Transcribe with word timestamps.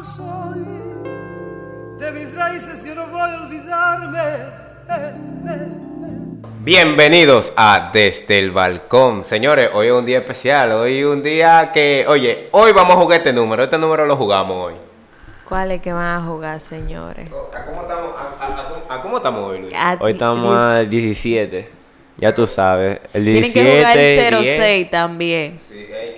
yo 0.00 0.04
soy. 0.04 0.64
De 1.98 2.10
mis 2.12 2.34
raíces 2.34 2.82
yo 2.84 2.94
no 2.94 3.06
voy 3.08 3.20
a 3.20 3.42
olvidarme. 3.42 4.18
Eh, 4.88 5.12
eh, 5.48 5.66
Bienvenidos 6.62 7.52
a 7.56 7.90
Desde 7.92 8.38
el 8.38 8.50
Balcón. 8.50 9.24
Señores, 9.24 9.70
hoy 9.74 9.88
es 9.88 9.92
un 9.92 10.04
día 10.06 10.18
especial. 10.18 10.72
Hoy 10.72 10.98
es 11.00 11.06
un 11.06 11.22
día 11.22 11.70
que, 11.72 12.04
oye, 12.08 12.48
hoy 12.52 12.72
vamos 12.72 12.96
a 12.96 13.00
jugar 13.00 13.18
este 13.18 13.32
número. 13.32 13.62
Este 13.64 13.78
número 13.78 14.06
lo 14.06 14.16
jugamos 14.16 14.68
hoy. 14.68 14.74
¿Cuál 15.48 15.72
es 15.72 15.82
que 15.82 15.92
van 15.92 16.22
a 16.22 16.24
jugar, 16.26 16.60
señores? 16.60 17.28
¿A 17.30 17.64
cómo 17.66 17.82
estamos, 17.82 18.14
a, 18.16 18.44
a- 18.44 18.94
a- 18.94 18.98
a 18.98 19.02
cómo 19.02 19.16
estamos 19.16 19.40
hoy, 19.50 19.60
Luis? 19.62 19.74
A 19.74 19.96
Hoy 20.00 20.12
estamos 20.12 20.58
al 20.60 20.88
17. 20.88 21.68
Ya 22.18 22.34
tú 22.34 22.46
sabes. 22.46 23.00
El 23.12 23.24
Tienen 23.24 23.42
17. 23.42 23.64
que 23.64 23.76
jugar 23.78 23.98
el 23.98 24.42
10. 24.42 24.56
06 24.58 24.90
también, 24.90 25.56
Sí, 25.58 25.74
ey, 25.90 26.09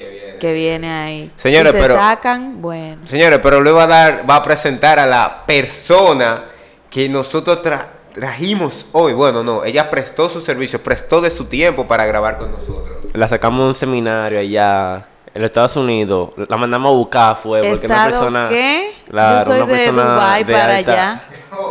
que 0.42 0.52
viene. 0.52 0.90
ahí. 0.90 1.30
Señores, 1.36 1.70
si 1.72 1.78
se 1.78 1.82
pero- 1.82 1.94
sacan, 1.96 2.60
bueno. 2.60 2.98
Señores, 3.04 3.38
pero 3.42 3.60
luego 3.60 3.78
va 3.78 3.84
a 3.84 3.86
dar, 3.86 4.24
va 4.28 4.36
a 4.36 4.42
presentar 4.42 4.98
a 4.98 5.06
la 5.06 5.44
persona 5.46 6.42
que 6.90 7.08
nosotros 7.08 7.62
tra- 7.62 7.86
trajimos 8.12 8.86
hoy. 8.92 9.12
Bueno, 9.12 9.42
no, 9.44 9.64
ella 9.64 9.88
prestó 9.90 10.28
su 10.28 10.40
servicio, 10.40 10.82
prestó 10.82 11.20
de 11.20 11.30
su 11.30 11.44
tiempo 11.44 11.86
para 11.86 12.04
grabar 12.06 12.36
con 12.38 12.50
nosotros. 12.50 12.96
La 13.14 13.28
sacamos 13.28 13.60
de 13.60 13.66
un 13.68 13.74
seminario 13.74 14.40
allá 14.40 15.06
en 15.32 15.42
los 15.42 15.48
Estados 15.50 15.76
Unidos. 15.76 16.30
La 16.48 16.56
mandamos 16.56 16.90
a 16.90 16.94
buscar, 16.96 17.36
fue 17.36 17.60
porque 17.62 17.86
una 17.86 17.94
¿Estado 17.94 18.10
persona. 18.10 18.48
qué? 18.48 18.92
Claro, 19.08 19.38
Yo 19.38 19.44
soy 19.44 19.56
una 19.62 19.66
de 19.66 19.72
persona 19.78 20.02
Dubai 20.14 20.44
de 20.44 20.52
para 20.52 20.76
alta- 20.76 20.92
allá. 20.92 21.22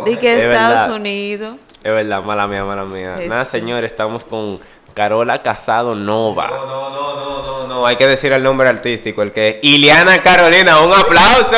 Di 0.06 0.16
que 0.16 0.32
Es 0.38 0.44
Estados 0.44 0.74
verdad. 0.80 0.96
Unidos. 0.96 1.56
Es 1.84 1.92
verdad, 1.92 2.22
mala 2.22 2.46
mía, 2.46 2.64
mala 2.64 2.84
mía. 2.84 3.16
Nada, 3.28 3.44
señores, 3.44 3.90
estamos 3.92 4.24
con 4.24 4.60
Carola 4.94 5.42
Casado 5.42 5.94
Nova. 5.94 6.48
No, 6.48 6.66
no, 6.66 6.90
no, 6.90 7.14
no, 7.16 7.42
no, 7.42 7.66
no, 7.66 7.86
hay 7.86 7.96
que 7.96 8.06
decir 8.06 8.32
el 8.32 8.42
nombre 8.42 8.68
artístico, 8.68 9.22
el 9.22 9.32
que 9.32 9.48
es 9.48 9.56
Iliana 9.62 10.22
Carolina. 10.22 10.80
¡Un 10.80 10.92
aplauso! 10.92 11.56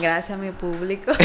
Gracias 0.00 0.30
a 0.30 0.36
mi 0.40 0.50
público. 0.52 1.12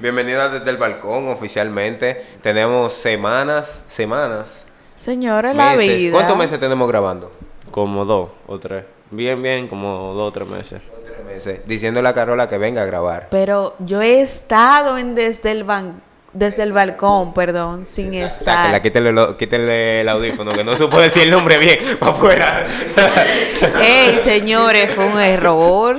Bienvenida 0.00 0.48
desde 0.48 0.70
el 0.70 0.76
balcón 0.76 1.28
oficialmente. 1.28 2.24
Tenemos 2.42 2.92
semanas, 2.92 3.84
semanas, 3.86 4.64
Señores, 4.96 5.54
la 5.56 5.76
vida. 5.76 6.12
¿Cuántos 6.12 6.36
meses 6.36 6.60
tenemos 6.60 6.88
grabando? 6.88 7.30
Como 7.70 8.04
dos 8.04 8.30
o 8.46 8.58
tres. 8.58 8.84
Bien, 9.10 9.42
bien, 9.42 9.68
como 9.68 10.14
dos 10.14 10.28
o 10.28 10.32
tres 10.32 10.48
meses. 10.48 10.80
Tres 11.04 11.24
meses. 11.26 11.60
Diciéndole 11.66 12.08
a 12.08 12.14
Carola 12.14 12.48
que 12.48 12.58
venga 12.58 12.82
a 12.82 12.86
grabar. 12.86 13.28
Pero 13.30 13.74
yo 13.80 14.00
he 14.00 14.20
estado 14.20 14.96
en 14.96 15.14
desde 15.14 15.50
el 15.50 15.66
ban- 15.66 16.00
desde 16.34 16.62
el 16.64 16.72
balcón, 16.72 17.32
perdón, 17.32 17.86
sin 17.86 18.12
estar. 18.14 18.56
Sáquela, 18.56 18.82
quítele, 18.82 19.12
lo- 19.12 19.36
quítele 19.36 20.00
el 20.02 20.08
audífono, 20.08 20.52
que 20.52 20.62
no 20.64 20.76
supo 20.76 21.00
decir 21.00 21.22
el 21.22 21.30
nombre 21.30 21.56
bien, 21.58 21.78
para 21.98 22.12
afuera. 22.12 22.66
Ey, 23.80 24.20
señores, 24.24 24.90
fue 24.94 25.06
un 25.06 25.18
error. 25.18 25.98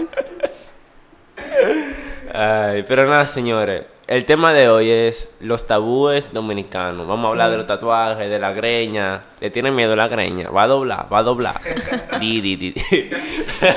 Ay, 2.34 2.84
pero 2.88 3.08
nada, 3.08 3.28
señores. 3.28 3.86
El 4.08 4.24
tema 4.26 4.54
de 4.54 4.70
hoy 4.70 4.88
es 4.92 5.30
los 5.40 5.66
tabúes 5.66 6.32
dominicanos. 6.32 7.08
Vamos 7.08 7.26
a 7.26 7.30
hablar 7.30 7.50
de 7.50 7.58
los 7.58 7.66
tatuajes, 7.66 8.30
de 8.30 8.38
la 8.38 8.52
greña. 8.54 9.24
¿Le 9.40 9.50
tiene 9.50 9.72
miedo 9.72 9.96
la 9.96 10.08
greña? 10.08 10.52
Va 10.52 10.64
a 10.64 10.68
doblar, 10.68 11.08
va 11.12 11.20
a 11.20 11.24
doblar. 11.24 11.60
Di, 12.20 12.40
di, 12.40 12.56
di. 12.56 12.74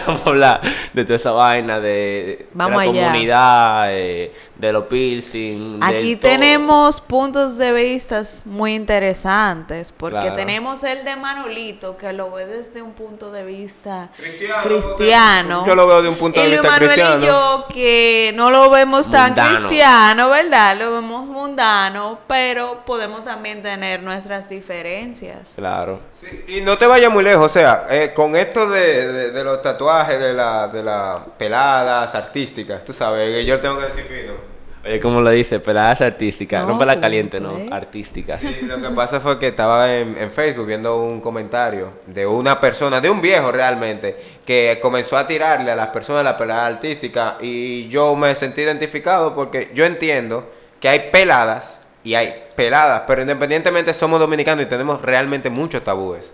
Vamos 0.06 0.22
a 0.26 0.28
hablar 0.28 0.60
de 0.92 1.04
toda 1.04 1.16
esa 1.16 1.30
vaina, 1.32 1.80
de, 1.80 2.46
la 2.54 2.64
allá. 2.66 2.74
comunidad, 2.84 3.86
eh, 3.94 4.32
de 4.56 4.72
los 4.72 4.84
piercing. 4.84 5.78
Aquí 5.82 6.16
tenemos 6.16 7.00
puntos 7.00 7.56
de 7.56 7.72
vista 7.72 8.22
muy 8.44 8.74
interesantes, 8.74 9.92
porque 9.96 10.18
Claro. 10.20 10.36
tenemos 10.36 10.84
el 10.84 11.04
de 11.04 11.16
Manolito, 11.16 11.96
que 11.96 12.12
lo 12.12 12.30
ve 12.32 12.44
desde 12.46 12.82
un 12.82 12.92
punto 12.92 13.30
de 13.32 13.44
vista 13.44 14.10
Cristiano, 14.16 14.62
cristiano. 14.62 15.64
yo 15.66 15.74
lo 15.74 15.86
veo 15.86 16.02
de 16.02 16.08
un 16.10 16.16
punto 16.16 16.38
y 16.38 16.42
de 16.44 16.50
vista 16.50 16.68
Manuel 16.68 16.90
cristiano. 16.90 17.22
y 17.22 17.26
yo, 17.26 17.64
que 17.72 18.32
no 18.36 18.50
lo 18.50 18.68
vemos 18.70 19.10
tan 19.10 19.28
Mundano. 19.30 19.68
cristiano, 19.68 20.17
¿verdad? 20.28 20.76
Lo 20.78 20.92
vemos 20.94 21.26
mundano, 21.26 22.18
pero 22.26 22.80
podemos 22.84 23.22
también 23.24 23.62
tener 23.62 24.02
nuestras 24.02 24.48
diferencias. 24.48 25.52
Claro. 25.54 26.00
Sí, 26.20 26.44
y 26.48 26.60
no 26.62 26.76
te 26.78 26.86
vayas 26.86 27.12
muy 27.12 27.22
lejos, 27.22 27.44
o 27.44 27.48
sea, 27.48 27.86
eh, 27.90 28.12
con 28.14 28.34
esto 28.36 28.68
de, 28.68 29.06
de- 29.12 29.30
de 29.30 29.44
los 29.44 29.62
tatuajes, 29.62 30.18
de 30.18 30.32
las 30.34 30.72
de 30.72 30.82
las 30.82 31.20
peladas 31.38 32.14
artísticas, 32.14 32.84
tú 32.84 32.92
sabes, 32.92 33.30
que 33.30 33.44
yo 33.44 33.60
tengo 33.60 33.78
que 33.78 33.84
decir 33.86 34.04
fino. 34.04 34.47
Oye, 34.88 35.00
como 35.00 35.20
lo 35.20 35.28
dice, 35.30 35.60
peladas 35.60 36.00
artísticas. 36.00 36.62
No, 36.66 36.72
No, 36.72 36.78
pela 36.78 36.94
tú, 36.94 37.00
caliente, 37.02 37.36
tú, 37.36 37.42
no, 37.44 37.58
eh. 37.58 37.68
artísticas. 37.70 38.40
Sí, 38.40 38.60
lo 38.62 38.80
que 38.80 38.88
pasa 38.88 39.20
fue 39.20 39.38
que 39.38 39.48
estaba 39.48 39.94
en, 39.94 40.16
en 40.16 40.30
Facebook 40.30 40.66
viendo 40.66 41.02
un 41.02 41.20
comentario 41.20 41.90
de 42.06 42.26
una 42.26 42.58
persona, 42.58 42.98
de 42.98 43.10
un 43.10 43.20
viejo 43.20 43.52
realmente, 43.52 44.16
que 44.46 44.78
comenzó 44.80 45.18
a 45.18 45.26
tirarle 45.26 45.70
a 45.70 45.76
las 45.76 45.88
personas 45.88 46.24
la 46.24 46.38
pelada 46.38 46.64
artística 46.64 47.36
y 47.38 47.86
yo 47.88 48.16
me 48.16 48.34
sentí 48.34 48.62
identificado 48.62 49.34
porque 49.34 49.70
yo 49.74 49.84
entiendo 49.84 50.50
que 50.80 50.88
hay 50.88 51.10
peladas 51.12 51.80
y 52.02 52.14
hay 52.14 52.34
peladas, 52.56 53.02
pero 53.06 53.20
independientemente 53.20 53.92
somos 53.92 54.18
dominicanos 54.18 54.64
y 54.64 54.68
tenemos 54.68 55.02
realmente 55.02 55.50
muchos 55.50 55.84
tabúes. 55.84 56.32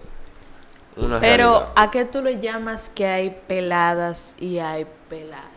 Una 0.96 1.18
Pero, 1.18 1.50
realidad. 1.50 1.72
¿a 1.74 1.90
qué 1.90 2.04
tú 2.04 2.22
le 2.22 2.38
llamas 2.38 2.88
que 2.88 3.04
hay 3.06 3.36
peladas 3.48 4.34
y 4.38 4.60
hay 4.60 4.86
peladas? 5.08 5.50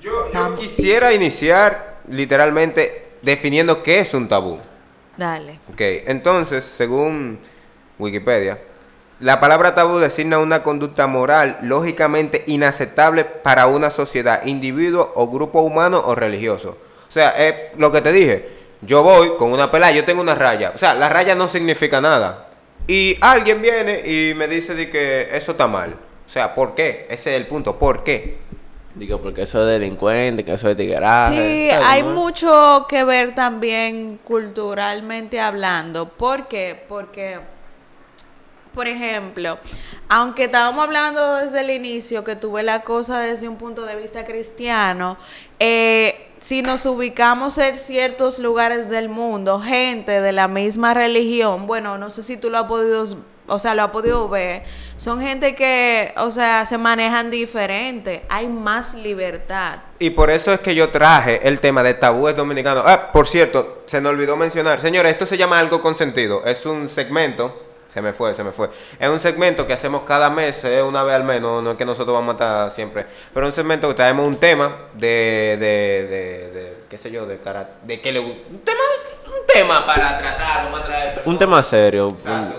Yo, 0.00 0.32
yo 0.32 0.56
quisiera 0.56 1.12
iniciar 1.12 1.93
literalmente 2.08 3.08
definiendo 3.22 3.82
qué 3.82 4.00
es 4.00 4.14
un 4.14 4.28
tabú. 4.28 4.58
Dale. 5.16 5.60
Ok, 5.72 5.80
entonces, 6.06 6.64
según 6.64 7.38
Wikipedia, 7.98 8.58
la 9.20 9.40
palabra 9.40 9.74
tabú 9.74 9.98
designa 9.98 10.38
una 10.38 10.62
conducta 10.62 11.06
moral 11.06 11.58
lógicamente 11.62 12.42
inaceptable 12.46 13.24
para 13.24 13.68
una 13.68 13.90
sociedad, 13.90 14.44
individuo 14.44 15.12
o 15.14 15.28
grupo 15.28 15.60
humano 15.60 16.02
o 16.04 16.14
religioso. 16.14 16.76
O 17.08 17.12
sea, 17.12 17.30
es 17.30 17.54
lo 17.78 17.92
que 17.92 18.00
te 18.00 18.12
dije. 18.12 18.48
Yo 18.82 19.02
voy 19.02 19.36
con 19.38 19.52
una 19.52 19.70
pelada, 19.70 19.92
yo 19.92 20.04
tengo 20.04 20.20
una 20.20 20.34
raya. 20.34 20.72
O 20.74 20.78
sea, 20.78 20.94
la 20.94 21.08
raya 21.08 21.34
no 21.34 21.48
significa 21.48 22.00
nada. 22.00 22.48
Y 22.86 23.16
alguien 23.20 23.62
viene 23.62 24.02
y 24.04 24.34
me 24.34 24.48
dice 24.48 24.74
de 24.74 24.90
que 24.90 25.28
eso 25.32 25.52
está 25.52 25.68
mal. 25.68 25.94
O 26.26 26.30
sea, 26.30 26.54
¿por 26.54 26.74
qué? 26.74 27.06
Ese 27.08 27.34
es 27.34 27.40
el 27.40 27.46
punto. 27.46 27.78
¿Por 27.78 28.02
qué? 28.02 28.38
Digo, 28.94 29.20
porque 29.20 29.42
eso 29.42 29.60
es 29.62 29.80
delincuente, 29.80 30.44
que 30.44 30.52
eso 30.52 30.70
es 30.70 30.76
tigueraje. 30.76 31.34
Sí, 31.34 31.70
¿sabes, 31.70 31.86
hay 31.88 32.02
mucho 32.04 32.86
que 32.88 33.02
ver 33.02 33.34
también 33.34 34.20
culturalmente 34.22 35.40
hablando. 35.40 36.08
¿Por 36.08 36.46
qué? 36.46 36.80
Porque, 36.88 37.40
por 38.72 38.86
ejemplo, 38.86 39.58
aunque 40.08 40.44
estábamos 40.44 40.84
hablando 40.84 41.36
desde 41.36 41.62
el 41.62 41.70
inicio 41.70 42.22
que 42.22 42.36
tuve 42.36 42.62
la 42.62 42.82
cosa 42.82 43.18
desde 43.18 43.48
un 43.48 43.56
punto 43.56 43.84
de 43.84 43.96
vista 43.96 44.24
cristiano, 44.24 45.16
eh, 45.58 46.30
si 46.38 46.62
nos 46.62 46.86
ubicamos 46.86 47.58
en 47.58 47.78
ciertos 47.78 48.38
lugares 48.38 48.88
del 48.90 49.08
mundo, 49.08 49.60
gente 49.60 50.20
de 50.20 50.30
la 50.30 50.46
misma 50.46 50.94
religión, 50.94 51.66
bueno, 51.66 51.98
no 51.98 52.10
sé 52.10 52.22
si 52.22 52.36
tú 52.36 52.48
lo 52.48 52.58
has 52.58 52.64
podido, 52.66 53.04
o 53.46 53.58
sea, 53.58 53.74
lo 53.74 53.82
has 53.82 53.90
podido 53.90 54.28
ver, 54.28 54.62
son 54.96 55.20
gente 55.20 55.54
que, 55.54 56.12
o 56.16 56.30
sea, 56.30 56.64
se 56.66 56.78
manejan 56.78 57.30
diferente, 57.30 58.24
hay 58.28 58.48
más 58.48 58.94
libertad. 58.94 59.80
Y 59.98 60.10
por 60.10 60.30
eso 60.30 60.52
es 60.52 60.60
que 60.60 60.74
yo 60.74 60.90
traje 60.90 61.46
el 61.46 61.60
tema 61.60 61.82
de 61.82 61.94
tabúes 61.94 62.36
dominicanos. 62.36 62.84
Ah, 62.86 63.10
por 63.12 63.26
cierto, 63.26 63.82
se 63.86 64.00
me 64.00 64.08
olvidó 64.08 64.36
mencionar. 64.36 64.80
Señores, 64.80 65.12
esto 65.12 65.26
se 65.26 65.36
llama 65.36 65.58
algo 65.58 65.80
con 65.82 65.94
sentido. 65.94 66.42
Es 66.44 66.64
un 66.66 66.88
segmento. 66.88 67.60
Se 67.88 68.02
me 68.02 68.12
fue, 68.12 68.34
se 68.34 68.42
me 68.42 68.50
fue. 68.50 68.70
Es 68.98 69.08
un 69.08 69.20
segmento 69.20 69.68
que 69.68 69.72
hacemos 69.72 70.02
cada 70.02 70.28
mes, 70.28 70.64
eh, 70.64 70.82
una 70.82 71.04
vez 71.04 71.14
al 71.14 71.22
menos. 71.22 71.62
No 71.62 71.70
es 71.72 71.76
que 71.76 71.84
nosotros 71.84 72.12
vamos 72.12 72.30
a 72.30 72.32
estar 72.32 72.70
siempre. 72.72 73.06
Pero 73.32 73.46
un 73.46 73.52
segmento 73.52 73.86
que 73.88 73.94
traemos 73.94 74.26
un 74.26 74.36
tema 74.36 74.76
de. 74.94 75.56
de, 75.60 76.06
de, 76.08 76.50
de- 76.50 76.76
qué 76.90 76.98
sé 76.98 77.10
yo, 77.12 77.24
de 77.24 77.38
cara. 77.38 77.74
De 77.82 78.00
que 78.00 78.10
le 78.10 78.20
gu- 78.20 78.36
Un 78.50 78.58
tema, 78.64 78.80
un 79.26 79.46
tema 79.46 79.86
para 79.86 80.18
tratar. 80.18 80.64
Vamos 80.64 80.80
a 80.80 80.84
traer 80.86 81.08
Un 81.08 81.14
personas. 81.14 81.38
tema 81.38 81.62
serio. 81.62 82.08
Exacto. 82.08 82.56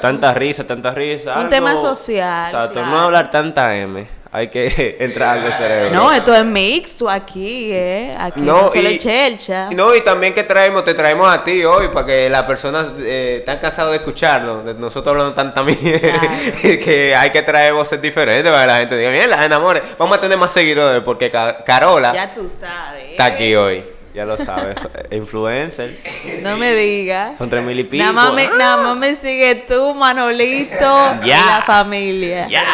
Tanta 0.00 0.34
risa, 0.34 0.64
tanta 0.66 0.90
risa. 0.92 1.32
Un 1.32 1.38
algo- 1.38 1.48
tema 1.50 1.76
social, 1.76 2.46
Exacto, 2.46 2.72
claro. 2.74 2.88
no 2.88 3.00
hablar 3.00 3.30
tanta 3.30 3.76
M. 3.76 4.18
Hay 4.30 4.48
que 4.48 4.94
entrar 5.00 5.38
al 5.38 5.52
cerebro. 5.54 5.90
No, 5.94 6.12
esto 6.12 6.34
es 6.34 6.44
mixto 6.44 7.08
aquí, 7.08 7.70
¿eh? 7.72 8.14
Aquí 8.18 8.40
No, 8.42 8.62
no, 8.64 8.68
solo 8.68 8.90
y- 8.90 8.94
es 8.94 8.98
chelcha. 8.98 9.70
No, 9.74 9.94
y 9.96 10.02
también 10.02 10.34
que 10.34 10.44
traemos, 10.44 10.84
te 10.84 10.92
traemos 10.92 11.32
a 11.34 11.42
ti 11.44 11.64
hoy 11.64 11.88
para 11.88 12.04
que 12.04 12.28
las 12.28 12.42
personas 12.42 12.88
eh, 12.98 13.36
están 13.38 13.56
cansadas 13.58 13.92
de 13.92 13.96
escucharnos, 13.96 14.66
de 14.66 14.74
nosotros 14.74 15.12
hablando 15.12 15.32
tanta 15.34 15.62
mierda, 15.64 15.98
Claro. 16.20 16.28
que 16.62 17.14
hay 17.16 17.30
que 17.30 17.40
traer 17.40 17.72
voces 17.72 18.02
diferentes 18.02 18.52
para 18.52 18.64
que 18.64 18.66
la 18.72 18.76
gente 18.80 18.98
diga, 18.98 19.10
mierda, 19.12 19.42
enamores, 19.46 19.82
vamos 19.96 20.18
a 20.18 20.20
tener 20.20 20.36
más 20.36 20.52
seguidores 20.52 21.02
porque 21.02 21.30
Ca- 21.30 21.64
Carola 21.64 22.12
Ya 22.12 22.34
tú 22.34 22.50
sabes. 22.50 23.12
está 23.12 23.24
aquí 23.24 23.54
hoy. 23.54 23.82
Ya 24.18 24.24
lo 24.24 24.36
sabes. 24.36 24.76
eh, 24.94 25.16
Influencer. 25.16 25.96
No 26.42 26.56
me 26.56 26.74
digas. 26.74 27.38
Son 27.38 27.48
tres 27.48 27.62
mil 27.62 27.78
y 27.78 27.84
pico. 27.84 28.02
Nada 28.02 28.12
más, 28.12 28.32
me, 28.32 28.46
Ah, 28.46 28.50
nada 28.58 28.76
más 28.78 28.96
me 28.96 29.14
sigue 29.14 29.54
tú, 29.68 29.94
Manolito 29.94 31.14
y 31.22 31.28
Ya. 31.28 31.46
la 31.46 31.62
familia. 31.64 32.48
Ya. 32.48 32.64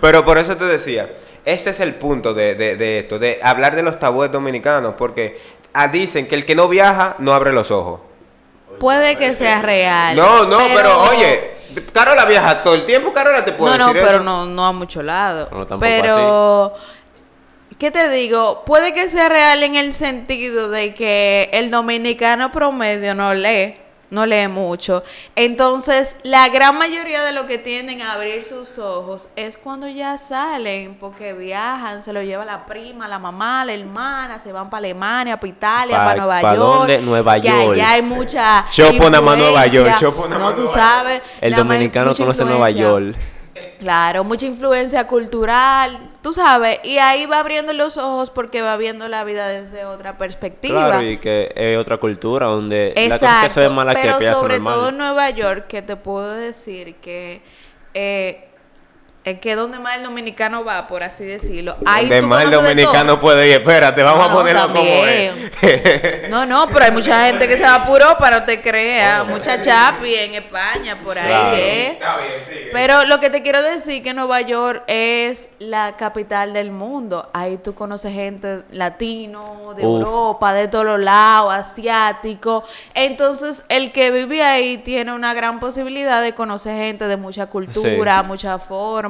Pero 0.00 0.24
por 0.24 0.38
eso 0.38 0.56
te 0.56 0.64
decía, 0.64 1.10
ese 1.44 1.70
es 1.70 1.80
el 1.80 1.96
punto 1.96 2.34
de, 2.34 2.54
de- 2.54 2.76
de 2.76 3.00
esto, 3.00 3.18
de 3.18 3.40
hablar 3.42 3.74
de 3.74 3.82
los 3.82 3.98
tabúes 3.98 4.30
dominicanos, 4.30 4.94
porque 4.96 5.40
ah, 5.74 5.88
dicen 5.88 6.28
que 6.28 6.36
el 6.36 6.46
que 6.46 6.54
no 6.54 6.68
viaja 6.68 7.16
no 7.18 7.32
abre 7.32 7.52
los 7.52 7.72
ojos. 7.72 8.00
Puede 8.78 9.16
que 9.18 9.34
sea 9.34 9.60
real. 9.60 10.14
No, 10.16 10.44
no, 10.44 10.58
pero, 10.72 11.02
oye, 11.10 11.50
Carola 11.92 12.26
viaja 12.26 12.62
todo 12.62 12.74
el 12.74 12.86
tiempo, 12.86 13.12
Carola 13.12 13.44
te 13.44 13.52
puede 13.54 13.72
No, 13.76 13.86
no, 13.86 13.86
decir 13.88 14.02
pero 14.02 14.16
eso. 14.18 14.24
no, 14.24 14.46
no 14.46 14.66
a 14.66 14.72
mucho 14.72 15.02
lado. 15.02 15.48
No, 15.50 15.66
tampoco 15.66 15.80
pero, 15.80 16.74
¿qué 17.82 17.90
te 17.90 18.08
digo? 18.10 18.62
Puede 18.64 18.94
que 18.94 19.08
sea 19.08 19.28
real 19.28 19.60
en 19.64 19.74
el 19.74 19.92
sentido 19.92 20.68
de 20.70 20.94
que 20.94 21.50
el 21.52 21.68
dominicano 21.72 22.52
promedio 22.52 23.12
no 23.12 23.34
lee, 23.34 23.74
no 24.08 24.24
lee 24.24 24.46
mucho. 24.46 25.02
Entonces, 25.34 26.14
la 26.22 26.48
gran 26.48 26.78
mayoría 26.78 27.24
de 27.24 27.32
lo 27.32 27.48
que 27.48 27.58
tienden 27.58 28.00
a 28.00 28.12
abrir 28.12 28.44
sus 28.44 28.78
ojos 28.78 29.28
es 29.34 29.58
cuando 29.58 29.88
ya 29.88 30.16
salen, 30.16 30.94
porque 30.94 31.32
viajan, 31.32 32.04
se 32.04 32.12
lo 32.12 32.22
lleva 32.22 32.44
la 32.44 32.66
prima, 32.66 33.08
la 33.08 33.18
mamá, 33.18 33.64
la 33.64 33.72
hermana, 33.72 34.38
se 34.38 34.52
van 34.52 34.70
para 34.70 34.78
Alemania, 34.78 35.36
para 35.36 35.48
Italia, 35.48 35.96
Pa- 35.96 36.04
para 36.04 36.16
Nueva 36.18 36.40
¿pa 36.40 36.54
York. 36.54 36.58
dónde? 36.78 36.98
Nueva 37.00 37.40
que 37.40 37.48
York. 37.48 37.72
allá 37.72 37.90
hay 37.90 38.02
mucha 38.02 38.64
Chopo 38.70 39.10
nada 39.10 39.20
más 39.22 39.36
Nueva 39.36 39.66
York, 39.66 39.96
chopo 39.98 40.28
No, 40.28 40.54
tú 40.54 40.68
sabes. 40.68 41.20
El 41.40 41.52
dominicano 41.56 42.14
conoce 42.14 42.44
Nueva 42.44 42.70
influencia. 42.70 43.18
Claro, 43.78 44.24
mucha 44.24 44.46
influencia 44.46 45.06
cultural, 45.06 45.98
tú 46.22 46.32
sabes, 46.32 46.80
y 46.84 46.98
ahí 46.98 47.26
va 47.26 47.40
abriendo 47.40 47.72
los 47.72 47.96
ojos 47.96 48.30
porque 48.30 48.62
va 48.62 48.76
viendo 48.76 49.08
la 49.08 49.24
vida 49.24 49.48
desde 49.48 49.84
otra 49.84 50.18
perspectiva. 50.18 50.86
Claro, 50.86 51.02
y 51.02 51.18
que 51.18 51.52
es 51.54 51.78
otra 51.78 51.96
cultura 51.96 52.46
donde 52.46 52.92
la 52.96 53.18
cosa 53.18 53.40
que 53.42 53.48
se 53.48 53.60
ve 53.60 53.68
mala 53.68 53.94
que 53.94 54.02
pero 54.02 54.20
son 54.20 54.34
sobre 54.34 54.60
todo 54.60 54.88
en. 54.90 54.98
Nueva 54.98 55.30
York, 55.30 55.66
que 55.66 55.82
te 55.82 55.96
puedo 55.96 56.32
decir 56.32 56.96
que 56.96 57.42
eh, 57.94 58.48
es 59.24 59.38
que 59.38 59.54
donde 59.54 59.78
más 59.78 59.96
el 59.96 60.02
dominicano 60.02 60.64
va, 60.64 60.86
por 60.88 61.02
así 61.04 61.24
decirlo. 61.24 61.76
Ahí 61.86 62.08
Donde 62.08 62.22
más 62.26 62.44
el 62.44 62.50
dominicano 62.50 63.20
puede 63.20 63.46
ir. 63.48 63.52
Espérate, 63.54 64.02
vamos 64.02 64.26
a 64.26 64.28
No, 64.30 64.34
ponerlo 64.34 64.62
como 64.62 64.74
también. 64.74 65.52
es. 65.62 66.28
No, 66.30 66.44
no, 66.44 66.66
pero 66.68 66.84
hay 66.86 66.90
mucha 66.90 67.26
gente 67.26 67.46
que 67.46 67.56
se 67.56 67.62
va 67.62 67.84
por 67.86 68.00
Europa, 68.02 68.30
no 68.30 68.42
te 68.44 68.60
creas. 68.60 69.24
Mucha 69.26 69.60
chapi 69.60 70.14
en 70.14 70.34
España, 70.34 70.98
por 71.02 71.16
ahí, 71.18 71.26
Claro. 71.28 71.56
¿eh? 71.56 71.86
Está 71.92 72.16
bien, 72.16 72.32
sigue. 72.48 72.70
Pero 72.72 73.04
lo 73.04 73.20
que 73.20 73.30
te 73.30 73.42
quiero 73.42 73.62
decir 73.62 74.02
que 74.02 74.12
Nueva 74.12 74.40
York 74.40 74.82
es 74.88 75.48
la 75.60 75.96
capital 75.96 76.52
del 76.52 76.72
mundo. 76.72 77.30
Ahí 77.32 77.58
tú 77.58 77.74
conoces 77.74 78.12
gente 78.12 78.62
latino, 78.72 79.74
de 79.76 79.86
Uf. 79.86 80.00
Europa, 80.00 80.52
de 80.52 80.66
todos 80.68 80.84
los 80.84 80.98
lados, 81.00 81.52
asiático. 81.54 82.64
Entonces, 82.94 83.64
el 83.68 83.92
que 83.92 84.10
vive 84.10 84.42
ahí 84.42 84.78
tiene 84.78 85.12
una 85.12 85.32
gran 85.34 85.60
posibilidad 85.60 86.22
de 86.22 86.34
conocer 86.34 86.76
gente 86.76 87.06
de 87.06 87.16
mucha 87.16 87.46
cultura, 87.46 88.22
muchas 88.22 88.62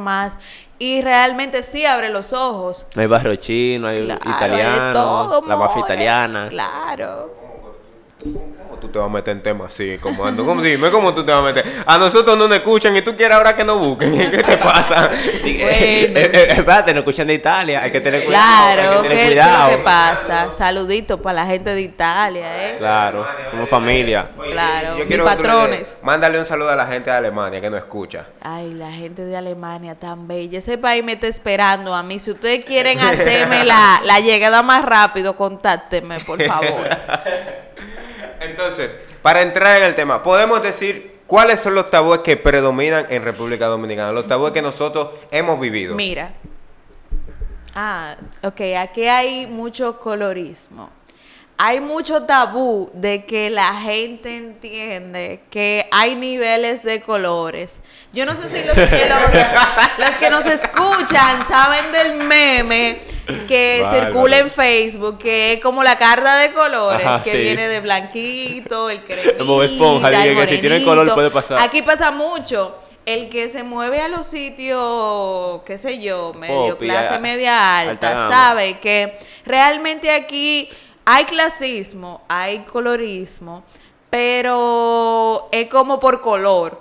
formas. 0.02 0.38
Y 0.78 1.00
realmente 1.00 1.62
sí 1.62 1.86
abre 1.86 2.08
los 2.08 2.32
ojos. 2.32 2.84
Hay 2.96 3.06
barrio 3.06 3.36
chino, 3.36 3.86
hay 3.86 4.04
Claro, 4.04 4.20
hay 4.24 4.32
italiano, 4.32 4.92
todo, 4.92 5.46
la 5.46 5.56
mafia 5.56 5.80
italiana. 5.82 6.48
Claro. 6.48 7.41
¿Cómo 8.22 8.78
tú 8.80 8.88
te 8.88 8.98
vas 8.98 9.08
a 9.08 9.10
meter 9.12 9.32
en 9.36 9.42
temas 9.42 9.72
así, 9.72 9.98
comando? 9.98 10.44
¿Cómo, 10.44 10.62
dime 10.62 10.90
cómo 10.90 11.12
tú 11.14 11.24
te 11.24 11.32
vas 11.32 11.40
a 11.40 11.44
meter. 11.44 11.82
A 11.86 11.98
nosotros 11.98 12.36
no 12.38 12.46
nos 12.48 12.56
escuchan 12.56 12.96
y 12.96 13.02
tú 13.02 13.16
quieres 13.16 13.36
ahora 13.36 13.54
que 13.56 13.64
nos 13.64 13.78
busquen. 13.78 14.12
¿Qué 14.30 14.42
te 14.42 14.56
pasa? 14.58 15.10
Eh, 15.44 16.12
eh, 16.14 16.46
espérate, 16.50 16.92
no 16.92 17.00
escuchan 17.00 17.26
de 17.26 17.34
Italia, 17.34 17.82
hay 17.82 17.90
que 17.90 18.00
tener 18.00 18.24
cuidado. 18.24 18.74
Claro, 18.74 19.00
hay 19.02 19.08
que 19.08 19.14
¿qué, 19.14 19.76
que 19.76 19.82
pasa? 19.82 20.52
Saludito 20.52 21.20
para 21.20 21.42
la 21.42 21.46
gente 21.46 21.70
de 21.74 21.80
Italia, 21.80 22.68
¿eh? 22.70 22.76
Claro, 22.78 23.24
somos 23.50 23.68
familia. 23.68 24.28
Claro, 24.50 24.98
le 24.98 25.04
des- 25.06 25.18
patrones. 25.22 25.88
Mándale 26.02 26.38
un 26.38 26.44
saludo 26.44 26.70
a 26.70 26.76
la 26.76 26.86
gente 26.86 27.10
de 27.10 27.16
Alemania 27.16 27.60
que 27.60 27.70
nos 27.70 27.78
escucha. 27.80 28.26
Ay, 28.40 28.72
la 28.72 28.90
gente 28.90 29.24
de 29.24 29.36
Alemania 29.36 29.94
tan 29.94 30.26
bella. 30.28 30.58
Ese 30.58 30.78
país 30.78 31.02
me 31.04 31.12
está 31.12 31.26
esperando 31.26 31.94
a 31.94 32.02
mí. 32.02 32.18
Si 32.20 32.30
ustedes 32.30 32.64
quieren 32.64 32.98
hacerme 33.00 33.64
la, 33.64 34.00
la 34.04 34.20
llegada 34.20 34.62
más 34.62 34.84
rápido, 34.84 35.36
contáctenme, 35.36 36.20
por 36.20 36.42
favor. 36.42 36.88
Entonces, 38.44 38.90
para 39.22 39.42
entrar 39.42 39.78
en 39.78 39.84
el 39.88 39.94
tema, 39.94 40.22
podemos 40.22 40.62
decir 40.62 41.20
cuáles 41.26 41.60
son 41.60 41.74
los 41.74 41.90
tabúes 41.90 42.20
que 42.20 42.36
predominan 42.36 43.06
en 43.08 43.22
República 43.22 43.66
Dominicana, 43.66 44.12
los 44.12 44.26
tabúes 44.26 44.52
que 44.52 44.62
nosotros 44.62 45.08
hemos 45.30 45.58
vivido. 45.60 45.94
Mira. 45.94 46.34
Ah, 47.74 48.16
ok, 48.42 48.60
aquí 48.78 49.06
hay 49.06 49.46
mucho 49.46 49.98
colorismo. 49.98 50.90
Hay 51.58 51.80
mucho 51.80 52.24
tabú 52.24 52.90
de 52.92 53.24
que 53.24 53.48
la 53.48 53.74
gente 53.74 54.36
entiende 54.36 55.40
que 55.50 55.86
hay 55.92 56.16
niveles 56.16 56.82
de 56.82 57.02
colores. 57.02 57.80
Yo 58.12 58.26
no 58.26 58.32
sé 58.34 58.48
si 58.48 58.66
los 58.66 58.74
que, 58.74 59.08
los, 59.08 59.98
los 60.08 60.18
que 60.18 60.30
nos 60.30 60.46
escuchan 60.46 61.46
saben 61.46 61.92
del 61.92 62.14
meme 62.14 62.98
que 63.46 63.84
circula 63.92 64.38
en 64.38 64.50
Facebook, 64.50 65.18
que 65.18 65.54
es 65.54 65.60
como 65.60 65.84
la 65.84 65.96
carta 65.96 66.36
de 66.38 66.52
colores, 66.52 67.06
Ajá, 67.06 67.22
que 67.22 67.32
sí. 67.32 67.38
viene 67.38 67.68
de 67.68 67.80
blanquito, 67.80 68.90
el 68.90 69.00
cremita, 69.04 69.44
Bob 69.44 69.62
Esponja, 69.62 70.08
el 70.24 70.36
que 70.36 70.56
si 70.56 70.60
tiene 70.60 70.82
color 70.82 71.12
puede 71.14 71.30
pasar. 71.30 71.60
Aquí 71.60 71.82
pasa 71.82 72.10
mucho. 72.10 72.76
El 73.04 73.28
que 73.30 73.48
se 73.48 73.64
mueve 73.64 74.00
a 74.00 74.06
los 74.06 74.28
sitios, 74.28 75.62
qué 75.66 75.76
sé 75.76 75.98
yo, 75.98 76.32
medio 76.34 76.78
clase 76.78 77.18
media 77.18 77.80
alta 77.80 78.28
sabe 78.28 78.78
que 78.78 79.18
realmente 79.44 80.12
aquí 80.12 80.68
hay 81.04 81.24
clasismo, 81.24 82.22
hay 82.28 82.60
colorismo, 82.60 83.62
pero 84.10 85.48
es 85.52 85.68
como 85.68 85.98
por 86.00 86.20
color. 86.20 86.80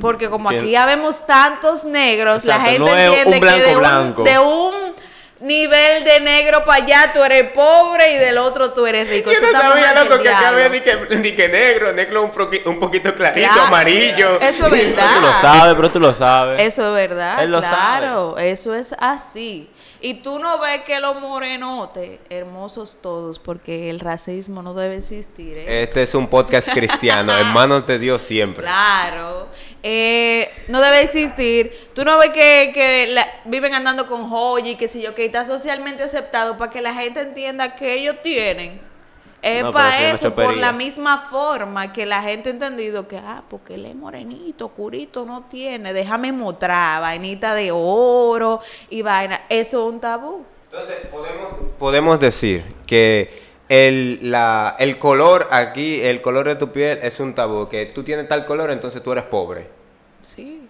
Porque 0.00 0.30
como 0.30 0.48
Tien- 0.50 0.60
aquí 0.60 0.70
ya 0.70 0.86
vemos 0.86 1.26
tantos 1.26 1.84
negros, 1.84 2.44
la 2.46 2.58
gente 2.60 2.78
no 2.78 2.88
entiende 2.88 3.34
un 3.36 3.40
blanco 3.40 3.58
que 3.62 3.66
de 3.70 3.76
blanco. 3.76 4.22
un, 4.22 4.24
de 4.24 4.38
un 4.38 4.74
nivel 5.40 6.04
de 6.04 6.20
negro 6.20 6.64
para 6.64 6.82
allá 6.84 7.10
tú 7.12 7.22
eres 7.22 7.50
pobre 7.50 8.14
y 8.14 8.16
del 8.18 8.38
otro 8.38 8.70
tú 8.72 8.86
eres 8.86 9.10
rico. 9.10 9.30
Yo 9.30 9.36
Eso 9.38 9.52
no 9.52 9.60
sabía, 9.60 9.92
loco, 10.02 10.22
que 10.22 10.28
acá 10.30 10.48
había 10.48 10.70
diablo. 10.70 10.96
ni 11.06 11.06
que, 11.08 11.16
ni 11.16 11.32
que 11.32 11.48
negro, 11.48 11.92
negro 11.92 12.22
un, 12.22 12.32
proqui- 12.32 12.64
un 12.64 12.80
poquito 12.80 13.14
clarito, 13.14 13.46
Claro, 13.46 13.66
amarillo. 13.66 14.40
Eso 14.40 14.64
es 14.66 14.70
Pero 14.70 14.70
tú 14.70 15.20
lo 15.20 15.26
verdad. 15.26 15.40
sabes, 15.42 15.74
pero 15.76 15.90
tú 15.90 16.00
lo 16.00 16.12
sabes. 16.14 16.62
Eso 16.62 16.88
es 16.88 16.94
verdad, 17.08 17.42
Él 17.42 17.50
lo 17.50 17.60
claro, 17.60 18.38
eso 18.38 18.74
es 18.74 18.94
así. 18.98 19.68
Y 20.02 20.14
tú 20.14 20.38
no 20.38 20.58
ves 20.58 20.80
que 20.86 20.98
los 20.98 21.20
morenotes, 21.20 22.18
hermosos 22.30 22.98
todos, 23.02 23.38
porque 23.38 23.90
el 23.90 24.00
racismo 24.00 24.62
no 24.62 24.72
debe 24.72 24.96
existir, 24.96 25.58
¿eh? 25.58 25.82
Este 25.82 26.02
es 26.02 26.14
un 26.14 26.26
podcast 26.28 26.68
cristiano, 26.72 27.36
hermanos 27.36 27.86
de 27.86 27.98
Dios 27.98 28.22
siempre. 28.22 28.62
Claro, 28.64 29.48
eh, 29.82 30.50
no 30.68 30.80
debe 30.80 31.02
existir. 31.02 31.90
Tú 31.94 32.04
no 32.04 32.18
ves 32.18 32.30
que, 32.30 32.70
que 32.72 33.08
la- 33.08 33.28
viven 33.44 33.74
andando 33.74 34.06
con 34.06 34.28
joya 34.30 34.70
y 34.70 34.76
que 34.76 34.88
si 34.88 35.02
yo, 35.02 35.14
que 35.14 35.26
está 35.26 35.44
socialmente 35.44 36.02
aceptado 36.02 36.56
para 36.56 36.70
que 36.70 36.80
la 36.80 36.94
gente 36.94 37.20
entienda 37.20 37.74
que 37.76 37.94
ellos 37.94 38.16
tienen. 38.22 38.89
Es 39.42 39.62
No, 39.62 39.72
para 39.72 39.96
eso 39.96 40.14
es 40.14 40.20
eso, 40.20 40.34
por 40.34 40.56
la 40.56 40.72
misma 40.72 41.18
forma 41.18 41.92
que 41.92 42.04
la 42.04 42.22
gente 42.22 42.50
ha 42.50 42.52
entendido 42.52 43.08
que, 43.08 43.16
ah, 43.16 43.42
porque 43.48 43.74
él 43.74 43.86
es 43.86 43.94
morenito, 43.94 44.68
curito, 44.68 45.24
no 45.24 45.44
tiene, 45.44 45.92
déjame 45.92 46.30
mostrar, 46.32 47.00
vainita 47.00 47.54
de 47.54 47.70
oro 47.72 48.60
y 48.90 49.02
vaina. 49.02 49.42
Eso 49.48 49.86
es 49.86 49.94
un 49.94 50.00
tabú. 50.00 50.44
Entonces, 50.70 50.96
podemos, 51.10 51.52
podemos 51.78 52.20
decir 52.20 52.64
que 52.86 53.28
el, 53.68 54.18
la, 54.30 54.76
el 54.78 54.98
color 54.98 55.48
aquí, 55.50 56.00
el 56.02 56.20
color 56.20 56.46
de 56.46 56.56
tu 56.56 56.70
piel 56.70 56.98
es 57.02 57.18
un 57.20 57.34
tabú. 57.34 57.68
Que 57.68 57.86
tú 57.86 58.02
tienes 58.02 58.28
tal 58.28 58.44
color, 58.44 58.70
entonces 58.70 59.02
tú 59.02 59.12
eres 59.12 59.24
pobre. 59.24 59.68
Sí. 60.20 60.68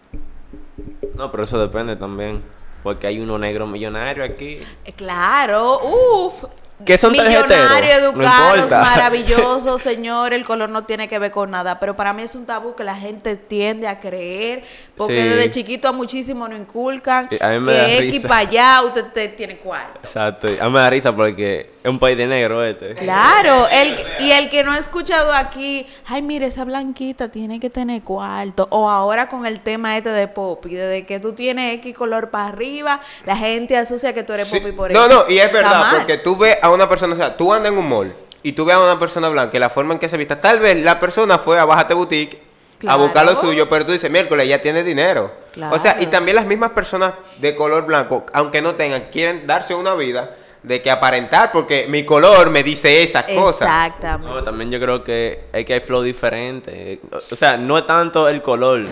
No, 1.14 1.30
pero 1.30 1.42
eso 1.42 1.59
depende 1.59 1.97
también. 1.97 2.42
Porque 2.83 3.06
hay 3.06 3.21
uno 3.21 3.37
negro 3.38 3.66
millonario 3.66 4.25
aquí. 4.25 4.59
Eh, 4.85 4.92
Claro, 4.92 5.80
uff. 5.83 6.44
Que 6.84 6.96
son 6.99 7.12
Millonario, 7.12 7.40
no 7.49 8.22
educados, 8.22 8.54
importa. 8.56 8.80
maravilloso, 8.80 9.78
señor. 9.78 10.32
El 10.32 10.44
color 10.44 10.70
no 10.70 10.84
tiene 10.84 11.08
que 11.08 11.18
ver 11.18 11.30
con 11.30 11.50
nada. 11.50 11.78
Pero 11.78 11.94
para 11.96 12.12
mí 12.12 12.22
es 12.22 12.34
un 12.34 12.46
tabú 12.46 12.75
que 12.75 12.84
la 12.84 12.94
gente 12.94 13.37
tiende 13.37 13.87
a 13.88 14.00
creer. 14.00 14.64
Porque 14.96 15.22
Sí. 15.22 15.28
desde 15.28 15.50
chiquito 15.50 15.88
a 15.88 15.92
muchísimo 15.92 16.49
nos 16.49 16.58
inculcan 16.58 17.28
Y 17.30 17.42
a 17.42 17.49
mí 17.50 17.60
me 17.60 17.72
da 17.75 17.87
que 17.87 17.99
X 17.99 18.12
risa. 18.14 18.28
para 18.28 18.40
allá 18.49 18.82
usted 18.82 19.04
te- 19.12 19.28
tiene 19.28 19.58
cuarto. 19.58 20.00
Exacto. 20.02 20.49
A 20.60 20.64
mí 20.64 20.70
me 20.70 20.80
da 20.80 20.90
risa 20.90 21.14
porque 21.14 21.70
es 21.82 21.88
un 21.90 21.99
país 21.99 22.16
de 22.18 22.26
negro 22.26 22.62
este. 22.62 22.94
Claro, 22.94 23.66
el, 23.70 23.96
y 24.18 24.32
el 24.32 24.50
que 24.50 24.62
no 24.64 24.72
ha 24.72 24.78
escuchado 24.78 25.32
aquí, 25.32 25.87
ay, 26.06 26.20
mire, 26.20 26.46
esa 26.46 26.64
blanquita 26.64 27.28
tiene 27.28 27.58
que 27.58 27.70
tener 27.70 28.02
cuarto. 28.02 28.68
O 28.70 28.90
ahora 28.90 29.28
con 29.28 29.46
el 29.46 29.60
tema 29.60 29.96
este 29.96 30.10
de 30.10 30.28
Poppy, 30.28 30.75
desde 30.75 31.06
que 31.06 31.20
tú 31.20 31.32
tienes 31.32 31.75
X 31.78 31.94
color 31.96 32.28
para 32.30 32.49
arriba, 32.49 33.00
la 33.25 33.37
gente 33.37 33.76
asocia 33.78 34.12
que 34.12 34.22
tú 34.22 34.34
eres 34.34 34.49
Sí, 34.49 34.60
Poppy 34.60 34.72
por 34.72 34.92
no, 34.92 35.06
eso. 35.06 35.25
no, 35.26 35.30
y 35.32 35.38
es 35.38 35.50
verdad, 35.52 35.80
mal. 35.80 35.96
porque 35.96 36.18
tú 36.18 36.37
ves 36.37 36.58
a 36.60 36.70
una 36.70 36.87
persona, 36.88 37.14
o 37.14 37.16
sea, 37.16 37.37
tú 37.37 37.52
andas 37.52 37.72
en 37.72 37.78
un 37.78 37.88
mall 37.88 38.12
y 38.42 38.52
tú 38.52 38.64
ves 38.66 38.76
a 38.76 38.82
una 38.84 38.99
persona 38.99 39.28
blanca 39.30 39.56
y 39.56 39.60
la 39.60 39.70
forma 39.70 39.94
en 39.94 40.00
que 40.00 40.08
se 40.08 40.18
vista, 40.18 40.40
tal 40.40 40.58
vez 40.58 40.76
la 40.82 41.00
persona 41.00 41.38
fue 41.38 41.58
a 41.58 41.64
Bájate 41.64 41.94
Boutique 41.94 42.42
a 42.87 42.96
buscar 42.96 43.26
lo 43.26 43.37
suyo, 43.37 43.68
pero 43.68 43.84
tú 43.84 43.92
dices, 43.92 44.10
miércoles, 44.10 44.49
ya 44.49 44.60
tiene 44.62 44.82
dinero. 44.82 45.30
O 45.70 45.78
sea, 45.78 45.96
y 46.00 46.06
también 46.06 46.37
las 46.37 46.46
mismas 46.46 46.70
personas 46.70 47.12
de 47.38 47.54
color 47.54 47.84
blanco, 47.87 48.25
aunque 48.32 48.62
no 48.62 48.75
tengan, 48.75 49.02
quieren 49.12 49.46
darse 49.46 49.75
una 49.75 49.94
vida 49.94 50.37
de 50.62 50.83
que 50.83 50.90
aparentar, 50.90 51.50
porque 51.52 51.87
mi 51.88 52.05
color 52.05 52.50
me 52.50 52.62
dice 52.62 53.02
esas 53.02 53.25
cosas. 53.25 53.62
Exactamente. 53.69 54.35
No, 54.35 54.45
también 54.45 54.71
yo 54.71 54.79
creo 54.81 55.02
que 55.02 55.45
es 55.52 55.64
que 55.64 55.75
hay 55.75 55.81
flow 55.81 56.02
diferente. 56.02 57.00
O 57.12 57.21
sea, 57.37 57.57
no 57.57 57.79
es 57.79 57.87
tanto 57.87 58.29
el 58.29 58.43
color, 58.43 58.85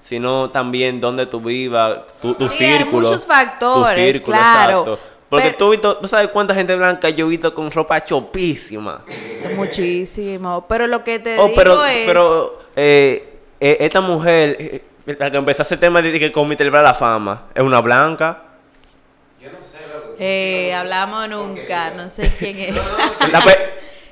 sino 0.00 0.50
también 0.50 1.00
donde 1.00 1.26
tú 1.26 1.40
vivas, 1.40 2.00
tu, 2.22 2.34
tu 2.34 2.48
Sí, 2.48 2.64
hay 2.64 2.78
círculo. 2.78 3.08
muchos 3.08 3.26
factores, 3.26 3.94
tu 3.94 4.00
círculo, 4.12 4.36
claro. 4.36 4.78
exacto. 4.80 4.98
Porque 5.28 5.54
Pero- 5.56 5.78
tú, 5.80 5.94
tú 6.00 6.08
sabes 6.08 6.28
cuánta 6.28 6.54
gente 6.54 6.74
blanca 6.74 7.08
yo 7.10 7.26
he 7.26 7.28
visto 7.28 7.54
con 7.54 7.70
ropa 7.70 8.02
chopísima. 8.02 9.02
Muchísimo. 9.56 10.66
Pero 10.68 10.86
lo 10.88 11.04
que 11.04 11.18
te 11.20 11.38
Oh, 11.38 11.44
digo 11.44 11.54
pero, 11.56 11.84
es. 11.84 12.06
pero 12.06 12.58
eh, 12.74 13.34
eh, 13.60 13.76
esta 13.80 14.00
mujer, 14.00 14.56
eh, 14.58 14.82
La 15.18 15.30
que 15.30 15.36
empezó 15.38 15.62
ese 15.62 15.76
tema 15.76 16.00
de 16.02 16.18
que 16.18 16.30
con 16.32 16.46
mi 16.48 16.56
la 16.56 16.94
fama. 16.94 17.44
Es 17.54 17.62
una 17.62 17.80
blanca. 17.80 18.42
Eh, 20.22 20.74
hablamos 20.74 21.28
nunca, 21.30 21.90
no 21.96 22.10
sé 22.10 22.30
quién 22.38 22.58
es. 22.60 22.74
La 23.32 23.40
pe- 23.40 23.56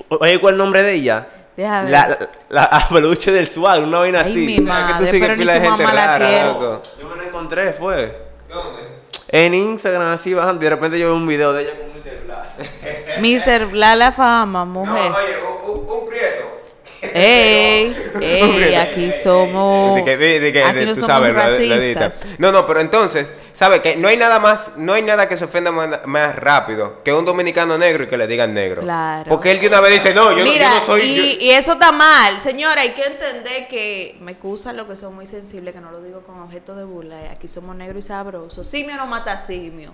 Oye, 0.08 0.40
¿cuál 0.40 0.54
es 0.54 0.56
el 0.56 0.58
nombre 0.64 0.82
de 0.82 0.94
ella? 0.94 1.26
Deja 1.54 1.82
ver. 1.82 1.90
La, 1.90 2.08
la, 2.48 2.68
la 2.72 2.88
peluche 2.88 3.30
del 3.30 3.46
swag, 3.46 3.82
una 3.82 3.98
vaina 3.98 4.20
Ay, 4.20 4.30
así. 4.30 4.38
mi 4.38 4.66
¿Sabes 4.66 4.92
que 4.94 4.98
tú 5.00 5.06
sigues 5.10 5.28
pero 5.28 5.36
ni 5.36 5.44
su 5.66 5.70
mamá 5.70 5.92
la 5.92 6.06
rara, 6.06 6.26
quiere. 6.28 6.44
loco? 6.46 6.82
Yo 6.98 7.08
me 7.10 7.16
la 7.16 7.24
encontré, 7.24 7.72
fue. 7.74 8.22
¿Dónde? 8.48 8.82
En 9.28 9.52
Instagram, 9.52 10.12
así 10.14 10.32
bajando, 10.32 10.62
y 10.62 10.64
de 10.64 10.70
repente 10.70 10.98
yo 10.98 11.08
veo 11.08 11.16
un 11.16 11.26
video 11.26 11.52
de 11.52 11.62
ella 11.64 11.72
con 11.76 11.94
mi 11.94 12.02
celular. 12.02 13.66
Mr. 13.68 13.74
Lala 13.76 14.12
Fama, 14.12 14.60
No, 14.60 14.66
mujer. 14.66 15.12
oye, 15.12 15.36
un, 15.66 15.70
un, 15.80 15.90
un 15.90 16.08
prieto. 16.08 16.60
Ey, 17.14 17.94
ey, 18.22 18.74
aquí 18.76 19.12
somos. 19.22 19.94
De 19.96 20.04
que- 20.04 20.16
de 20.16 20.52
que- 20.52 20.64
aquí 20.64 20.78
de- 20.78 20.86
no 20.86 20.94
tú 20.94 21.00
somos 21.00 21.14
sabes, 21.14 21.34
lo- 21.34 21.40
lo 21.44 21.48
edita. 21.74 22.00
racistas. 22.08 22.38
No, 22.38 22.50
no, 22.50 22.66
pero 22.66 22.80
entonces, 22.80 23.26
¿sabes 23.58 23.80
que 23.80 23.96
No 23.96 24.06
hay 24.06 24.16
nada 24.16 24.38
más, 24.38 24.72
no 24.76 24.92
hay 24.92 25.02
nada 25.02 25.28
que 25.28 25.36
se 25.36 25.44
ofenda 25.46 25.72
más, 25.72 26.06
más 26.06 26.36
rápido 26.36 27.02
que 27.02 27.12
un 27.12 27.24
dominicano 27.24 27.76
negro 27.76 28.04
y 28.04 28.06
que 28.06 28.16
le 28.16 28.28
digan 28.28 28.54
negro. 28.54 28.82
Claro. 28.82 29.24
Porque 29.28 29.50
él 29.50 29.58
de 29.60 29.66
una 29.66 29.80
vez 29.80 29.94
dice, 29.94 30.14
no, 30.14 30.30
yo, 30.30 30.38
no- 30.38 30.44
yo 30.44 30.52
Mira, 30.52 30.70
no 30.78 30.80
soy. 30.86 31.00
y, 31.02 31.16
yo- 31.16 31.40
y 31.46 31.50
eso 31.50 31.72
está 31.72 31.90
mal. 31.90 32.40
Señora, 32.40 32.82
hay 32.82 32.92
que 32.92 33.02
entender 33.04 33.66
que 33.68 34.16
me 34.20 34.30
excusan 34.32 34.76
lo 34.76 34.86
que 34.86 34.94
son 34.94 35.12
muy 35.16 35.26
sensibles, 35.26 35.74
que 35.74 35.80
no 35.80 35.90
lo 35.90 36.00
digo 36.00 36.22
con 36.22 36.40
objeto 36.40 36.76
de 36.76 36.84
burla. 36.84 37.20
eh, 37.24 37.30
Aquí 37.32 37.48
somos 37.48 37.74
negros 37.74 38.04
y 38.04 38.06
sabrosos. 38.08 38.68
Simio 38.68 38.96
no 38.96 39.06
mata 39.08 39.36
simio. 39.38 39.92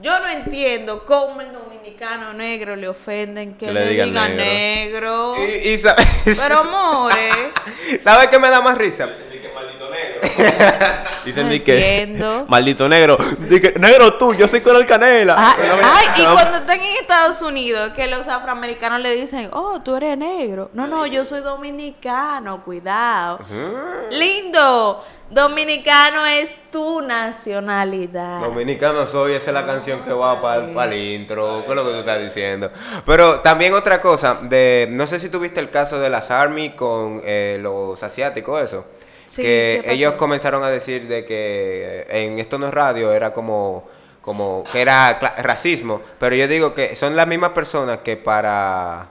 Yo 0.00 0.16
no 0.20 0.28
entiendo 0.28 1.04
cómo 1.04 1.40
el 1.40 1.52
dominicano 1.52 2.32
negro 2.32 2.76
le 2.76 2.88
ofenden 2.88 3.54
que, 3.56 3.66
Que 3.66 3.72
le, 3.72 3.80
le 3.86 3.90
digan 3.90 4.08
digan 4.10 4.36
negro. 4.36 5.34
negro. 5.36 5.46
Y, 5.64 5.70
y 5.70 5.78
sa- 5.78 5.96
Pero, 6.24 6.64
more, 6.66 7.30
¿Sabes 8.00 8.28
qué 8.28 8.38
me 8.38 8.48
da 8.48 8.60
más 8.60 8.78
risa? 8.78 9.08
Dicen 11.24 11.48
di 11.48 11.60
que 11.60 12.16
maldito 12.48 12.88
negro. 12.88 13.16
Negro 13.76 14.14
tú, 14.16 14.34
yo 14.34 14.48
soy 14.48 14.60
Coral 14.60 14.86
Canela. 14.86 15.34
Ah, 15.36 15.56
ay, 15.58 16.22
y 16.22 16.26
cuando 16.26 16.58
están 16.58 16.80
en 16.80 16.96
Estados 16.96 17.42
Unidos, 17.42 17.92
que 17.94 18.06
los 18.06 18.28
afroamericanos 18.28 19.00
le 19.00 19.14
dicen, 19.14 19.50
oh, 19.52 19.80
tú 19.82 19.96
eres 19.96 20.16
negro. 20.16 20.70
No, 20.72 20.86
no, 20.86 21.06
yo 21.06 21.24
soy 21.24 21.40
dominicano, 21.40 22.62
cuidado. 22.62 23.40
Lindo, 24.10 25.04
dominicano 25.30 26.24
es 26.26 26.54
tu 26.70 27.00
nacionalidad. 27.00 28.40
Dominicano 28.40 29.06
soy, 29.06 29.34
esa 29.34 29.50
es 29.50 29.54
la 29.54 29.66
canción 29.66 30.00
que 30.02 30.12
va 30.12 30.40
para 30.40 30.92
el 30.92 30.94
intro, 30.94 31.64
¿qué 31.64 31.70
es 31.70 31.76
lo 31.76 31.84
que 31.84 31.90
tú 31.90 31.98
estás 31.98 32.22
diciendo? 32.22 32.70
Pero 33.04 33.40
también 33.40 33.74
otra 33.74 34.00
cosa, 34.00 34.38
de 34.42 34.88
no 34.90 35.06
sé 35.06 35.18
si 35.18 35.28
tuviste 35.28 35.60
el 35.60 35.70
caso 35.70 35.98
de 35.98 36.10
las 36.10 36.30
Army 36.30 36.70
con 36.70 37.20
eh, 37.24 37.58
los 37.60 38.02
asiáticos, 38.02 38.62
eso. 38.62 38.84
Sí, 39.28 39.42
que 39.42 39.82
ellos 39.84 40.14
comenzaron 40.14 40.64
a 40.64 40.70
decir 40.70 41.06
de 41.06 41.24
que 41.24 42.06
en 42.10 42.38
esto 42.40 42.58
no 42.58 42.66
es 42.66 42.74
radio, 42.74 43.12
era 43.12 43.32
como, 43.32 43.88
como 44.22 44.64
que 44.72 44.80
era 44.80 45.18
racismo, 45.38 46.00
pero 46.18 46.34
yo 46.34 46.48
digo 46.48 46.74
que 46.74 46.96
son 46.96 47.14
las 47.14 47.26
mismas 47.26 47.50
personas 47.50 47.98
que 47.98 48.16
para 48.16 49.06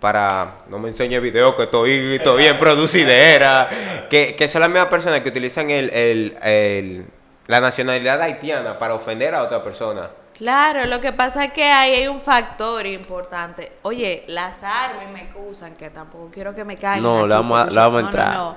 para 0.00 0.56
no 0.68 0.78
me 0.78 0.88
enseñe 0.90 1.18
video 1.20 1.56
que 1.56 1.62
estoy, 1.64 2.16
estoy 2.16 2.42
bien 2.42 2.58
producidera 2.60 4.06
que, 4.10 4.36
que 4.36 4.46
son 4.48 4.60
las 4.60 4.68
mismas 4.70 4.88
personas 4.88 5.20
que 5.20 5.30
utilizan 5.30 5.70
el, 5.70 5.90
el- 5.90 6.36
el- 6.42 7.06
la 7.46 7.60
nacionalidad 7.60 8.20
haitiana 8.20 8.78
para 8.78 8.94
ofender 8.94 9.34
a 9.34 9.42
otra 9.42 9.62
persona 9.62 10.10
Claro, 10.36 10.84
lo 10.84 11.00
que 11.00 11.14
pasa 11.14 11.44
es 11.46 11.52
que 11.54 11.64
ahí 11.64 11.94
hay 11.94 12.08
un 12.08 12.20
factor 12.20 12.84
importante. 12.84 13.72
Oye, 13.80 14.22
las 14.26 14.62
armas 14.62 15.10
me 15.10 15.22
excusan, 15.22 15.76
que 15.76 15.88
tampoco 15.88 16.28
quiero 16.30 16.54
que 16.54 16.62
me 16.62 16.76
caigan. 16.76 17.02
No, 17.02 17.26
le 17.26 17.34
vamos 17.34 17.58
a- 17.58 17.64
le 17.70 17.74
vamos 17.80 18.02
a 18.02 18.04
entrar. 18.04 18.34
No, 18.34 18.34
no, 18.34 18.50
no. 18.50 18.56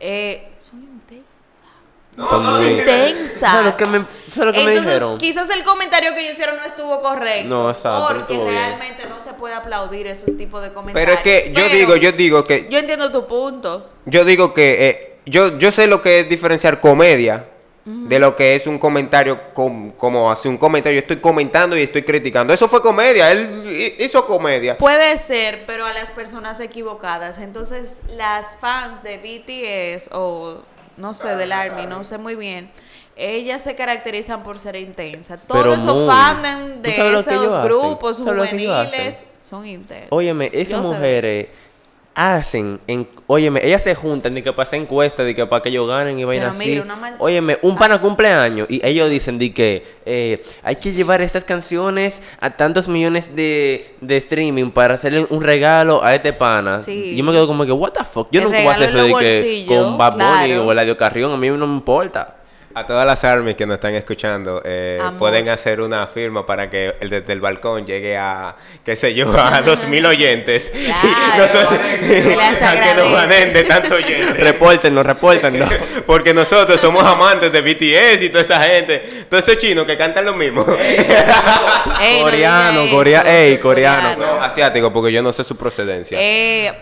Eh, 0.00 0.48
son 0.60 0.82
intensas. 0.82 2.28
Son 2.30 2.44
muy... 2.60 2.66
intensas. 2.78 3.40
¿Sabes 3.52 3.66
lo 3.72 3.76
que 3.76 3.86
me, 3.86 3.98
¿sabes 4.32 4.36
lo 4.46 4.52
que 4.52 4.58
me 4.64 4.70
Entonces, 4.72 4.84
dijeron? 4.94 5.18
quizás 5.18 5.50
el 5.50 5.64
comentario 5.64 6.14
que 6.14 6.20
ellos 6.20 6.32
hicieron 6.34 6.56
no 6.56 6.64
estuvo 6.64 7.00
correcto. 7.00 7.48
No, 7.48 7.68
exacto, 7.70 8.00
no 8.12 8.18
Porque 8.20 8.34
bien. 8.34 8.46
realmente 8.48 9.06
no 9.08 9.20
se 9.20 9.32
puede 9.34 9.54
aplaudir 9.54 10.06
esos 10.06 10.36
tipos 10.36 10.62
de 10.62 10.72
comentarios. 10.72 11.18
pero 11.22 11.34
es 11.36 11.42
que 11.44 11.48
yo 11.52 11.62
Pero 11.66 11.74
digo 11.76 11.96
yo 11.96 12.12
digo 12.12 12.44
que 12.44 12.68
Yo 12.70 12.78
entiendo 12.78 13.10
tu 13.10 13.26
punto. 13.26 13.88
yo 14.06 14.24
digo 14.24 14.52
que 14.54 14.88
eh, 14.88 15.16
yo 15.26 15.58
yo 15.58 15.70
sé 15.72 15.86
lo 15.86 16.02
que 16.02 16.20
es 16.20 16.28
diferenciar 16.28 16.80
comedia 16.80 17.46
de 17.86 18.18
lo 18.18 18.34
que 18.34 18.54
es 18.54 18.66
un 18.66 18.78
comentario 18.78 19.52
com- 19.52 19.90
como 19.92 20.30
hace 20.30 20.48
un 20.48 20.56
comentario 20.56 20.96
yo 20.98 21.02
estoy 21.02 21.18
comentando 21.18 21.76
y 21.76 21.82
estoy 21.82 22.02
criticando. 22.02 22.54
Eso 22.54 22.66
fue 22.68 22.80
comedia 22.80 23.30
él 23.30 23.62
hi- 23.66 24.02
hizo 24.04 24.24
comedia. 24.24 24.78
Puede 24.78 25.18
ser, 25.18 25.64
pero 25.66 25.84
a 25.84 25.92
las 25.92 26.10
personas 26.10 26.60
equivocadas. 26.60 27.38
Entonces, 27.38 27.98
las 28.16 28.56
fans 28.56 29.02
de 29.02 29.18
BTS 29.18 30.08
o 30.12 30.62
no 30.96 31.12
sé, 31.12 31.36
del 31.36 31.52
ARMY, 31.52 31.86
no 31.86 32.04
sé 32.04 32.16
muy 32.18 32.36
bien, 32.36 32.70
ellas 33.16 33.62
se 33.62 33.74
caracterizan 33.74 34.42
por 34.44 34.58
ser 34.60 34.76
intensas. 34.76 35.40
Todos 35.46 35.78
esos 35.78 36.08
fandom 36.08 36.76
¿Tú 36.76 36.82
de 36.82 36.90
esos 36.90 37.64
grupos 37.64 38.16
¿Sabes 38.16 38.34
lo 38.34 38.42
que 38.44 38.56
ellos 38.56 38.86
juveniles 38.88 39.26
son 39.46 39.66
intensos. 39.66 40.08
Óyeme, 40.10 40.50
esas 40.54 40.80
mujeres 40.82 41.48
hacen, 42.14 42.78
en, 42.86 43.08
óyeme, 43.26 43.60
ellas 43.66 43.82
se 43.82 43.94
juntan 43.94 44.34
de 44.34 44.42
que 44.42 44.52
para 44.52 44.62
hacer 44.62 44.80
encuestas, 44.80 45.26
de 45.26 45.34
que 45.34 45.46
para 45.46 45.62
que 45.62 45.68
ellos 45.68 45.88
ganen 45.88 46.18
y 46.18 46.24
vayan 46.24 46.46
así. 46.50 46.80
mal- 47.00 47.16
Óyeme, 47.18 47.58
un 47.62 47.76
pana 47.76 48.00
cumpleaños 48.00 48.68
y 48.70 48.80
ellos 48.86 49.10
dicen 49.10 49.38
de 49.38 49.52
que 49.52 49.84
eh, 50.06 50.42
hay 50.62 50.76
que 50.76 50.92
llevar 50.92 51.20
estas 51.22 51.42
canciones 51.44 52.22
a 52.40 52.50
tantos 52.50 52.86
millones 52.88 53.34
de, 53.34 53.94
de 54.00 54.16
streaming 54.18 54.70
para 54.70 54.94
hacerle 54.94 55.26
un 55.28 55.42
regalo 55.42 56.04
a 56.04 56.14
este 56.14 56.32
pana. 56.32 56.78
Sí. 56.78 57.10
Y 57.12 57.16
yo 57.16 57.24
me 57.24 57.32
quedo 57.32 57.46
como 57.46 57.66
que, 57.66 57.72
what 57.72 57.92
the 57.92 58.04
fuck, 58.04 58.28
yo 58.30 58.40
El 58.40 58.44
nunca 58.46 58.58
voy 58.58 58.68
a 58.68 58.72
hacer 58.72 58.88
eso 58.90 59.02
de 59.02 59.14
que 59.18 59.64
con 59.68 59.98
Bad 59.98 60.12
Bunny 60.12 60.24
claro. 60.48 60.66
o 60.66 60.72
Eladio 60.72 60.96
Carrión, 60.96 61.32
a 61.32 61.36
mí 61.36 61.48
no 61.50 61.66
me 61.66 61.74
importa. 61.74 62.36
A 62.76 62.86
todas 62.86 63.06
las 63.06 63.22
armies 63.22 63.54
que 63.54 63.66
nos 63.66 63.74
están 63.76 63.94
escuchando, 63.94 64.60
eh, 64.64 65.00
pueden 65.18 65.48
hacer 65.48 65.80
una 65.80 66.06
firma 66.08 66.44
para 66.44 66.68
que 66.68 66.96
el 67.00 67.08
desde 67.08 67.32
el 67.32 67.40
balcón 67.40 67.86
llegue 67.86 68.16
a, 68.16 68.56
qué 68.84 68.96
sé 68.96 69.14
yo, 69.14 69.30
a 69.38 69.62
dos 69.62 69.86
mil 69.86 70.04
oyentes. 70.04 70.72
Claro, 70.74 71.36
Nosotros- 71.38 71.80
se 72.00 72.36
les 72.36 72.62
a 72.62 72.80
que 72.80 72.94
nos 72.94 73.12
ganen 73.12 73.52
de 73.52 73.62
tanto 73.62 73.94
oyente. 73.94 74.34
Repórtenlo, 74.34 75.02
repórtenlo. 75.04 75.66
Porque 76.06 76.34
nosotros 76.34 76.80
somos 76.80 77.04
amantes 77.04 77.52
de 77.52 77.60
BTS 77.60 78.22
y 78.22 78.28
toda 78.30 78.42
esa 78.42 78.60
gente. 78.62 78.98
Todos 79.30 79.46
esos 79.48 79.60
chinos 79.60 79.86
que 79.86 79.96
cantan 79.96 80.24
lo 80.24 80.34
mismo. 80.34 80.66
Ey, 80.76 80.96
no 82.18 82.24
Coreano, 82.24 82.80
diga 82.82 82.92
corea- 82.96 83.20
eso, 83.20 83.28
ey, 83.30 83.58
coreano. 83.58 84.16
No, 84.16 84.42
asiático, 84.42 84.92
porque 84.92 85.12
yo 85.12 85.22
no 85.22 85.32
sé 85.32 85.44
su 85.44 85.56
procedencia. 85.56 86.18
Eh, 86.20 86.72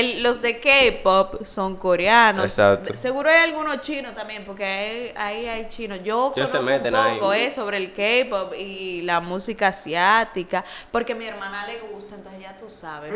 el- 0.00 0.22
los 0.22 0.40
de 0.42 0.60
K-pop 0.60 1.44
son 1.44 1.76
coreanos. 1.76 2.44
Exacto. 2.44 2.94
Seguro 2.96 3.28
hay 3.30 3.38
algunos 3.50 3.80
chinos 3.82 4.14
también, 4.14 4.44
porque 4.44 4.64
ahí, 4.64 5.12
ahí 5.16 5.46
hay 5.48 5.68
chinos. 5.68 6.00
Yo 6.02 6.32
se 6.34 6.42
conozco 6.58 7.26
un 7.26 7.32
ahí. 7.32 7.42
eh, 7.46 7.50
sobre 7.50 7.76
el 7.78 7.92
K-pop 7.92 8.52
y 8.58 9.02
la 9.02 9.20
música 9.20 9.68
asiática, 9.68 10.64
porque 10.90 11.12
a 11.12 11.16
mi 11.16 11.26
hermana 11.26 11.66
le 11.66 11.78
gusta, 11.80 12.14
entonces 12.14 12.40
ya 12.42 12.56
tú 12.58 12.68
sabes. 12.70 13.12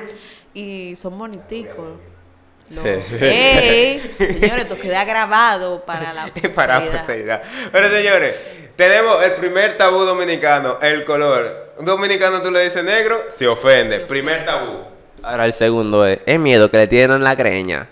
Y 0.54 0.94
son 0.97 1.18
boniticos. 1.18 1.99
Los- 2.70 2.85
señores, 2.85 4.02
esto 4.20 4.78
queda 4.78 5.04
grabado 5.04 5.85
para 5.87 6.12
la 6.12 6.26
para 6.54 6.80
la 6.80 6.90
posteridad. 6.90 7.40
posteridad. 7.40 7.70
Pero 7.73 7.88
señores, 7.88 8.35
tenemos 8.76 9.23
el 9.25 9.32
primer 9.32 9.76
tabú 9.78 10.00
dominicano, 10.04 10.78
el 10.82 11.04
color. 11.04 11.73
Un 11.78 11.87
dominicano 11.87 12.42
tú 12.42 12.50
le 12.50 12.64
dices 12.64 12.85
negro, 12.85 13.25
se 13.28 13.47
ofende. 13.49 14.00
Primer 14.00 14.44
tabú. 14.44 14.80
Ahora 15.28 15.44
el 15.44 15.52
segundo 15.52 16.06
es, 16.06 16.20
es 16.25 16.38
miedo 16.38 16.70
que 16.70 16.78
le 16.78 16.87
tienen 16.87 17.18
en 17.18 17.25
la 17.25 17.35
greña. 17.35 17.88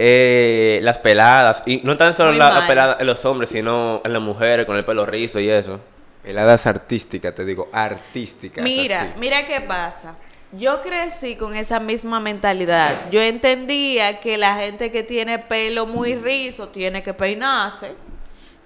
Eh, 0.00 0.80
las 0.82 0.98
peladas, 0.98 1.62
y 1.66 1.80
no 1.84 1.96
tan 1.96 2.14
solo 2.14 2.32
la- 2.32 2.46
las 2.48 2.54
mal. 2.58 2.66
peladas 2.68 2.96
en 3.00 3.06
los 3.06 3.24
hombres, 3.24 3.50
sino 3.50 4.00
en 4.04 4.12
las 4.12 4.22
mujeres 4.22 4.66
con 4.66 4.76
el 4.76 4.84
pelo 4.84 5.04
rizo 5.06 5.40
y 5.40 5.48
eso. 5.48 5.80
Peladas 6.22 6.66
artísticas, 6.66 7.34
te 7.34 7.44
digo, 7.44 7.68
artísticas. 7.72 8.62
Mira, 8.62 9.02
así. 9.02 9.10
mira 9.18 9.46
qué 9.46 9.60
pasa. 9.60 10.16
Yo 10.52 10.82
crecí 10.82 11.36
con 11.36 11.54
esa 11.54 11.78
misma 11.80 12.20
mentalidad. 12.20 12.90
Yo 13.10 13.20
entendía 13.20 14.18
que 14.20 14.36
la 14.38 14.54
gente 14.56 14.90
que 14.90 15.02
tiene 15.02 15.38
pelo 15.38 15.86
muy 15.86 16.14
rizo 16.14 16.68
tiene 16.68 17.02
que 17.02 17.12
peinarse. 17.14 17.92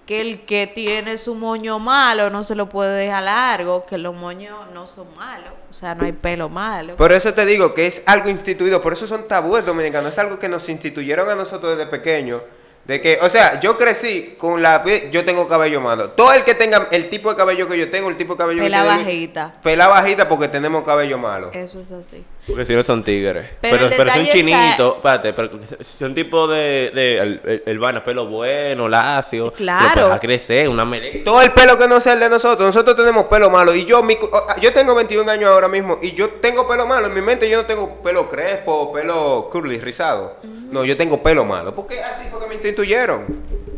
Que 0.07 0.21
el 0.21 0.45
que 0.45 0.67
tiene 0.67 1.17
su 1.17 1.35
moño 1.35 1.79
malo 1.79 2.29
no 2.29 2.43
se 2.43 2.55
lo 2.55 2.69
puede 2.69 2.99
dejar 2.99 3.23
largo. 3.23 3.87
Que 3.87 3.99
los 3.99 4.15
moños 4.15 4.59
no 4.75 4.89
son 4.89 5.15
malos. 5.15 5.53
O 5.71 5.75
sea, 5.75 5.95
no 5.95 6.05
hay 6.05 6.13
pelo 6.13 6.49
malo. 6.49 6.97
Por 6.97 7.13
eso 7.13 7.33
te 7.33 7.47
digo 7.47 7.73
que 7.73 7.87
es 7.87 8.03
algo 8.07 8.29
instituido, 8.29 8.83
por 8.83 8.93
eso 8.93 9.07
son 9.07 9.27
tabúes 9.27 9.65
dominicanos, 9.65 10.13
es 10.13 10.19
algo 10.19 10.39
que 10.39 10.49
nos 10.49 10.69
instituyeron 10.69 11.29
a 11.29 11.35
nosotros 11.35 11.79
desde 11.79 11.91
pequeños. 11.91 12.43
De 12.85 13.01
que, 13.01 13.19
o 13.23 13.29
sea, 13.29 13.61
yo 13.61 13.79
crecí 13.79 14.35
con 14.37 14.61
la. 14.61 14.85
Yo 15.13 15.25
tengo 15.25 15.47
cabello 15.47 15.81
malo. 15.81 16.11
Todo 16.11 16.33
el 16.33 16.43
que 16.43 16.57
tenga 16.57 16.89
el 16.91 17.09
tipo 17.09 17.31
de 17.31 17.37
cabello 17.37 17.69
que 17.69 17.79
yo 17.79 17.89
tengo, 17.91 18.09
el 18.09 18.17
tipo 18.17 18.35
de 18.35 18.39
cabello 18.39 18.63
Pela 18.65 18.79
que 18.79 18.85
yo 18.85 18.91
tengo. 18.91 19.05
bajita. 19.05 19.55
Pela 19.63 19.87
bajita 19.87 20.29
porque 20.29 20.49
tenemos 20.49 20.83
cabello 20.83 21.17
malo. 21.17 21.51
Eso 21.53 21.81
es 21.81 21.93
así. 21.93 22.25
Porque 22.45 22.65
si 22.65 22.75
no 22.75 22.83
son 22.83 23.05
tigres. 23.05 23.47
Pero 23.61 23.77
Pero, 23.77 23.87
el 23.89 23.97
pero, 23.97 24.11
son 24.13 24.27
chinitos, 24.27 24.97
espérate, 24.97 25.33
pero 25.33 25.51
son 25.81 26.13
tipo 26.13 26.49
de, 26.49 26.91
de 26.93 27.19
el, 27.19 27.41
el, 27.45 27.63
el 27.67 27.79
vaina, 27.79 28.03
pelo 28.03 28.27
bueno, 28.27 28.89
lacio. 28.89 29.53
Claro. 29.53 29.95
Se 29.95 30.01
deja 30.01 30.19
crecer, 30.19 30.69
una 30.69 30.85
melena. 30.85 31.23
Todo 31.23 31.41
el 31.41 31.53
pelo 31.53 31.79
que 31.79 31.87
no 31.87 32.01
sea 32.01 32.15
el 32.15 32.21
de 32.21 32.29
nosotros. 32.29 32.67
Nosotros 32.67 32.97
tenemos 32.97 33.27
pelo 33.27 33.49
malo. 33.49 33.73
Y 33.77 33.85
yo, 33.85 34.03
mi, 34.03 34.17
cu- 34.17 34.27
o- 34.27 34.61
yo 34.61 34.73
tengo 34.73 34.93
21 34.97 35.31
años 35.31 35.51
ahora 35.51 35.69
mismo. 35.69 36.01
Y 36.03 36.13
yo 36.15 36.31
tengo 36.31 36.67
pelo 36.67 36.85
malo. 36.85 37.07
En 37.07 37.15
mi 37.15 37.21
mente 37.21 37.49
yo 37.49 37.59
no 37.63 37.67
tengo 37.67 38.03
pelo 38.03 38.29
crespo 38.29 38.93
pelo 38.93 39.49
curly, 39.53 39.79
rizado. 39.79 40.39
No, 40.43 40.85
yo 40.85 40.97
tengo 40.97 41.23
pelo 41.23 41.45
malo. 41.45 41.73
Porque 41.77 42.01
así 42.03 42.25
fue 42.29 42.41
que 42.41 42.47
me 42.49 42.55
instituyeron. 42.55 43.25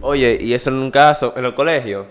Oye, 0.01 0.39
y 0.41 0.55
eso 0.55 0.71
en 0.71 0.77
un 0.77 0.91
caso, 0.91 1.35
en 1.37 1.43
los 1.43 1.53
colegios. 1.53 2.07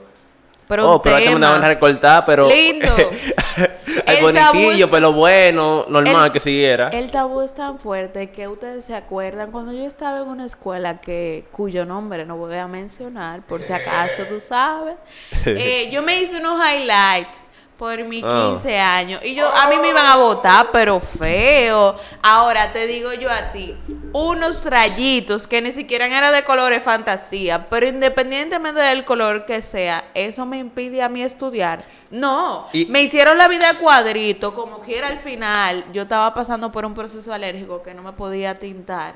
Pero 0.67 0.87
oh, 0.87 0.95
un 0.97 1.01
pero 1.01 1.15
hay 1.15 1.23
que 1.23 1.29
tema. 1.29 1.39
mandaban 1.39 1.63
a 1.63 1.67
recortar, 1.69 2.23
pero. 2.25 2.47
Lindo. 2.47 2.87
Tabú 4.05 4.21
bonitillo, 4.21 4.89
pelo 4.89 5.13
bueno, 5.13 5.85
normal 5.87 6.27
El- 6.27 6.31
que 6.31 6.39
siguiera. 6.39 6.89
El 6.89 7.11
tabú 7.11 7.41
es 7.41 7.53
tan 7.53 7.79
fuerte 7.79 8.31
que 8.31 8.47
ustedes 8.47 8.85
se 8.85 8.95
acuerdan 8.95 9.51
cuando 9.51 9.71
yo 9.71 9.85
estaba 9.85 10.19
en 10.19 10.27
una 10.27 10.45
escuela 10.45 11.01
que 11.01 11.45
cuyo 11.51 11.85
nombre 11.85 12.25
no 12.25 12.37
voy 12.37 12.55
a 12.55 12.67
mencionar, 12.67 13.41
por 13.45 13.61
si 13.63 13.73
acaso 13.73 14.25
tú 14.25 14.39
sabes. 14.39 14.95
Eh, 15.45 15.89
yo 15.91 16.01
me 16.01 16.19
hice 16.21 16.37
unos 16.37 16.59
highlights 16.59 17.33
por 17.77 18.03
mis 18.03 18.23
Ah. 18.23 18.51
15 18.55 18.79
años 18.79 19.19
y 19.25 19.35
yo 19.35 19.47
a 19.49 19.67
mí 19.67 19.75
me 19.81 19.89
iban 19.89 20.05
a 20.05 20.15
votar, 20.15 20.67
pero 20.71 20.99
feo. 20.99 21.95
Ahora 22.21 22.71
te 22.71 22.85
digo 22.87 23.13
yo 23.13 23.29
a 23.31 23.51
ti, 23.51 23.75
unos 24.13 24.65
rayitos 24.65 25.47
que 25.47 25.61
ni 25.61 25.71
siquiera 25.71 26.05
eran 26.05 26.33
de 26.33 26.43
colores 26.43 26.83
fantasía, 26.83 27.67
pero 27.69 27.87
independientemente 27.87 28.79
del 28.79 29.03
color 29.05 29.45
que 29.45 29.61
sea, 29.61 30.05
eso 30.13 30.45
me 30.45 30.57
impide 30.59 31.01
a 31.01 31.09
mí 31.09 31.21
estudiar. 31.23 31.83
No, 32.11 32.67
Y- 32.73 32.85
me 32.85 33.01
hicieron 33.01 33.37
la 33.39 33.47
vida 33.47 33.73
cuadrito, 33.79 34.53
como 34.53 34.79
quiera 34.79 35.07
al 35.07 35.17
final. 35.19 35.83
Yo 35.91 36.03
estaba 36.03 36.31
pasando 36.33 36.71
por 36.71 36.85
un 36.85 36.93
proceso 36.93 37.33
alérgico 37.33 37.81
que 37.81 37.93
no 37.95 38.03
me 38.03 38.11
podía 38.13 38.59
tintar. 38.59 39.15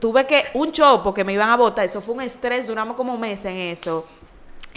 Tuve 0.00 0.26
que, 0.26 0.46
un 0.54 0.72
chopo 0.72 1.12
que 1.12 1.22
me 1.22 1.34
iban 1.34 1.50
a 1.50 1.56
botar, 1.56 1.84
eso 1.84 2.00
fue 2.00 2.14
un 2.14 2.22
estrés, 2.22 2.66
duramos 2.66 2.96
como 2.96 3.12
un 3.12 3.20
mes 3.20 3.44
en 3.44 3.56
eso. 3.58 4.06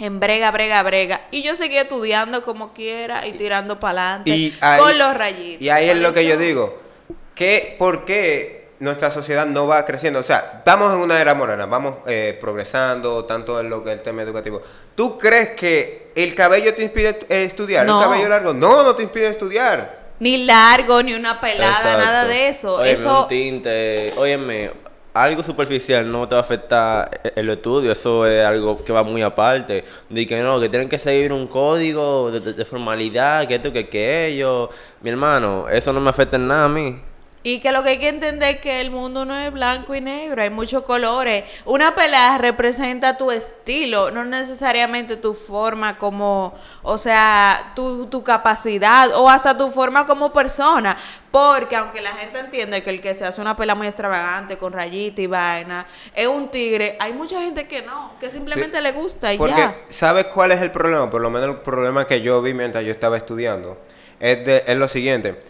En 0.02 0.18
brega, 0.18 0.50
brega, 0.50 0.82
brega. 0.82 1.20
Y 1.30 1.42
yo 1.42 1.54
seguía 1.54 1.82
estudiando 1.82 2.42
como 2.42 2.72
quiera 2.74 3.24
y 3.24 3.34
tirando 3.34 3.78
para 3.78 4.08
adelante 4.16 4.30
Y 4.32 4.56
ahí- 4.60 4.80
con 4.80 4.98
los 4.98 5.14
rayitos. 5.16 5.62
Y 5.62 5.70
ahí 5.70 5.90
es 5.90 5.96
lo 5.96 6.12
que 6.12 6.24
yo 6.24 6.36
digo. 6.36 6.80
que 7.36 7.76
¿Por 7.78 8.04
qué 8.04 8.68
nuestra 8.80 9.10
sociedad 9.10 9.46
no 9.46 9.68
va 9.68 9.86
creciendo? 9.86 10.18
O 10.18 10.22
sea, 10.24 10.54
estamos 10.58 10.92
en 10.92 10.98
una 10.98 11.20
era 11.20 11.34
morena, 11.34 11.66
vamos 11.66 11.98
eh, 12.08 12.36
progresando 12.40 13.24
tanto 13.26 13.60
en 13.60 13.70
lo 13.70 13.84
que 13.84 13.90
es 13.92 13.96
el 13.98 14.02
tema 14.02 14.22
educativo. 14.22 14.60
¿Tú 14.96 15.16
crees 15.18 15.50
que 15.50 16.08
el 16.16 16.34
cabello 16.34 16.74
te 16.74 16.82
impide 16.82 17.10
eh, 17.28 17.44
estudiar? 17.44 17.86
No. 17.86 17.98
¿El 18.02 18.04
cabello 18.08 18.28
largo? 18.28 18.52
No, 18.52 18.82
no 18.82 18.96
te 18.96 19.04
impide 19.04 19.28
estudiar. 19.28 20.02
Ni 20.18 20.44
largo, 20.44 21.00
ni 21.02 21.14
una 21.14 21.40
pelada, 21.40 21.76
Exacto. 21.76 21.98
nada 21.98 22.24
de 22.26 22.48
eso. 22.48 22.74
Óyeme, 22.74 22.92
eso 22.92 23.22
un 23.22 23.28
tinte, 23.28 24.12
óyeme, 24.16 24.72
algo 25.14 25.42
superficial 25.42 26.10
no 26.10 26.26
te 26.28 26.34
va 26.34 26.40
a 26.40 26.44
afectar 26.44 27.20
e- 27.24 27.32
el 27.36 27.50
estudio, 27.50 27.92
eso 27.92 28.26
es 28.26 28.44
algo 28.44 28.76
que 28.84 28.92
va 28.92 29.02
muy 29.02 29.22
aparte. 29.22 29.84
De 30.08 30.26
que 30.26 30.40
no, 30.42 30.60
que 30.60 30.68
tienen 30.68 30.88
que 30.88 30.98
seguir 30.98 31.32
un 31.32 31.46
código 31.46 32.30
de, 32.30 32.40
de- 32.54 32.64
formalidad, 32.64 33.46
que 33.46 33.56
esto, 33.56 33.72
que 33.72 33.80
aquello. 33.80 34.68
Mi 35.02 35.10
hermano, 35.10 35.68
eso 35.68 35.92
no 35.92 36.00
me 36.00 36.10
afecta 36.10 36.36
en 36.36 36.46
nada 36.48 36.64
a 36.66 36.68
mí. 36.68 36.96
Y 37.44 37.58
que 37.58 37.72
lo 37.72 37.82
que 37.82 37.90
hay 37.90 37.98
que 37.98 38.08
entender 38.08 38.56
es 38.56 38.60
que 38.60 38.80
el 38.80 38.92
mundo 38.92 39.24
no 39.24 39.36
es 39.36 39.52
blanco 39.52 39.94
y 39.96 40.00
negro, 40.00 40.42
hay 40.42 40.50
muchos 40.50 40.84
colores. 40.84 41.42
Una 41.64 41.92
pelada 41.94 42.38
representa 42.38 43.16
tu 43.16 43.32
estilo, 43.32 44.12
no 44.12 44.24
necesariamente 44.24 45.16
tu 45.16 45.34
forma 45.34 45.98
como, 45.98 46.54
o 46.84 46.96
sea, 46.98 47.72
tu, 47.74 48.06
tu 48.06 48.22
capacidad 48.22 49.10
o 49.16 49.28
hasta 49.28 49.58
tu 49.58 49.72
forma 49.72 50.06
como 50.06 50.32
persona. 50.32 50.96
Porque 51.32 51.74
aunque 51.74 52.00
la 52.00 52.12
gente 52.12 52.38
entiende 52.38 52.82
que 52.84 52.90
el 52.90 53.00
que 53.00 53.14
se 53.14 53.24
hace 53.24 53.40
una 53.40 53.56
pela 53.56 53.74
muy 53.74 53.88
extravagante, 53.88 54.56
con 54.56 54.72
rayita 54.72 55.20
y 55.22 55.26
vaina, 55.26 55.86
es 56.14 56.28
un 56.28 56.48
tigre, 56.48 56.96
hay 57.00 57.12
mucha 57.12 57.40
gente 57.40 57.66
que 57.66 57.82
no, 57.82 58.12
que 58.20 58.30
simplemente 58.30 58.80
le 58.80 58.92
gusta 58.92 59.32
y 59.32 59.38
Porque, 59.38 59.56
ya. 59.56 59.76
¿sabes 59.88 60.26
cuál 60.26 60.52
es 60.52 60.60
el 60.62 60.70
problema? 60.70 61.10
Por 61.10 61.22
lo 61.22 61.30
menos 61.30 61.48
el 61.48 61.56
problema 61.62 62.06
que 62.06 62.20
yo 62.20 62.40
vi 62.40 62.54
mientras 62.54 62.84
yo 62.84 62.92
estaba 62.92 63.16
estudiando 63.16 63.78
es, 64.20 64.44
de- 64.46 64.62
es 64.66 64.76
lo 64.76 64.86
siguiente. 64.88 65.42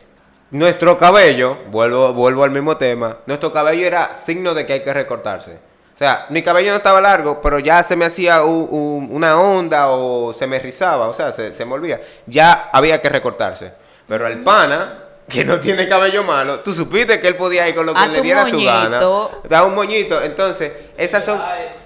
Nuestro 0.53 0.99
cabello, 0.99 1.57
vuelvo, 1.71 2.13
vuelvo 2.13 2.45
al 2.45 2.51
mismo 2.51 2.77
tema, 2.77 3.17
nuestro 3.27 3.51
cabello 3.53 3.87
era 3.87 4.15
signo 4.15 4.53
de 4.55 4.67
que 4.67 4.75
hay 4.75 4.81
que 4.81 4.93
recortarse. 4.93 5.53
O 5.95 5.99
sea, 5.99 6.27
mi 6.31 6.43
cabello 6.43 6.71
no 6.71 6.77
estaba 6.77 7.01
largo, 7.01 7.41
pero 7.43 7.59
ya 7.59 7.83
se 7.83 7.97
me 7.97 8.05
hacía 8.05 8.45
u- 8.45 8.69
u- 8.71 9.09
una 9.11 9.41
onda 9.41 9.89
o 9.89 10.33
se 10.35 10.47
me 10.47 10.59
rizaba, 10.59 11.09
o 11.09 11.15
sea, 11.15 11.33
se, 11.33 11.57
se 11.57 11.65
me 11.65 11.73
olvida. 11.75 11.99
Ya 12.27 12.69
había 12.73 13.01
que 13.01 13.09
recortarse. 13.09 13.73
Pero 14.09 14.27
el 14.27 14.43
pana, 14.43 14.99
que 15.29 15.45
no 15.45 15.59
tiene 15.61 15.88
cabello 15.88 16.23
malo, 16.25 16.61
tú 16.61 16.75
supiste 16.75 17.21
que 17.21 17.29
él 17.29 17.37
podía 17.37 17.67
ir 17.69 17.75
con 17.75 17.87
lo 17.87 17.95
que 17.95 18.01
A 18.01 18.07
le 18.09 18.21
diera 18.21 18.45
su 18.45 18.59
gana. 18.62 19.01
moñito. 19.01 19.43
Da 19.49 19.65
un 19.65 19.75
moñito. 19.75 20.21
Entonces, 20.23 20.71
esas 20.99 21.25
son... 21.25 21.41
es 21.41 21.82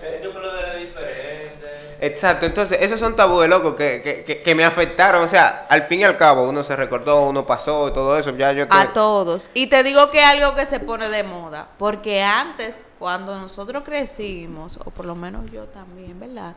Exacto, 2.06 2.46
entonces 2.46 2.78
esos 2.80 3.00
son 3.00 3.16
tabúes 3.16 3.48
locos 3.48 3.74
que, 3.74 4.02
que, 4.02 4.24
que, 4.24 4.42
que 4.42 4.54
me 4.54 4.64
afectaron. 4.64 5.24
O 5.24 5.28
sea, 5.28 5.66
al 5.68 5.82
fin 5.84 6.00
y 6.00 6.04
al 6.04 6.16
cabo, 6.16 6.48
uno 6.48 6.62
se 6.62 6.76
recordó, 6.76 7.28
uno 7.28 7.46
pasó 7.46 7.88
y 7.88 7.92
todo 7.92 8.18
eso. 8.18 8.36
Ya 8.36 8.52
yo 8.52 8.66
A 8.70 8.92
todos. 8.92 9.50
Y 9.54 9.66
te 9.66 9.82
digo 9.82 10.10
que 10.10 10.20
es 10.20 10.26
algo 10.26 10.54
que 10.54 10.66
se 10.66 10.80
pone 10.80 11.08
de 11.08 11.22
moda. 11.22 11.68
Porque 11.78 12.22
antes, 12.22 12.86
cuando 12.98 13.38
nosotros 13.38 13.82
crecimos, 13.84 14.78
o 14.84 14.90
por 14.90 15.04
lo 15.04 15.14
menos 15.14 15.50
yo 15.50 15.64
también, 15.64 16.18
¿verdad? 16.20 16.54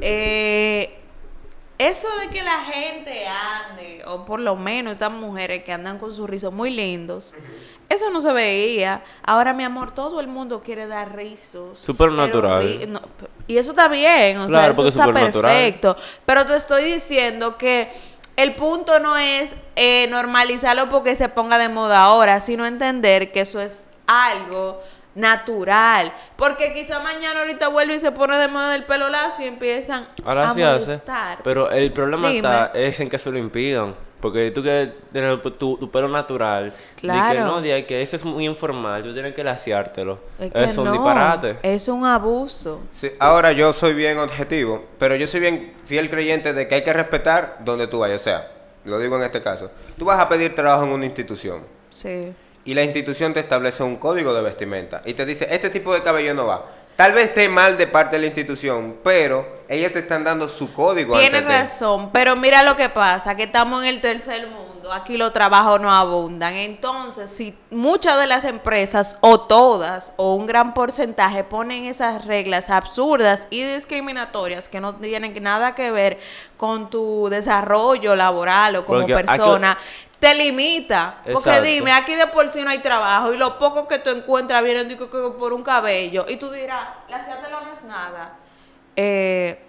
Eh, 0.00 1.05
eso 1.78 2.08
de 2.20 2.28
que 2.28 2.42
la 2.42 2.60
gente 2.64 3.26
ande, 3.26 4.02
o 4.06 4.24
por 4.24 4.40
lo 4.40 4.56
menos 4.56 4.94
estas 4.94 5.10
mujeres 5.12 5.62
que 5.64 5.72
andan 5.72 5.98
con 5.98 6.14
sus 6.14 6.28
rizos 6.28 6.52
muy 6.52 6.70
lindos, 6.70 7.34
eso 7.88 8.10
no 8.10 8.20
se 8.20 8.32
veía. 8.32 9.02
Ahora, 9.22 9.52
mi 9.52 9.62
amor, 9.62 9.94
todo 9.94 10.20
el 10.20 10.26
mundo 10.26 10.62
quiere 10.62 10.86
dar 10.86 11.14
rizos. 11.14 11.78
Súper 11.78 12.10
natural. 12.12 12.90
no, 12.90 13.00
y 13.46 13.58
eso 13.58 13.70
está 13.72 13.88
bien, 13.88 14.38
o 14.38 14.46
Claro, 14.46 14.48
sea, 14.48 14.66
eso 14.68 14.76
porque 14.76 14.88
es 14.88 14.94
está 14.94 15.04
supernatural. 15.06 15.52
perfecto. 15.54 15.96
Pero 16.24 16.46
te 16.46 16.56
estoy 16.56 16.84
diciendo 16.84 17.56
que 17.58 17.90
el 18.36 18.54
punto 18.54 18.98
no 18.98 19.16
es 19.16 19.54
eh, 19.76 20.06
normalizarlo 20.08 20.88
porque 20.88 21.14
se 21.14 21.28
ponga 21.28 21.58
de 21.58 21.68
moda 21.68 22.00
ahora, 22.00 22.40
sino 22.40 22.66
entender 22.66 23.32
que 23.32 23.40
eso 23.42 23.60
es 23.60 23.86
algo 24.06 24.80
natural. 25.16 26.12
Porque 26.36 26.72
quizá 26.72 27.00
mañana 27.00 27.40
ahorita 27.40 27.68
vuelve 27.68 27.94
y 27.96 27.98
se 27.98 28.12
pone 28.12 28.36
de 28.36 28.46
moda 28.48 28.74
el 28.76 28.84
pelo 28.84 29.08
lacio 29.08 29.44
y 29.44 29.48
empiezan 29.48 30.06
Ahora 30.24 30.50
a 30.50 30.54
sí 30.54 30.62
hace. 30.62 31.00
Pero 31.42 31.70
el 31.70 31.90
problema 31.92 32.28
Dime. 32.28 32.38
está 32.48 32.70
es 32.74 33.00
en 33.00 33.08
que 33.10 33.18
se 33.18 33.30
lo 33.30 33.38
impidan. 33.38 33.94
Porque 34.20 34.50
tú 34.50 34.62
quieres 34.62 34.90
tener 35.12 35.40
tu, 35.42 35.76
tu 35.76 35.90
pelo 35.90 36.08
natural. 36.08 36.70
De 36.70 36.72
que 36.96 37.00
Claro. 37.00 37.44
no, 37.44 37.60
de 37.60 37.84
que 37.84 38.00
ese 38.00 38.16
es 38.16 38.24
muy 38.24 38.46
informal. 38.46 39.02
Tú 39.02 39.12
tienes 39.12 39.34
que 39.34 39.44
laciártelo. 39.44 40.18
Es 40.38 40.52
que 40.52 40.64
es 40.64 40.78
un 40.78 40.84
no, 40.86 40.92
disparate. 40.92 41.58
Es 41.62 41.86
un 41.88 42.04
abuso. 42.06 42.80
Sí, 42.92 43.12
ahora 43.18 43.52
yo 43.52 43.72
soy 43.74 43.92
bien 43.94 44.18
objetivo, 44.18 44.84
pero 44.98 45.16
yo 45.16 45.26
soy 45.26 45.40
bien 45.40 45.74
fiel 45.84 46.08
creyente 46.08 46.54
de 46.54 46.66
que 46.66 46.76
hay 46.76 46.82
que 46.82 46.92
respetar 46.94 47.58
donde 47.60 47.86
tú 47.88 47.98
vayas. 48.00 48.20
O 48.22 48.24
sea, 48.24 48.50
lo 48.86 48.98
digo 48.98 49.16
en 49.18 49.22
este 49.24 49.42
caso. 49.42 49.70
Tú 49.98 50.06
vas 50.06 50.18
a 50.18 50.28
pedir 50.28 50.54
trabajo 50.54 50.84
en 50.84 50.92
una 50.92 51.04
institución. 51.04 51.62
Sí. 51.90 52.32
Y 52.66 52.74
la 52.74 52.82
institución 52.82 53.32
te 53.32 53.40
establece 53.40 53.84
un 53.84 53.96
código 53.96 54.34
de 54.34 54.42
vestimenta. 54.42 55.00
Y 55.04 55.14
te 55.14 55.24
dice, 55.24 55.46
este 55.50 55.70
tipo 55.70 55.94
de 55.94 56.02
cabello 56.02 56.34
no 56.34 56.46
va. 56.46 56.66
Tal 56.96 57.12
vez 57.12 57.28
esté 57.28 57.48
mal 57.48 57.78
de 57.78 57.86
parte 57.86 58.16
de 58.16 58.20
la 58.20 58.26
institución, 58.26 58.96
pero 59.04 59.60
ellos 59.68 59.92
te 59.92 60.00
están 60.00 60.24
dando 60.24 60.48
su 60.48 60.72
código. 60.72 61.16
Tienes 61.16 61.44
razón, 61.44 62.10
pero 62.10 62.34
mira 62.34 62.64
lo 62.64 62.76
que 62.76 62.88
pasa, 62.88 63.36
que 63.36 63.44
estamos 63.44 63.82
en 63.82 63.88
el 63.88 64.00
tercer 64.00 64.48
mundo, 64.48 64.75
aquí 64.92 65.16
los 65.16 65.32
trabajos 65.32 65.80
no 65.80 65.90
abundan. 65.90 66.54
Entonces, 66.54 67.30
si 67.30 67.56
muchas 67.70 68.18
de 68.18 68.26
las 68.26 68.44
empresas, 68.44 69.18
o 69.20 69.40
todas, 69.40 70.12
o 70.16 70.34
un 70.34 70.46
gran 70.46 70.74
porcentaje, 70.74 71.44
ponen 71.44 71.84
esas 71.84 72.24
reglas 72.24 72.70
absurdas 72.70 73.46
y 73.50 73.62
discriminatorias 73.62 74.68
que 74.68 74.80
no 74.80 74.94
tienen 74.96 75.42
nada 75.42 75.74
que 75.74 75.90
ver 75.90 76.18
con 76.56 76.90
tu 76.90 77.28
desarrollo 77.28 78.16
laboral 78.16 78.76
o 78.76 78.84
como 78.86 79.00
Porque 79.00 79.14
aquí- 79.14 79.26
persona, 79.26 79.76
te 80.18 80.34
limita. 80.34 81.16
Porque 81.24 81.32
Exacto. 81.50 81.62
dime, 81.62 81.92
aquí 81.92 82.14
de 82.14 82.26
por 82.26 82.50
sí 82.50 82.62
no 82.62 82.70
hay 82.70 82.78
trabajo 82.78 83.32
y 83.32 83.36
lo 83.36 83.58
poco 83.58 83.86
que 83.86 83.98
tú 83.98 84.10
encuentras 84.10 84.62
vienen 84.64 84.96
por 85.38 85.52
un 85.52 85.62
cabello 85.62 86.24
y 86.28 86.36
tú 86.36 86.50
dirás, 86.50 86.88
la 87.08 87.20
ciátelo 87.20 87.60
no 87.60 87.72
es 87.72 87.84
nada. 87.84 88.36
Eh, 88.96 89.62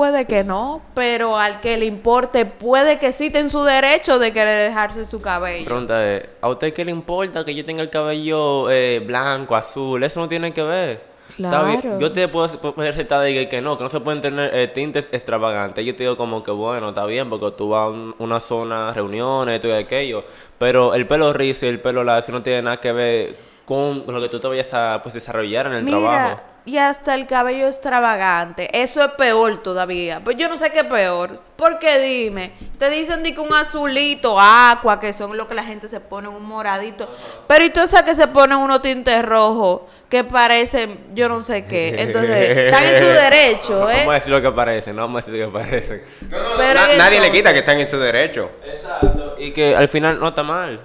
puede 0.00 0.24
que 0.24 0.44
no, 0.44 0.80
pero 0.94 1.36
al 1.36 1.60
que 1.60 1.76
le 1.76 1.84
importe 1.84 2.46
puede 2.46 2.98
que 2.98 3.12
sí 3.12 3.28
tenga 3.28 3.50
su 3.50 3.62
derecho 3.62 4.18
de 4.18 4.32
querer 4.32 4.70
dejarse 4.70 5.04
su 5.04 5.20
cabello. 5.20 5.66
Pregunta 5.66 6.14
es, 6.14 6.26
¿a 6.40 6.48
usted 6.48 6.72
qué 6.72 6.86
le 6.86 6.90
importa 6.90 7.44
que 7.44 7.54
yo 7.54 7.62
tenga 7.66 7.82
el 7.82 7.90
cabello 7.90 8.70
eh, 8.70 9.02
blanco, 9.06 9.54
azul? 9.54 10.02
Eso 10.02 10.20
no 10.20 10.26
tiene 10.26 10.54
que 10.54 10.62
ver. 10.62 11.02
Claro. 11.36 11.98
Yo 12.00 12.10
te 12.10 12.28
puedo 12.28 12.48
puedo 12.72 12.88
aceptar 12.88 13.20
de 13.20 13.46
que, 13.46 13.60
no, 13.60 13.76
que 13.76 13.84
no 13.84 13.90
se 13.90 14.00
pueden 14.00 14.22
tener 14.22 14.54
eh, 14.54 14.68
tintes 14.68 15.10
extravagantes. 15.12 15.84
Yo 15.84 15.94
te 15.94 16.04
digo 16.04 16.16
como 16.16 16.42
que 16.42 16.50
bueno, 16.50 16.88
está 16.88 17.04
bien, 17.04 17.28
porque 17.28 17.50
tú 17.50 17.68
vas 17.68 17.84
a 17.84 17.88
un- 17.90 18.14
una 18.20 18.40
zona, 18.40 18.94
reuniones, 18.94 19.56
esto 19.56 19.68
y 19.68 19.72
aquello. 19.72 20.24
Pero 20.56 20.94
el 20.94 21.06
pelo 21.06 21.30
rizo 21.34 21.66
y 21.66 21.68
el 21.68 21.78
pelo 21.80 22.02
lacio 22.04 22.32
no 22.32 22.42
tiene 22.42 22.62
nada 22.62 22.78
que 22.78 22.92
ver 22.92 23.36
con 23.66 24.02
lo 24.06 24.18
que 24.18 24.30
tú 24.30 24.40
te 24.40 24.48
vayas 24.48 24.72
a 24.72 25.00
pues, 25.02 25.12
desarrollar 25.14 25.66
en 25.66 25.74
el 25.74 25.84
trabajo. 25.84 26.40
Y 26.66 26.76
hasta 26.76 27.14
el 27.14 27.26
cabello 27.26 27.66
extravagante, 27.66 28.68
eso 28.80 29.02
es 29.02 29.10
peor 29.12 29.62
todavía. 29.62 30.20
Pues 30.22 30.36
yo 30.36 30.48
no 30.48 30.58
sé 30.58 30.70
qué 30.70 30.80
es 30.80 30.84
peor. 30.86 31.40
Porque 31.56 31.98
dime, 31.98 32.52
te 32.78 32.88
dicen 32.90 33.22
de 33.22 33.34
que 33.34 33.40
un 33.40 33.52
azulito, 33.52 34.38
agua, 34.38 35.00
que 35.00 35.12
son 35.12 35.36
lo 35.36 35.48
que 35.48 35.54
la 35.54 35.64
gente 35.64 35.88
se 35.88 36.00
pone, 36.00 36.28
un 36.28 36.42
moradito. 36.44 37.08
Pero 37.48 37.64
y 37.64 37.70
tú 37.70 37.86
sabes 37.86 38.04
que 38.04 38.14
se 38.14 38.28
ponen 38.28 38.58
unos 38.58 38.82
tintes 38.82 39.24
rojos 39.24 39.82
que 40.08 40.22
parecen, 40.24 40.98
yo 41.14 41.28
no 41.28 41.40
sé 41.42 41.64
qué. 41.64 41.94
Entonces, 41.98 42.50
están 42.56 42.84
en 42.84 42.98
su 42.98 43.04
derecho, 43.22 43.90
¿eh? 43.90 43.96
Vamos 43.98 44.12
a 44.12 44.14
decir 44.14 44.30
lo 44.32 44.42
que 44.42 44.50
parece, 44.52 44.92
no 44.92 45.02
vamos 45.02 45.22
a 45.22 45.26
decir 45.30 45.40
lo 45.46 45.52
que 45.52 45.58
parece. 45.58 46.04
No, 46.30 46.38
no, 46.38 46.48
no, 46.50 46.56
Pero 46.56 46.74
na- 46.86 46.94
¿y 46.94 46.98
nadie 46.98 47.20
le 47.20 47.32
quita 47.32 47.52
que 47.52 47.60
están 47.60 47.80
en 47.80 47.88
su 47.88 47.98
derecho. 47.98 48.50
Exacto. 48.64 49.34
Y 49.38 49.50
que 49.52 49.74
al 49.74 49.88
final 49.88 50.20
no 50.20 50.28
está 50.28 50.42
mal. 50.42 50.80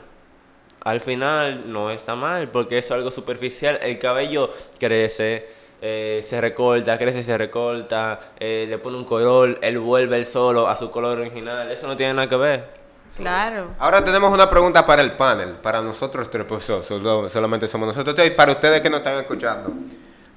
al 0.84 1.02
final 1.02 1.72
no 1.72 1.90
está 1.92 2.16
mal, 2.16 2.50
porque 2.50 2.78
es 2.78 2.92
algo 2.92 3.12
superficial. 3.12 3.80
El 3.82 3.98
cabello 4.00 4.52
crece, 4.80 5.48
eh, 5.88 6.22
se 6.24 6.42
recorta, 6.42 6.98
crece, 6.98 7.22
se 7.22 7.38
recorta, 7.38 8.20
eh, 8.40 8.66
le 8.68 8.80
pone 8.80 8.98
un 8.98 9.06
color, 9.06 9.60
él 9.62 9.78
vuelve 9.78 10.18
él 10.18 10.26
solo 10.26 10.68
a 10.68 10.76
su 10.76 10.90
color 10.90 11.20
original. 11.20 11.72
Eso 11.72 11.86
no 11.86 11.96
tiene 11.96 12.16
nada 12.16 12.28
que 12.28 12.36
ver. 12.38 12.70
Claro. 13.16 13.68
Ahora 13.78 14.04
tenemos 14.04 14.34
una 14.34 14.50
pregunta 14.50 14.84
para 14.86 15.04
el 15.04 15.12
panel, 15.12 15.52
para 15.62 15.82
nosotros 15.84 16.28
tres, 16.32 16.46
pues 16.48 16.66
solo- 16.66 17.30
solamente 17.30 17.68
somos 17.68 17.88
nosotros 17.88 18.16
tres, 18.16 18.28
y 18.30 18.32
para 18.32 18.54
ustedes 18.54 18.82
que 18.82 18.90
nos 18.90 19.00
están 19.02 19.20
escuchando. 19.20 19.72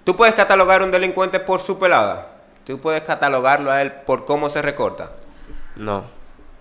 ¿Tú 0.05 0.15
puedes 0.15 0.35
catalogar 0.35 0.83
a 0.83 0.85
un 0.85 0.91
delincuente 0.91 1.41
por 1.41 1.61
su 1.61 1.79
pelada? 1.79 2.27
¿Tú 2.67 2.79
puedes 2.79 3.01
catalogarlo 3.01 3.71
a 3.71 3.81
él 3.81 3.91
por 4.07 4.27
cómo 4.27 4.51
se 4.51 4.61
recorta? 4.61 5.13
No. 5.77 6.05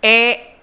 Eh, 0.01 0.57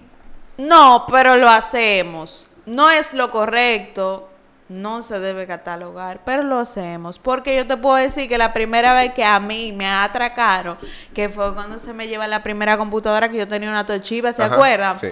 no, 0.57 1.05
pero 1.11 1.35
lo 1.35 1.47
hacemos. 1.47 2.51
No 2.65 2.89
es 2.89 3.13
lo 3.13 3.29
correcto. 3.29 4.29
No 4.67 5.03
se 5.03 5.19
debe 5.19 5.45
catalogar, 5.45 6.21
pero 6.25 6.41
lo 6.41 6.59
hacemos. 6.59 7.19
Porque 7.19 7.55
yo 7.55 7.67
te 7.67 7.77
puedo 7.77 7.97
decir 7.97 8.27
que 8.27 8.37
la 8.37 8.51
primera 8.51 8.95
vez 8.95 9.13
que 9.13 9.23
a 9.23 9.39
mí 9.39 9.71
me 9.73 9.87
atracaron, 9.87 10.77
que 11.13 11.29
fue 11.29 11.53
cuando 11.53 11.77
se 11.77 11.93
me 11.93 12.07
lleva 12.07 12.27
la 12.27 12.41
primera 12.41 12.75
computadora 12.77 13.29
que 13.29 13.37
yo 13.37 13.47
tenía 13.47 13.69
una 13.69 13.85
Toshiba, 13.85 14.33
¿se 14.33 14.41
Ajá, 14.43 14.55
acuerdan? 14.55 14.99
sí. 14.99 15.09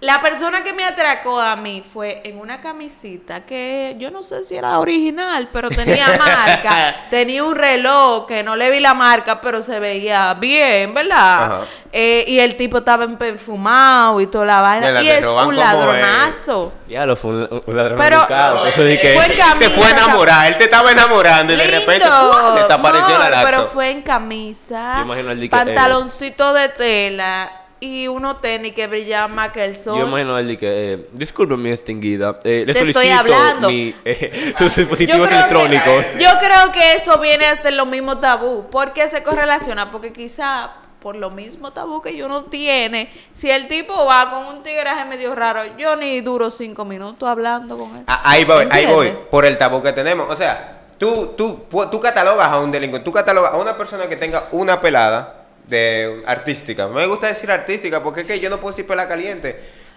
La 0.00 0.20
persona 0.20 0.62
que 0.62 0.72
me 0.72 0.84
atracó 0.84 1.40
a 1.40 1.56
mí 1.56 1.82
fue 1.82 2.20
en 2.24 2.38
una 2.38 2.60
camisita 2.60 3.44
que 3.44 3.96
yo 3.98 4.12
no 4.12 4.22
sé 4.22 4.44
si 4.44 4.54
era 4.54 4.78
original, 4.78 5.48
pero 5.52 5.70
tenía 5.70 6.06
marca. 6.18 6.94
tenía 7.10 7.42
un 7.42 7.56
reloj 7.56 8.26
que 8.28 8.44
no 8.44 8.54
le 8.54 8.70
vi 8.70 8.78
la 8.78 8.94
marca, 8.94 9.40
pero 9.40 9.60
se 9.60 9.80
veía 9.80 10.34
bien, 10.34 10.94
¿verdad? 10.94 11.42
Ajá. 11.44 11.60
Eh, 11.90 12.24
y 12.28 12.38
el 12.38 12.56
tipo 12.56 12.78
estaba 12.78 13.08
perfumado 13.08 14.20
y 14.20 14.28
toda 14.28 14.44
la 14.44 14.60
vaina. 14.60 15.02
Y 15.02 15.08
es 15.08 15.26
un 15.26 15.34
como 15.34 15.50
es. 15.52 15.58
lastronazo. 15.58 16.72
Ya 16.88 17.04
lo 17.04 17.16
fue 17.16 17.32
un, 17.32 17.62
un 17.66 17.76
ladrón 17.76 17.98
Pero-. 17.98 18.26
Eh, 18.68 18.72
fue 19.16 19.24
en 19.24 19.36
camisa. 19.36 19.58
Te 19.58 19.70
fue 19.70 19.84
a 19.84 19.90
enamorar, 19.90 20.46
él 20.46 20.58
te 20.58 20.64
estaba 20.64 20.92
enamorando 20.92 21.52
y 21.52 21.56
de 21.56 21.66
repente. 21.66 22.06
¡pua! 22.06 22.54
desapareció 22.56 23.18
No, 23.18 23.28
la 23.30 23.42
Pero 23.42 23.66
fue 23.66 23.90
en 23.90 24.02
camisa, 24.02 24.94
Yo 24.98 25.02
imagino 25.02 25.32
el 25.32 25.40
di 25.40 25.48
que- 25.48 25.56
eh, 25.56 25.58
pantaloncito 25.58 26.52
de 26.52 26.68
tela 26.68 27.50
y 27.80 28.08
unos 28.08 28.40
tenis 28.40 28.72
que 28.74 28.86
brillaban 28.88 29.34
más 29.34 29.52
que 29.52 29.64
el 29.64 29.76
sol. 29.76 29.98
Yo 29.98 30.06
imagino 30.08 30.34
a 30.36 30.40
él 30.40 30.58
que, 30.58 30.92
eh, 30.94 31.08
disculpe 31.12 31.56
mi 31.56 31.70
extinguida, 31.70 32.38
eh, 32.44 32.64
le 32.66 32.72
Te 32.72 32.80
estoy 32.80 32.92
solicito 32.92 33.18
hablando. 33.18 33.68
mi, 33.68 33.94
eh, 34.04 34.52
sus 34.58 34.74
Yo 34.74 34.80
dispositivos 34.82 35.28
que- 35.28 35.34
electrónicos. 35.34 36.06
yo 36.18 36.28
creo 36.40 36.72
que 36.72 36.94
eso 36.94 37.18
viene 37.18 37.46
hasta 37.46 37.68
en 37.68 37.76
lo 37.76 37.86
mismo 37.86 38.18
tabú. 38.18 38.68
¿Por 38.70 38.92
qué 38.92 39.06
se 39.08 39.22
correlaciona? 39.22 39.90
Porque 39.92 40.12
quizá 40.12 40.72
por 41.00 41.14
lo 41.14 41.30
mismo 41.30 41.70
tabú 41.70 42.02
que 42.02 42.24
uno 42.24 42.42
tiene, 42.46 43.12
si 43.32 43.48
el 43.48 43.68
tipo 43.68 44.04
va 44.04 44.28
con 44.30 44.46
un 44.46 44.62
tigreaje 44.64 45.04
medio 45.04 45.32
raro, 45.36 45.60
yo 45.76 45.94
ni 45.94 46.20
duro 46.20 46.50
cinco 46.50 46.84
minutos 46.84 47.28
hablando 47.28 47.78
con 47.78 47.94
él. 47.96 48.02
Ah, 48.08 48.20
Ahí 48.24 48.44
voy, 48.44 48.66
ahí 48.72 48.86
voy, 48.86 49.12
por 49.30 49.44
el 49.46 49.56
tabú 49.56 49.80
que 49.80 49.92
tenemos. 49.92 50.28
O 50.28 50.34
sea, 50.34 50.80
tú, 50.98 51.34
tú, 51.36 51.60
tú 51.92 52.00
catalogas 52.00 52.48
a 52.48 52.58
un 52.58 52.72
delincuente, 52.72 53.04
tú 53.04 53.12
catalogas 53.12 53.52
a 53.54 53.58
una 53.58 53.76
persona 53.78 54.08
que 54.08 54.16
tenga 54.16 54.48
una 54.50 54.80
pelada 54.80 55.37
de 55.68 56.22
artística. 56.26 56.88
Me 56.88 57.06
gusta 57.06 57.28
decir 57.28 57.50
artística 57.50 58.02
porque 58.02 58.22
es 58.22 58.26
que 58.26 58.40
yo 58.40 58.50
no 58.50 58.58
puedo 58.58 58.72
decir 58.72 58.86
pela 58.86 59.06
caliente. 59.06 59.56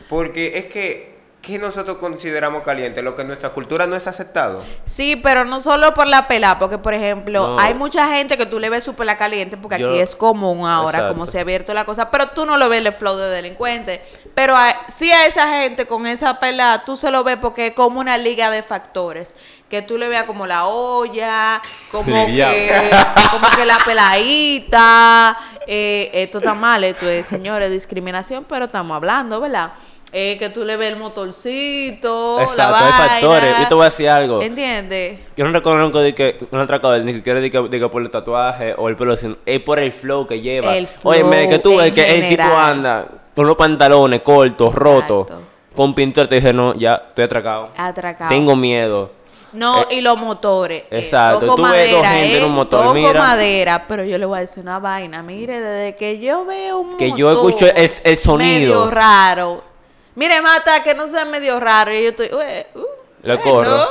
Porque 0.10 0.58
es 0.58 0.66
que, 0.66 1.11
¿qué 1.42 1.58
nosotros 1.58 1.98
consideramos 1.98 2.62
caliente? 2.62 3.02
Lo 3.02 3.16
que 3.16 3.24
en 3.24 3.28
nuestra 3.30 3.50
cultura 3.50 3.88
no 3.88 3.96
es 3.96 4.06
aceptado. 4.08 4.64
Sí, 4.86 5.16
pero 5.16 5.44
no 5.44 5.60
solo 5.60 5.94
por 5.94 6.06
la 6.08 6.28
pela, 6.28 6.60
porque 6.60 6.78
por 6.78 6.94
ejemplo, 6.94 7.56
No. 7.56 7.60
hay 7.60 7.74
mucha 7.74 8.08
gente 8.10 8.38
que 8.38 8.46
tú 8.46 8.60
le 8.60 8.70
ves 8.70 8.84
su 8.84 8.94
pela 8.96 9.18
caliente, 9.18 9.58
porque 9.58 9.80
Yo- 9.80 9.90
aquí 9.90 10.00
es 10.00 10.16
común 10.16 10.68
ahora, 10.68 11.00
Exacto. 11.00 11.14
como 11.14 11.26
se 11.28 11.40
ha 11.40 11.42
abierto 11.42 11.74
la 11.74 11.86
cosa, 11.86 12.12
pero 12.12 12.28
tú 12.30 12.46
no 12.46 12.58
lo 12.58 12.70
ves 12.70 12.86
el 12.86 12.94
flow 12.94 13.16
de 13.18 13.30
delincuente. 13.30 14.04
Pero 14.36 14.56
a, 14.56 14.72
sí 14.90 15.12
a 15.12 15.26
esa 15.26 15.48
gente 15.62 15.88
con 15.88 16.06
esa 16.06 16.40
pela, 16.40 16.84
tú 16.86 16.96
se 16.96 17.10
lo 17.10 17.24
ves 17.24 17.38
porque 17.42 17.68
es 17.68 17.74
como 17.74 18.00
una 18.00 18.18
liga 18.18 18.52
de 18.52 18.62
factores. 18.62 19.34
Que 19.68 19.82
tú 19.82 19.98
le 19.98 20.10
veas 20.10 20.26
como 20.26 20.46
la 20.46 20.66
olla, 20.66 21.62
como 21.92 22.04
que, 22.28 22.90
como 23.32 23.48
que 23.56 23.66
la 23.66 23.78
peladita. 23.86 25.38
eh, 25.68 26.10
esto 26.14 26.40
está 26.40 26.54
mal, 26.54 26.84
esto 26.84 27.08
es, 27.08 27.26
señores, 27.28 27.72
discriminación, 27.72 28.46
pero 28.48 28.66
estamos 28.66 28.96
hablando, 28.96 29.40
¿verdad? 29.40 29.72
Eh, 30.14 30.36
que 30.38 30.50
tú 30.50 30.66
le 30.66 30.76
ves 30.76 30.92
el 30.92 31.00
motorcito, 31.00 32.40
Exacto, 32.42 32.72
la 32.72 32.86
hay 32.86 33.10
factores. 33.10 33.56
Yo 33.62 33.68
te 33.68 33.74
voy 33.76 33.82
a 33.84 33.86
decir 33.86 34.10
algo. 34.10 34.42
¿Entiendes? 34.42 35.20
Yo 35.38 35.46
no 35.46 35.52
reconozco 35.52 36.00
de 36.00 36.14
que 36.14 36.38
un 36.52 36.60
atracador, 36.60 37.00
ni 37.02 37.14
siquiera 37.14 37.40
de 37.40 37.50
que, 37.50 37.60
de 37.62 37.80
que 37.80 37.88
por 37.88 38.02
el 38.02 38.10
tatuaje 38.10 38.74
o 38.78 38.90
el 38.90 38.96
pelo, 38.96 39.16
sino 39.16 39.38
es 39.46 39.60
por 39.62 39.80
el 39.80 39.92
flow 39.92 40.28
que 40.28 40.42
lleva. 40.42 40.76
El 40.76 40.88
flow 40.88 41.14
Oye, 41.14 41.24
me- 41.24 41.48
que 41.48 41.60
tú 41.60 41.78
ves 41.78 41.94
que 41.94 42.04
el 42.14 42.30
tipo 42.30 42.56
anda 42.58 43.08
con 43.36 43.46
unos 43.46 43.56
pantalones 43.56 44.22
cortos, 44.22 44.76
rotos, 44.76 45.28
con 45.76 45.94
pintor, 45.94 46.28
te 46.28 46.36
dije, 46.36 46.52
no, 46.52 46.76
ya, 46.76 47.04
estoy 47.08 47.24
atracado. 47.26 47.70
Atracado. 47.78 48.30
Tengo 48.30 48.56
miedo. 48.56 49.12
No, 49.54 49.82
Eh, 49.82 49.96
y 49.96 50.02
los 50.02 50.18
motores. 50.18 50.84
eh, 50.92 51.00
exacto, 51.00 51.46
toco 51.46 51.56
tú 51.56 51.64
ves 51.64 51.90
gente 51.90 52.38
en 52.38 52.44
eh, 52.44 52.46
un 52.46 52.54
motor, 52.54 52.82
toco 52.84 52.94
mira. 52.94 53.14
madera, 53.20 53.86
pero 53.88 54.04
yo 54.06 54.18
le 54.18 54.26
voy 54.26 54.38
a 54.38 54.42
decir 54.42 54.64
una 54.64 54.80
vaina. 54.80 55.22
Mire, 55.24 55.60
desde 55.60 55.96
que 55.98 56.20
yo 56.20 56.46
veo 56.46 56.80
un 56.80 56.96
Que 56.98 57.12
yo 57.12 57.30
motor 57.30 57.50
escucho 57.50 57.66
el- 57.76 57.92
el 58.04 58.18
sonido. 58.18 58.86
Medio 58.86 58.90
raro. 58.90 59.71
Mire, 60.16 60.42
mata, 60.42 60.84
que 60.84 60.94
no 60.94 61.08
sea 61.08 61.26
medio 61.26 61.60
raro. 61.60 61.94
Y 61.94 62.04
yo 62.04 62.10
estoy, 62.10 62.30
"Ue, 62.34 62.68
uh, 62.76 62.80
Le 63.24 63.36
bueno, 63.36 63.42
corro. 63.52 63.86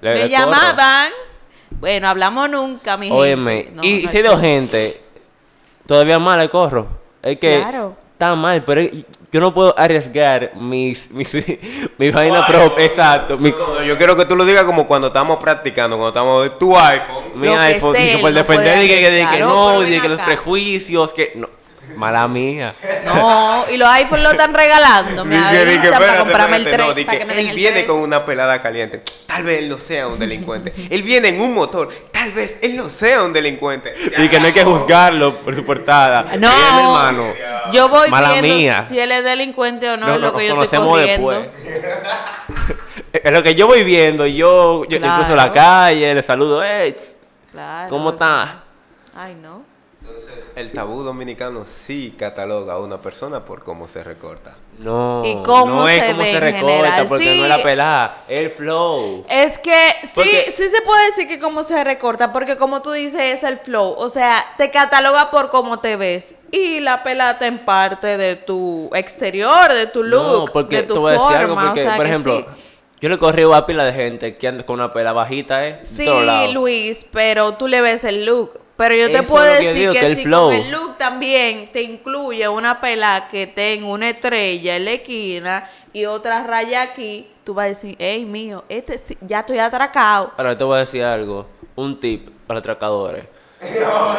Le- 0.00 0.10
me 0.10 0.14
le 0.16 0.20
corro. 0.22 0.30
llamaban. 0.52 1.12
Bueno, 1.70 2.08
hablamos 2.08 2.50
nunca, 2.50 2.96
mi 2.96 3.10
Óyeme, 3.10 3.56
gente. 3.64 3.72
No, 3.74 3.84
y 3.84 4.02
no 4.02 4.10
si 4.10 4.22
veo 4.22 4.32
que- 4.32 4.40
gente 4.46 5.00
todavía 5.86 6.18
mal 6.18 6.40
el 6.40 6.50
corro. 6.50 6.86
Es 7.22 7.38
que 7.38 7.60
Claro. 7.60 7.96
está 8.12 8.34
mal, 8.34 8.64
pero 8.64 8.82
yo 9.32 9.40
no 9.40 9.54
puedo 9.54 9.78
arriesgar 9.78 10.52
mis, 10.56 11.10
mis, 11.10 11.32
mi 11.98 12.10
vaina 12.10 12.46
propia, 12.46 12.84
exacto, 12.84 13.38
mi, 13.38 13.50
No, 13.50 13.74
no, 13.74 13.82
yo 13.84 13.96
quiero 13.96 14.16
que 14.16 14.24
tú 14.24 14.34
lo 14.36 14.44
digas 14.44 14.64
como 14.64 14.86
cuando 14.86 15.06
estamos 15.08 15.38
practicando, 15.38 15.96
cuando 15.96 16.08
estamos 16.08 16.58
tu 16.58 16.76
iPhone. 16.76 17.24
mi 17.36 17.46
Lo 17.46 17.52
que 17.54 17.58
iPhone, 17.60 17.96
él 17.96 18.20
por 18.20 18.30
no 18.32 18.36
defender, 18.38 18.74
que, 18.74 18.80
dije 18.80 18.98
que 19.00 19.06
arriesgar. 19.06 19.40
no, 19.40 19.76
Oh, 19.76 19.80
que 19.80 20.08
los 20.08 20.20
prejuicios, 20.20 21.12
que 21.12 21.32
no, 21.36 21.48
mala 22.00 22.26
mía. 22.28 22.74
No, 23.04 23.64
y 23.70 23.76
los 23.76 23.88
iPhones 23.88 24.24
lo 24.24 24.30
están 24.32 24.54
regalando. 24.54 25.24
Me 25.24 25.36
Dije, 25.36 25.48
dije, 25.50 25.60
avisan 25.78 25.82
para 25.92 25.94
espérate, 26.04 26.18
comprarme 26.18 26.56
el 26.56 26.66
espérate, 26.66 26.82
3. 26.82 26.88
no, 26.88 26.94
dije, 26.94 27.06
para 27.06 27.18
que 27.18 27.24
me 27.26 27.34
den 27.34 27.44
él 27.44 27.50
el 27.50 27.56
viene 27.56 27.76
3. 27.76 27.86
con 27.86 27.96
una 27.98 28.24
pelada 28.24 28.60
caliente. 28.62 29.02
Tal 29.26 29.42
vez 29.44 29.58
él 29.60 29.68
no 29.68 29.78
sea 29.78 30.08
un 30.08 30.18
delincuente. 30.18 30.72
él 30.90 31.02
viene 31.02 31.28
en 31.28 31.40
un 31.40 31.54
motor. 31.54 31.88
Tal 32.12 32.32
vez 32.32 32.58
él 32.62 32.76
no 32.76 32.88
sea 32.88 33.22
un 33.22 33.32
delincuente. 33.32 33.94
Y 34.18 34.28
que 34.28 34.40
no 34.40 34.46
hay 34.46 34.52
que 34.52 34.64
juzgarlo 34.64 35.36
por 35.40 35.54
su 35.54 35.64
portada. 35.64 36.24
No, 36.38 36.48
hermano. 36.50 37.32
yo 37.72 37.88
voy 37.88 38.08
Mala 38.10 38.32
viendo 38.32 38.54
mía. 38.56 38.84
si 38.88 38.98
él 38.98 39.12
es 39.12 39.22
delincuente 39.24 39.88
o 39.90 39.96
no, 39.96 40.06
No, 40.08 40.14
es 40.14 40.20
lo 40.20 40.32
no, 40.32 40.38
que 40.38 40.46
yo 40.46 40.62
estoy 40.62 40.78
conocemos 40.78 40.88
corriendo. 40.88 41.30
después. 41.30 41.50
Es 43.12 43.32
lo 43.32 43.42
que 43.42 43.54
yo 43.54 43.66
voy 43.66 43.82
viendo. 43.82 44.24
Yo, 44.26 44.84
yo, 44.84 44.98
cruzo 45.00 45.34
la 45.34 45.50
calle, 45.52 46.14
le 46.14 46.22
saludo, 46.22 46.62
hey, 46.64 46.94
Claro. 47.50 47.88
¿cómo 47.90 48.10
está? 48.10 48.62
Ay, 49.16 49.34
no. 49.34 49.62
Entonces, 50.10 50.52
el 50.56 50.72
tabú 50.72 51.02
dominicano 51.02 51.64
sí 51.64 52.14
cataloga 52.18 52.74
a 52.74 52.78
una 52.78 52.98
persona 53.00 53.44
por 53.44 53.62
cómo 53.62 53.88
se 53.88 54.02
recorta. 54.04 54.56
No, 54.78 55.22
¿Y 55.24 55.42
cómo 55.42 55.82
no 55.82 55.88
es 55.88 56.02
se 56.04 56.12
ve 56.14 56.26
se 56.32 56.40
recorta, 56.40 56.66
general? 56.68 57.06
porque 57.06 57.24
Sí. 57.24 57.38
no 57.38 57.42
es 57.44 57.48
la 57.50 57.62
pelada, 57.62 58.24
es 58.28 58.40
el 58.40 58.50
flow. 58.50 59.24
Es 59.28 59.58
que 59.58 59.74
sí, 60.02 60.10
Porque- 60.14 60.54
sí 60.56 60.68
se 60.68 60.82
puede 60.82 61.06
decir 61.06 61.28
que 61.28 61.38
cómo 61.38 61.62
se 61.64 61.82
recorta, 61.84 62.32
porque 62.32 62.56
como 62.56 62.80
tú 62.82 62.90
dices, 62.92 63.20
es 63.20 63.42
el 63.44 63.58
flow. 63.58 63.94
O 63.98 64.08
sea, 64.08 64.44
te 64.56 64.70
cataloga 64.70 65.30
por 65.30 65.50
cómo 65.50 65.80
te 65.80 65.96
ves. 65.96 66.34
Y 66.50 66.80
la 66.80 67.02
pelata 67.02 67.46
en 67.46 67.64
parte 67.64 68.16
de 68.16 68.36
tu 68.36 68.90
exterior, 68.94 69.72
de 69.72 69.86
tu 69.86 70.02
look, 70.02 70.22
no, 70.22 70.44
porque 70.52 70.76
de 70.76 70.82
tu 70.84 70.94
te 70.94 71.00
voy 71.00 71.10
a 71.10 71.12
decir 71.14 71.36
algo, 71.36 71.54
forma, 71.54 71.62
o 71.62 71.66
porque, 71.68 71.82
sea 71.82 71.96
por 71.96 72.06
ejemplo, 72.06 72.38
sí. 72.38 72.46
yo 73.02 73.08
le 73.10 73.18
corrí 73.18 73.44
a 73.52 73.66
pila 73.66 73.84
de 73.84 73.92
gente 73.92 74.36
que 74.36 74.48
anda 74.48 74.64
con 74.64 74.76
una 74.80 74.90
pela 74.90 75.12
bajita, 75.12 75.66
¿eh? 75.68 75.80
de 75.82 75.86
Sí. 75.86 76.52
Luis, 76.54 77.06
pero 77.12 77.54
tú 77.54 77.68
le 77.68 77.80
ves 77.82 78.02
el 78.04 78.24
look. 78.24 78.58
Pero 78.80 78.94
yo 78.94 79.08
te 79.08 79.18
Eso 79.18 79.24
puedo 79.24 79.44
decir 79.44 79.74
digo, 79.74 79.92
que, 79.92 80.16
si 80.16 80.22
flow. 80.22 80.46
con 80.46 80.54
el 80.54 80.70
look 80.70 80.96
también 80.96 81.70
te 81.70 81.82
incluye 81.82 82.48
una 82.48 82.80
pela 82.80 83.28
que 83.30 83.46
tenga 83.46 83.86
una 83.86 84.08
estrella 84.08 84.76
en 84.76 84.86
la 84.86 84.92
esquina 84.92 85.70
y 85.92 86.06
otra 86.06 86.44
raya 86.44 86.80
aquí, 86.80 87.26
tú 87.44 87.52
vas 87.52 87.66
a 87.66 87.68
decir, 87.68 87.94
hey, 87.98 88.24
mío, 88.24 88.64
este 88.70 88.98
ya 89.20 89.40
estoy 89.40 89.58
atracado. 89.58 90.32
Ahora 90.34 90.56
te 90.56 90.64
voy 90.64 90.76
a 90.76 90.80
decir 90.80 91.02
algo, 91.02 91.46
un 91.76 92.00
tip 92.00 92.30
para 92.46 92.60
atracadores. 92.60 93.26
No, 93.60 94.14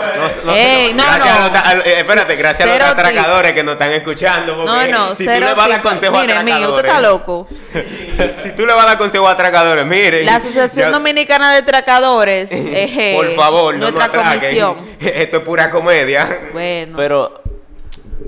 no, 0.45 0.53
Ey, 0.55 0.93
no, 0.93 1.03
Gracias 1.03 1.27
a 1.35 1.37
no. 1.39 1.43
los 1.45 1.53
ta- 1.53 1.69
al- 1.71 1.81
eh, 1.81 1.99
espérate, 1.99 2.35
gracias 2.35 2.67
a 2.69 2.71
Cero 2.71 2.85
los 2.85 2.93
atracadores 2.93 3.53
que 3.53 3.63
nos 3.63 3.73
están 3.73 3.91
escuchando. 3.91 4.55
No, 4.55 4.65
porque 4.75 4.91
no, 4.91 5.15
si 5.15 5.25
cero 5.25 5.33
tú 5.33 5.39
le 5.49 5.53
vas 5.55 5.65
a 5.65 5.69
dar 5.69 5.77
tipo- 5.79 5.89
consejo 5.89 6.15
a 6.17 6.21
Mire, 6.21 6.43
mío, 6.43 6.55
usted 6.55 6.63
atracadores. 6.85 6.91
está 6.91 7.01
loco. 7.01 7.47
si 8.43 8.55
tú 8.55 8.65
le 8.67 8.73
vas 8.73 8.83
a 8.83 8.87
dar 8.89 8.97
consejo 8.99 9.27
a 9.27 9.31
atracadores, 9.31 9.85
miren. 9.87 10.25
La 10.27 10.35
Asociación 10.35 10.87
ya- 10.87 10.91
Dominicana 10.91 11.51
de 11.53 11.57
Atracadores, 11.57 12.51
eje, 12.51 13.13
Por 13.15 13.31
favor, 13.31 13.73
no 13.73 13.79
nos 13.89 13.93
nuestra 13.93 14.05
atraquen. 14.21 14.39
comisión. 14.63 14.77
Esto 14.99 15.37
es 15.37 15.43
pura 15.43 15.71
comedia. 15.71 16.39
Bueno, 16.53 16.93
Pero 16.95 17.41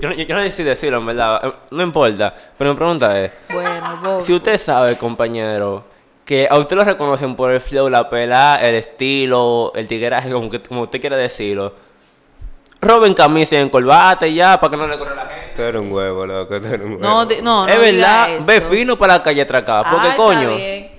yo, 0.00 0.08
no- 0.08 0.14
yo, 0.16 0.24
yo 0.24 0.34
no 0.34 0.40
decidí 0.42 0.68
decirlo, 0.68 0.98
en 0.98 1.06
verdad. 1.06 1.40
eh, 1.44 1.52
No 1.70 1.82
importa. 1.84 2.34
Pero 2.58 2.70
mi 2.70 2.76
pregunta 2.76 3.20
es, 3.20 3.30
bueno, 3.50 4.00
vos. 4.02 4.24
si 4.24 4.32
usted 4.34 4.58
sabe, 4.58 4.96
compañero, 4.96 5.84
que 6.24 6.48
a 6.50 6.58
usted 6.58 6.76
lo 6.76 6.84
reconocen 6.84 7.36
por 7.36 7.50
el 7.50 7.60
flow, 7.60 7.88
la 7.88 8.08
pela, 8.08 8.58
el 8.60 8.74
estilo, 8.76 9.72
el 9.74 9.86
tigueraje, 9.86 10.30
como, 10.30 10.48
que, 10.50 10.60
como 10.62 10.82
usted 10.82 11.00
quiera 11.00 11.16
decirlo, 11.16 11.74
roben 12.80 13.12
camisa 13.14 13.56
y 13.56 13.58
en 13.58 13.68
corbata 13.68 14.26
y 14.26 14.34
ya, 14.36 14.58
para 14.58 14.70
que 14.70 14.76
no 14.76 14.86
le 14.86 14.98
corra 14.98 15.14
la 15.14 15.26
gente. 15.26 15.52
Tú 15.56 15.62
eres 15.62 15.80
un 15.80 15.92
huevo, 15.92 16.26
loco, 16.26 16.60
tú 16.60 16.66
eres 16.66 16.80
un 16.80 16.92
huevo. 16.92 16.98
No, 17.02 17.24
no, 17.24 17.66
no 17.66 17.68
es 17.68 17.92
diga 17.92 18.26
verdad, 18.26 18.44
ve 18.46 18.60
fino 18.60 18.98
para 18.98 19.14
la 19.18 19.22
calle 19.22 19.42
atracada. 19.42 19.84
Porque 19.90 20.06
Ah, 20.06 20.10
está 20.10 20.16
coño. 20.22 20.48
bien. 20.56 20.93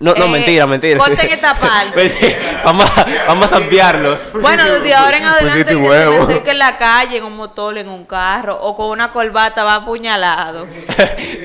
No, 0.00 0.14
no, 0.14 0.26
Eh, 0.26 0.28
mentira, 0.28 0.66
mentira. 0.66 0.98
corten 0.98 1.28
esta 1.30 1.54
parte. 1.54 2.38
vamos, 2.64 2.84
a, 2.96 3.06
vamos 3.26 3.52
a 3.52 3.56
ampliarlos. 3.56 4.20
Bueno, 4.40 4.64
desde 4.70 4.94
ahora 4.94 5.16
en 5.16 5.24
adelante 5.24 5.64
Pusiste 5.74 5.82
que 5.82 5.88
se 6.16 6.22
acerque 6.22 6.50
en 6.52 6.58
la 6.58 6.78
calle, 6.78 7.16
en 7.18 7.24
un 7.24 7.36
motor, 7.36 7.76
en 7.78 7.88
un 7.88 8.04
carro 8.04 8.56
o 8.60 8.76
con 8.76 8.90
una 8.90 9.10
corbata 9.12 9.64
va 9.64 9.74
apuñalado. 9.76 10.66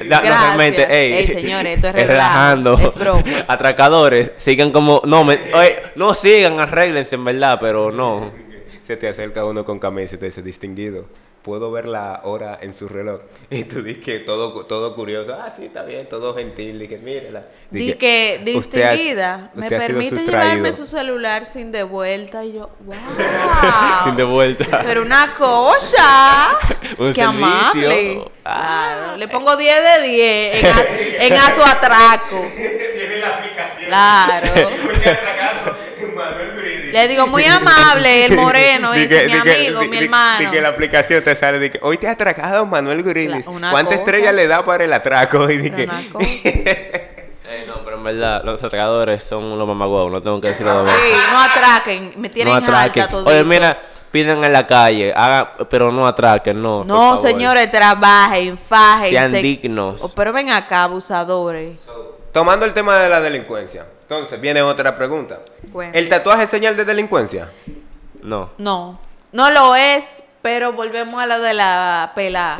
No, 0.06 0.20
realmente, 0.20 0.84
ey. 0.90 1.14
Ey, 1.14 1.28
señores, 1.30 1.76
esto 1.78 1.88
es 1.88 1.94
relajando. 2.08 2.78
es 2.78 2.94
broma. 2.94 3.24
Atracadores, 3.48 4.32
sigan 4.38 4.72
como. 4.72 5.02
No, 5.06 5.24
me, 5.24 5.40
oye, 5.54 5.82
no 5.96 6.14
sigan, 6.14 6.60
arréglense 6.60 7.16
en 7.16 7.24
verdad, 7.24 7.58
pero 7.60 7.90
no. 7.92 8.30
Se 8.84 8.98
te 8.98 9.08
acerca 9.08 9.46
uno 9.46 9.64
con 9.64 9.80
camisa 9.80 10.16
y 10.16 10.18
te 10.18 10.26
dice, 10.26 10.42
distinguido, 10.44 11.06
puedo 11.44 11.72
ver 11.72 11.88
la 11.88 12.22
hora 12.24 12.58
en 12.62 12.74
su 12.74 12.88
reloj. 12.88 13.20
Y 13.50 13.66
tú 13.66 13.84
dices 13.84 14.04
que 14.04 14.20
todo, 14.20 14.66
todo 14.66 14.96
curioso, 14.96 15.38
ah, 15.40 15.52
sí, 15.52 15.66
está 15.66 15.84
bien, 15.84 16.08
todo 16.08 16.34
gentil. 16.36 16.80
Dije, 16.80 16.98
mírala. 16.98 17.44
Di 17.70 17.94
que 17.94 18.40
"Usted 18.56 18.82
ha- 18.82 18.92
distinguida, 18.92 19.52
me 19.54 19.64
usted 19.64 19.78
sido 19.78 19.88
permite 19.88 20.16
sustraído". 20.18 20.42
llevarme 20.50 20.74
su 20.74 20.86
celular 20.88 21.46
sin 21.46 21.72
de 21.72 21.84
vuelta 21.84 22.46
y 22.46 22.54
yo, 22.54 22.70
wow. 22.86 22.96
Sin 24.06 24.16
de 24.16 24.24
vuelta. 24.24 24.82
Pero 24.86 25.02
una 25.02 25.34
cosa. 25.34 26.58
Un 26.98 27.14
Qué 27.14 27.22
servicio. 27.22 27.28
amable. 27.28 28.26
Ah. 28.46 28.94
Claro. 29.04 29.18
Le 29.18 29.28
pongo 29.28 29.58
10 29.58 29.82
de 29.84 30.08
10 30.08 30.56
en, 30.56 30.66
as- 30.66 30.86
en 31.20 31.34
a 31.34 31.56
su 31.56 31.62
atraco. 31.62 32.42
Tiene 32.56 33.18
la 33.20 33.28
aplicación. 33.38 33.88
Claro. 33.88 34.70
Porque 34.84 35.10
atracado, 35.10 35.76
Manuel 36.16 36.52
Brindis. 36.58 36.83
Le 36.94 37.08
digo, 37.08 37.28
muy 37.28 37.44
amable, 37.46 38.26
el 38.26 38.36
moreno, 38.36 38.92
Di 38.94 39.02
ese, 39.02 39.10
que- 39.10 39.26
mi 39.26 39.42
que- 39.42 39.52
amigo, 39.56 39.80
di- 39.82 39.88
mi 39.88 39.98
hermano. 39.98 40.40
di 40.40 40.46
que 40.48 40.62
la 40.62 40.70
aplicación 40.70 41.24
te 41.24 41.36
sale 41.36 41.60
de 41.60 41.72
que 41.72 41.80
hoy 41.82 41.98
te 41.98 42.08
ha 42.08 42.12
atracado 42.12 42.66
Manuel 42.66 43.02
Gurilis. 43.04 43.46
¿Cuántas 43.72 43.96
estrellas 43.96 44.34
le 44.34 44.48
da 44.48 44.64
para 44.64 44.84
el 44.84 44.94
atraco? 44.94 45.50
Y 45.50 45.58
di 45.58 45.72
que- 45.72 45.84
Una 45.86 46.04
cosa. 46.12 46.26
Ey, 46.46 47.66
no, 47.68 47.76
pero 47.84 47.98
en 47.98 48.04
verdad, 48.04 48.44
los 48.44 48.64
atracadores 48.64 49.24
son 49.24 49.58
los 49.58 49.68
mamagüevos, 49.68 50.12
no 50.12 50.22
tengo 50.22 50.40
que 50.42 50.48
decirlo 50.50 50.84
de 50.86 50.92
Sí, 50.92 50.98
no 51.32 51.40
atraquen, 51.42 52.14
me 52.18 52.30
tienen 52.30 52.52
No 52.54 52.58
alta 52.58 52.82
atraquen. 52.84 53.08
todito. 53.10 53.30
Oye, 53.30 53.44
mira, 53.44 53.78
pidan 54.12 54.44
en 54.44 54.54
la 54.54 54.66
calle, 54.66 55.14
hagan, 55.16 55.50
pero 55.70 55.92
no 55.92 56.08
atraquen, 56.08 56.62
no. 56.62 56.84
No, 56.84 57.18
señores, 57.18 57.70
trabajen, 57.72 58.58
fajen. 58.58 59.10
Sean 59.10 59.32
se- 59.32 59.42
dignos. 59.42 60.04
Oh, 60.04 60.10
pero 60.16 60.32
ven 60.34 60.50
acá, 60.52 60.84
abusadores. 60.84 61.86
Tomando 62.34 62.66
el 62.66 62.74
tema 62.74 63.00
de 63.00 63.10
la 63.10 63.22
delincuencia. 63.22 63.86
Entonces, 64.02 64.42
viene 64.42 64.62
otra 64.62 64.96
pregunta. 64.98 65.40
¿El 65.94 66.10
tatuaje 66.10 66.44
es 66.44 66.50
señal 66.50 66.76
de 66.76 66.84
delincuencia? 66.84 67.50
No. 68.22 68.50
No, 68.58 69.00
no 69.32 69.52
lo 69.52 69.76
es, 69.76 70.24
pero 70.42 70.74
volvemos 70.74 71.22
a 71.22 71.26
lo 71.28 71.40
de 71.40 71.54
la 71.54 72.12
pela. 72.16 72.58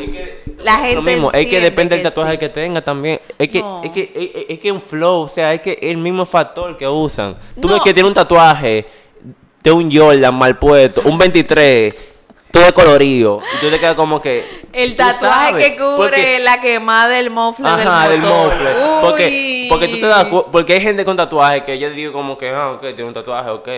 La 0.60 0.76
gente 0.78 0.96
Lo 0.96 1.02
mismo, 1.02 1.32
es 1.34 1.48
que 1.48 1.60
depende 1.60 1.96
del 1.96 2.04
que 2.04 2.10
tatuaje 2.10 2.34
sí. 2.34 2.38
que 2.38 2.50
tenga 2.50 2.82
también. 2.84 3.20
Es 3.38 3.50
que, 3.50 3.60
No. 3.62 3.82
es 3.84 3.92
que, 3.92 4.02
es, 4.16 4.42
es- 4.44 4.46
es 4.50 4.60
que 4.60 4.72
un 4.72 4.82
flow, 4.82 5.22
o 5.24 5.28
sea, 5.28 5.54
es 5.54 5.62
que 5.62 5.78
el 5.82 5.98
mismo 5.98 6.24
factor 6.26 6.78
que 6.78 6.88
usan. 6.88 7.36
Tú 7.60 7.68
No. 7.68 7.74
ves 7.74 7.84
que 7.84 7.94
tiene 7.94 8.08
un 8.08 8.14
tatuaje 8.16 8.86
de 9.64 9.72
un 9.72 9.94
Jordan 9.96 10.36
mal 10.36 10.58
puesto, 10.60 11.02
un 11.06 11.18
23, 11.18 11.94
todo 12.52 12.74
colorido. 12.74 13.42
Y 13.58 13.60
tú 13.60 13.70
te 13.72 13.80
quedas 13.80 13.96
como 13.96 14.22
que. 14.22 14.46
El 14.72 14.96
tatuaje 14.96 15.50
sabes, 15.52 15.68
que 15.68 15.76
cubre 15.78 15.96
porque- 15.98 16.40
la 16.40 16.62
quemada 16.62 17.08
del 17.10 17.30
mofle 17.32 17.68
Ajá, 17.68 18.08
del 18.10 18.22
del 18.22 18.30
motor. 18.30 18.54
mofle. 18.54 18.70
Porque, 19.02 19.30
Porque 19.70 19.88
tú 19.88 20.00
te 20.00 20.08
das 20.08 20.28
porque 20.52 20.74
hay 20.74 20.82
gente 20.82 21.06
con 21.06 21.16
tatuajes 21.18 21.64
que 21.64 21.78
yo 21.80 21.90
digo 21.90 22.14
como 22.14 22.38
que, 22.38 22.50
ah, 22.50 22.72
ok, 22.72 22.82
tiene 22.82 23.06
un 23.06 23.14
tatuaje, 23.14 23.50
ok. 23.50 23.70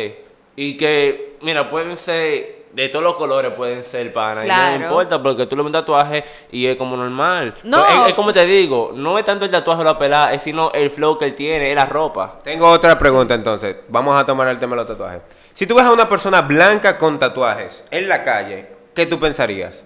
Y 0.56 0.78
que, 0.78 1.38
mira, 1.42 1.70
pueden 1.70 1.98
ser, 1.98 2.66
de 2.72 2.90
todos 2.90 3.04
los 3.04 3.16
colores 3.16 3.52
pueden 3.54 3.84
ser 3.84 4.12
pana. 4.14 4.46
Y 4.46 4.50
no 4.50 4.84
importa 4.86 5.22
porque 5.22 5.46
tú 5.46 5.56
le 5.56 5.62
ves 5.64 5.68
un 5.68 5.74
tatuaje 5.74 6.24
y 6.52 6.66
es 6.66 6.78
como 6.78 6.96
normal. 6.96 7.54
No. 7.64 7.84
Pero 7.88 8.04
Es, 8.04 8.10
es 8.10 8.16
como 8.16 8.32
te 8.34 8.46
digo, 8.46 8.92
no 8.94 9.18
es 9.18 9.26
tanto 9.26 9.46
el 9.46 9.52
tatuaje 9.52 9.82
o 9.82 9.86
la 9.86 9.98
pelada, 9.98 10.34
es 10.34 10.42
sino 10.42 10.72
el 10.72 10.90
flow 10.90 11.18
que 11.18 11.26
él 11.26 11.36
tiene, 11.36 11.70
es 11.70 11.76
la 11.76 11.86
ropa. 11.86 12.40
Tengo 12.44 12.70
otra 12.70 12.98
pregunta 12.98 13.34
entonces. 13.34 13.76
Vamos 13.90 14.18
a 14.18 14.26
tomar 14.26 14.48
el 14.48 14.60
tema 14.60 14.76
de 14.76 14.82
los 14.84 14.88
tatuajes. 14.88 15.22
Si 15.54 15.66
tú 15.68 15.76
ves 15.76 15.86
a 15.86 15.92
una 15.92 16.08
persona 16.10 16.42
blanca 16.42 16.98
con 16.98 17.18
tatuajes 17.20 17.86
en 17.92 18.10
la 18.10 18.24
calle, 18.24 18.68
¿qué 18.94 19.06
tú 19.06 19.20
pensarías? 19.20 19.86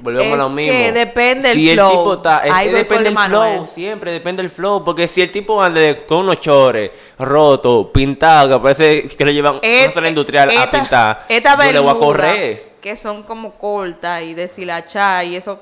A. 0.00 0.02
Volvemos 0.02 0.30
a 0.30 0.32
Es 0.32 0.38
lo 0.38 0.48
mismo. 0.50 0.72
que 0.72 0.92
depende 0.92 1.52
si 1.52 1.72
flow. 1.74 1.86
el 1.90 1.96
tipo 1.98 2.14
está, 2.14 2.38
es 2.38 2.52
Ahí 2.52 2.68
que 2.68 2.74
depende 2.74 2.94
con 2.94 3.04
del 3.04 3.28
flow, 3.28 3.40
Manuel. 3.40 3.68
siempre 3.68 4.12
depende 4.12 4.42
del 4.42 4.50
flow. 4.50 4.84
Porque 4.84 5.06
si 5.08 5.20
el 5.22 5.30
tipo 5.30 5.62
anda 5.62 5.80
con 6.06 6.18
unos 6.18 6.40
chores 6.40 6.90
rotos, 7.18 7.86
pintados, 7.92 8.56
que 8.56 8.62
parece 8.62 9.08
que 9.08 9.24
le 9.24 9.34
llevan 9.34 9.58
Et- 9.62 9.84
una 9.84 9.92
sala 9.92 10.08
industrial 10.08 10.48
a 10.50 10.52
esta- 10.52 10.70
pintar, 10.70 11.24
Esta 11.28 11.66
yo 11.66 11.72
le 11.72 11.78
voy 11.80 11.90
a 11.90 11.94
correr. 11.98 12.70
Que 12.80 12.96
son 12.96 13.22
como 13.24 13.52
cortas 13.58 14.22
y 14.22 14.32
deshilachadas 14.32 15.26
y 15.26 15.36
esos 15.36 15.58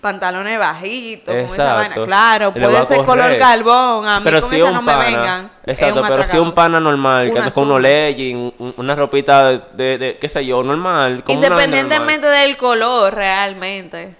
pantalones 0.00 0.58
bajitos. 0.58 1.34
Con 1.34 1.44
esa 1.44 1.74
vaina. 1.74 1.94
Claro, 2.04 2.52
Le 2.54 2.68
puede 2.68 2.86
ser 2.86 3.04
color 3.04 3.36
carbón. 3.36 4.08
A 4.08 4.18
mí 4.20 4.24
Pero 4.24 4.40
con 4.40 4.50
si 4.50 4.56
esa 4.56 4.64
un 4.66 4.74
no 4.74 4.82
me 4.82 4.92
pana- 4.92 5.04
vengan. 5.04 5.50
es 5.64 5.78
Exacto, 5.78 6.00
un 6.02 6.08
pero 6.08 6.24
si 6.24 6.38
un 6.38 6.52
pana 6.52 6.80
normal, 6.80 7.30
que 7.32 7.38
anda 7.38 7.50
con 7.50 7.64
unos 7.64 7.80
leggings, 7.80 8.52
un- 8.58 8.74
una 8.76 8.94
ropita 8.94 9.48
de, 9.50 9.60
de, 9.74 9.98
de- 9.98 10.18
qué 10.18 10.28
sé 10.28 10.44
yo, 10.44 10.62
normal. 10.62 11.22
Independientemente 11.26 12.26
del 12.26 12.56
color, 12.56 13.14
realmente. 13.14 14.16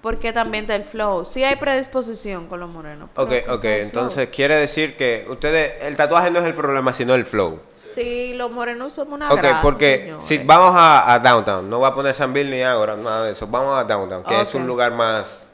Porque 0.00 0.32
también 0.32 0.66
del 0.66 0.82
flow. 0.82 1.24
Sí 1.24 1.44
hay 1.44 1.54
predisposición 1.56 2.48
con 2.48 2.58
los 2.58 2.68
morenos. 2.68 3.08
Ok, 3.14 3.32
ok. 3.48 3.64
Entonces 3.64 4.28
quiere 4.30 4.56
decir 4.56 4.96
que 4.96 5.24
ustedes, 5.30 5.80
el 5.84 5.96
tatuaje 5.96 6.30
no 6.32 6.40
es 6.40 6.44
el 6.46 6.54
problema, 6.54 6.92
sino 6.92 7.14
el 7.14 7.24
flow. 7.24 7.60
Sí, 7.94 8.34
los 8.34 8.50
morenos 8.50 8.92
somos 8.92 9.14
una 9.14 9.30
Ok, 9.32 9.38
grasa, 9.40 9.60
porque 9.62 9.98
señores. 10.04 10.24
si 10.24 10.38
vamos 10.38 10.72
a, 10.74 11.12
a 11.14 11.18
Downtown, 11.18 11.68
no 11.68 11.78
voy 11.78 11.88
a 11.88 11.94
poner 11.94 12.14
San 12.14 12.32
Bill 12.32 12.50
ni 12.50 12.62
ahora, 12.62 12.96
nada 12.96 13.24
de 13.24 13.32
eso. 13.32 13.46
Vamos 13.46 13.78
a 13.78 13.84
Downtown, 13.84 14.24
que 14.24 14.40
es 14.40 14.54
un 14.54 14.66
lugar 14.66 14.92
más 14.92 15.48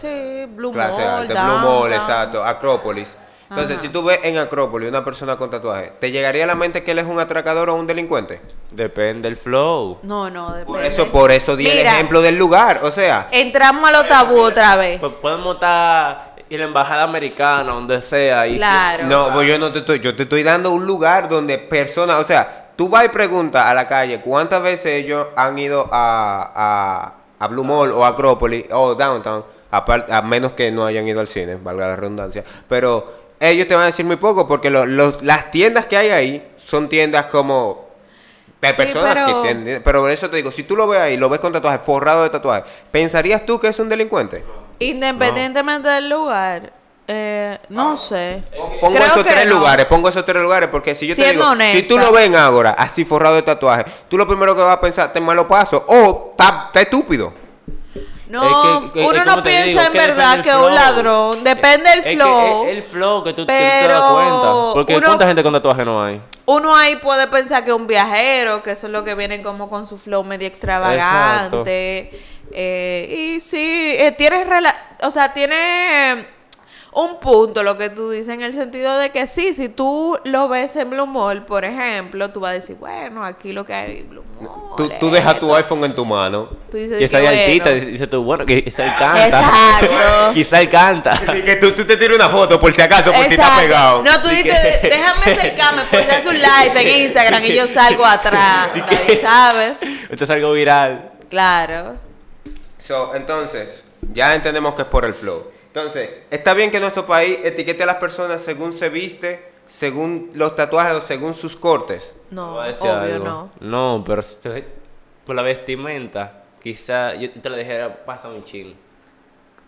Sí, 0.00 0.44
Blue 0.50 0.72
clase 0.72 1.00
Mall, 1.00 1.14
alta, 1.22 1.44
Blue 1.44 1.58
Mall, 1.58 1.92
exacto, 1.92 2.44
Acrópolis. 2.44 3.16
Entonces, 3.48 3.76
Ajá. 3.78 3.82
si 3.86 3.88
tú 3.88 4.04
ves 4.04 4.20
en 4.24 4.36
Acrópolis 4.36 4.90
una 4.90 5.02
persona 5.02 5.36
con 5.36 5.50
tatuaje, 5.50 5.94
¿te 5.98 6.10
llegaría 6.10 6.44
a 6.44 6.46
la 6.46 6.54
mente 6.54 6.84
que 6.84 6.90
él 6.90 6.98
es 6.98 7.06
un 7.06 7.18
atracador 7.18 7.70
o 7.70 7.74
un 7.76 7.86
delincuente? 7.86 8.42
Depende 8.70 9.26
del 9.26 9.38
flow. 9.38 10.00
No, 10.02 10.28
no, 10.28 10.48
depende. 10.50 10.66
Por 10.66 10.82
eso, 10.84 11.06
por 11.08 11.30
eso 11.30 11.56
di 11.56 11.66
el 11.66 11.78
ejemplo 11.78 12.20
del 12.20 12.36
lugar, 12.36 12.80
o 12.82 12.90
sea, 12.90 13.28
Entramos 13.30 13.88
a 13.88 13.92
los 13.92 14.06
tabú 14.06 14.38
otra 14.38 14.76
vez. 14.76 15.00
Pues 15.00 15.12
podemos 15.14 15.54
estar 15.54 16.27
en 16.50 16.58
la 16.60 16.66
embajada 16.66 17.02
americana, 17.04 17.72
donde 17.72 18.00
sea. 18.02 18.46
Y 18.46 18.56
Claro. 18.56 19.04
no, 19.06 19.32
pues 19.32 19.48
yo 19.48 19.58
no 19.58 19.72
te 19.72 19.80
estoy, 19.80 20.00
yo 20.00 20.14
te 20.16 20.22
estoy 20.24 20.42
dando 20.42 20.70
un 20.70 20.86
lugar 20.86 21.28
donde 21.28 21.58
personas, 21.58 22.18
o 22.20 22.24
sea, 22.24 22.70
tú 22.76 22.88
vas 22.88 23.04
y 23.04 23.08
preguntas 23.08 23.66
a 23.66 23.74
la 23.74 23.86
calle 23.88 24.20
cuántas 24.20 24.62
veces 24.62 24.92
ellos 25.04 25.26
han 25.36 25.58
ido 25.58 25.88
a, 25.92 26.52
a, 26.54 27.44
a 27.44 27.48
Blue 27.48 27.64
Mall 27.64 27.92
o 27.92 28.04
Acrópolis 28.04 28.64
o 28.70 28.94
Downtown, 28.94 29.44
a 29.70 30.22
menos 30.22 30.52
que 30.52 30.70
no 30.70 30.86
hayan 30.86 31.06
ido 31.06 31.20
al 31.20 31.28
cine, 31.28 31.56
valga 31.56 31.88
la 31.88 31.96
redundancia, 31.96 32.42
pero 32.68 33.04
ellos 33.40 33.68
te 33.68 33.74
van 33.74 33.84
a 33.84 33.86
decir 33.86 34.04
muy 34.06 34.16
poco 34.16 34.48
porque 34.48 34.70
lo- 34.70 34.86
los- 34.86 35.22
las 35.22 35.50
tiendas 35.50 35.86
que 35.86 35.96
hay 35.96 36.08
ahí 36.10 36.48
son 36.56 36.88
tiendas 36.88 37.26
como 37.26 37.86
de 38.62 38.68
Sí, 38.70 38.74
personas 38.74 39.14
pero- 39.14 39.26
que 39.42 39.48
tienen, 39.48 39.82
pero 39.84 40.00
por 40.00 40.10
eso 40.10 40.28
te 40.30 40.36
digo, 40.38 40.50
si 40.50 40.62
tú 40.64 40.74
lo 40.74 40.88
ves 40.88 41.00
ahí, 41.00 41.16
lo 41.16 41.28
ves 41.28 41.38
con 41.40 41.52
tatuajes, 41.52 41.82
forrado 41.84 42.22
de 42.24 42.30
tatuajes, 42.30 42.64
¿pensarías 42.90 43.44
tú 43.44 43.60
que 43.60 43.68
es 43.68 43.78
un 43.78 43.88
delincuente? 43.88 44.42
Independientemente 44.78 45.88
del 45.88 46.08
lugar, 46.08 46.72
eh, 47.06 47.58
no 47.70 47.96
sé. 47.96 48.42
Pongo 48.80 48.94
Creo 48.94 49.06
esos 49.06 49.22
que 49.24 49.30
tres 49.30 49.46
no. 49.46 49.56
lugares, 49.58 49.86
pongo 49.86 50.08
esos 50.08 50.24
tres 50.24 50.42
lugares 50.42 50.68
porque 50.68 50.94
si 50.94 51.06
yo 51.06 51.16
te 51.16 51.22
Siendo 51.22 51.54
digo, 51.54 51.70
si 51.72 51.82
tú 51.82 51.98
lo 51.98 52.12
ven 52.12 52.36
ahora 52.36 52.70
así 52.72 53.04
forrado 53.04 53.36
de 53.36 53.42
tatuaje, 53.42 53.84
tú 54.08 54.18
lo 54.18 54.26
primero 54.28 54.54
que 54.54 54.62
vas 54.62 54.76
a 54.76 54.80
pensar, 54.80 55.12
te 55.12 55.20
malo 55.20 55.48
paso 55.48 55.84
o 55.88 56.34
está 56.38 56.80
estúpido. 56.80 57.32
No, 58.28 58.42
Es 58.42 58.92
que- 58.92 59.00
que- 59.00 59.06
uno 59.06 59.24
no 59.24 59.42
piensa 59.42 59.64
digo, 59.66 59.80
en 59.80 59.92
verdad 59.92 60.42
que 60.42 60.54
un 60.54 60.74
ladrón. 60.74 61.44
Depende 61.44 61.88
del 61.90 61.98
Es 62.00 62.04
que 62.04 62.14
flow. 62.16 62.64
el 62.68 62.82
flow 62.82 63.24
que 63.24 63.30
tú, 63.32 63.36
que 63.36 63.42
tú 63.42 63.46
te 63.46 63.52
das 63.54 63.82
pero 63.86 64.08
cuenta. 64.10 64.72
Porque 64.74 64.96
uno- 64.96 65.06
¿cuánta 65.06 65.26
gente 65.26 65.42
con 65.42 65.52
tatuaje 65.54 65.84
no 65.84 66.02
hay? 66.02 66.20
Uno 66.44 66.74
ahí 66.76 66.96
puede 66.96 67.26
pensar 67.28 67.64
que 67.64 67.70
es 67.70 67.76
un 67.76 67.86
viajero, 67.86 68.62
que 68.62 68.72
eso 68.72 68.86
es 68.86 68.92
lo 68.92 69.02
que 69.04 69.14
vienen 69.14 69.42
como 69.42 69.68
con 69.70 69.86
su 69.86 69.96
flow 69.98 70.24
medio 70.24 70.46
extravagante. 70.46 72.10
Eh, 72.50 73.34
y 73.36 73.40
sí, 73.40 73.94
eh, 73.98 74.12
tienes 74.16 74.46
o 75.02 75.10
sea, 75.10 75.32
tiene 75.32 76.26
un 76.98 77.20
punto 77.20 77.62
lo 77.62 77.78
que 77.78 77.90
tú 77.90 78.10
dices 78.10 78.34
en 78.34 78.42
el 78.42 78.54
sentido 78.54 78.98
de 78.98 79.10
que 79.10 79.28
sí, 79.28 79.54
si 79.54 79.68
tú 79.68 80.18
lo 80.24 80.48
ves 80.48 80.74
en 80.74 80.90
Blue 80.90 81.06
Mall, 81.06 81.44
por 81.44 81.64
ejemplo, 81.64 82.30
tú 82.30 82.40
vas 82.40 82.50
a 82.50 82.54
decir, 82.54 82.74
bueno, 82.74 83.24
aquí 83.24 83.52
lo 83.52 83.64
que 83.64 83.72
hay 83.72 83.98
en 83.98 84.10
Blue 84.10 84.24
Mall. 84.40 84.76
Tú, 84.76 84.90
tú 84.98 85.08
dejas 85.08 85.38
tu 85.38 85.54
iPhone 85.54 85.84
en 85.84 85.94
tu 85.94 86.04
mano. 86.04 86.48
Tú 86.68 86.76
dices 86.76 86.98
Quizá 86.98 87.20
que 87.20 87.28
hay 87.28 87.36
bueno. 87.36 87.64
artista, 87.64 87.86
dice 87.86 88.06
tú, 88.08 88.24
bueno, 88.24 88.44
que 88.44 88.64
quizá 88.64 88.84
él 88.84 88.92
canta. 88.98 89.26
Exacto. 89.26 89.94
quizá 90.34 90.60
él 90.60 90.68
canta. 90.68 91.20
Y 91.38 91.42
que 91.42 91.56
tú, 91.56 91.70
tú 91.70 91.84
te 91.84 91.96
tires 91.96 92.16
una 92.16 92.28
foto 92.28 92.58
por 92.58 92.72
si 92.72 92.82
acaso, 92.82 93.12
por 93.12 93.24
si 93.24 93.34
está 93.34 93.44
Exacto. 93.44 93.60
pegado. 93.60 94.02
No, 94.02 94.20
tú 94.20 94.28
dices, 94.28 94.82
déjame 94.82 95.32
acercarme, 95.32 95.82
pues 95.90 96.08
haz 96.10 96.26
un 96.26 96.34
live 96.34 96.82
en 96.82 96.88
Instagram 97.04 97.44
y 97.44 97.54
yo 97.54 97.68
salgo 97.68 98.04
atrás. 98.04 98.70
Nadie 98.74 99.20
sabe. 99.20 99.74
Esto 100.10 100.24
es 100.24 100.30
algo 100.30 100.50
viral. 100.50 101.12
Claro. 101.30 101.94
So, 102.84 103.14
entonces, 103.14 103.84
ya 104.12 104.34
entendemos 104.34 104.74
que 104.74 104.82
es 104.82 104.88
por 104.88 105.04
el 105.04 105.14
flow. 105.14 105.57
Entonces, 105.78 106.10
está 106.30 106.54
bien 106.54 106.70
que 106.70 106.80
nuestro 106.80 107.06
país 107.06 107.38
etiquete 107.44 107.82
a 107.82 107.86
las 107.86 107.96
personas 107.96 108.40
según 108.42 108.72
se 108.72 108.88
viste, 108.88 109.52
según 109.66 110.30
los 110.34 110.54
tatuajes 110.56 110.94
o 110.96 111.00
según 111.00 111.34
sus 111.34 111.56
cortes. 111.56 112.14
No, 112.30 112.54
obvio 112.56 112.92
algo. 112.94 113.24
no. 113.24 113.50
No, 113.60 114.04
pero 114.06 114.20
esto 114.20 114.52
es 114.54 114.74
por 115.24 115.36
la 115.36 115.42
vestimenta. 115.42 116.42
quizá 116.62 117.14
yo 117.14 117.30
te 117.30 117.48
lo 117.48 117.56
dijera, 117.56 118.04
pasa 118.04 118.28
un 118.28 118.42
chin. 118.44 118.74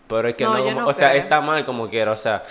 Pero 0.07 0.27
es 0.27 0.35
que 0.35 0.43
No, 0.43 0.51
como- 0.57 0.81
no 0.81 0.87
o 0.87 0.93
sea, 0.93 1.15
está 1.15 1.39
mal 1.39 1.63
como 1.65 1.89
quiera, 1.89 2.11
o 2.11 2.15
sea, 2.17 2.43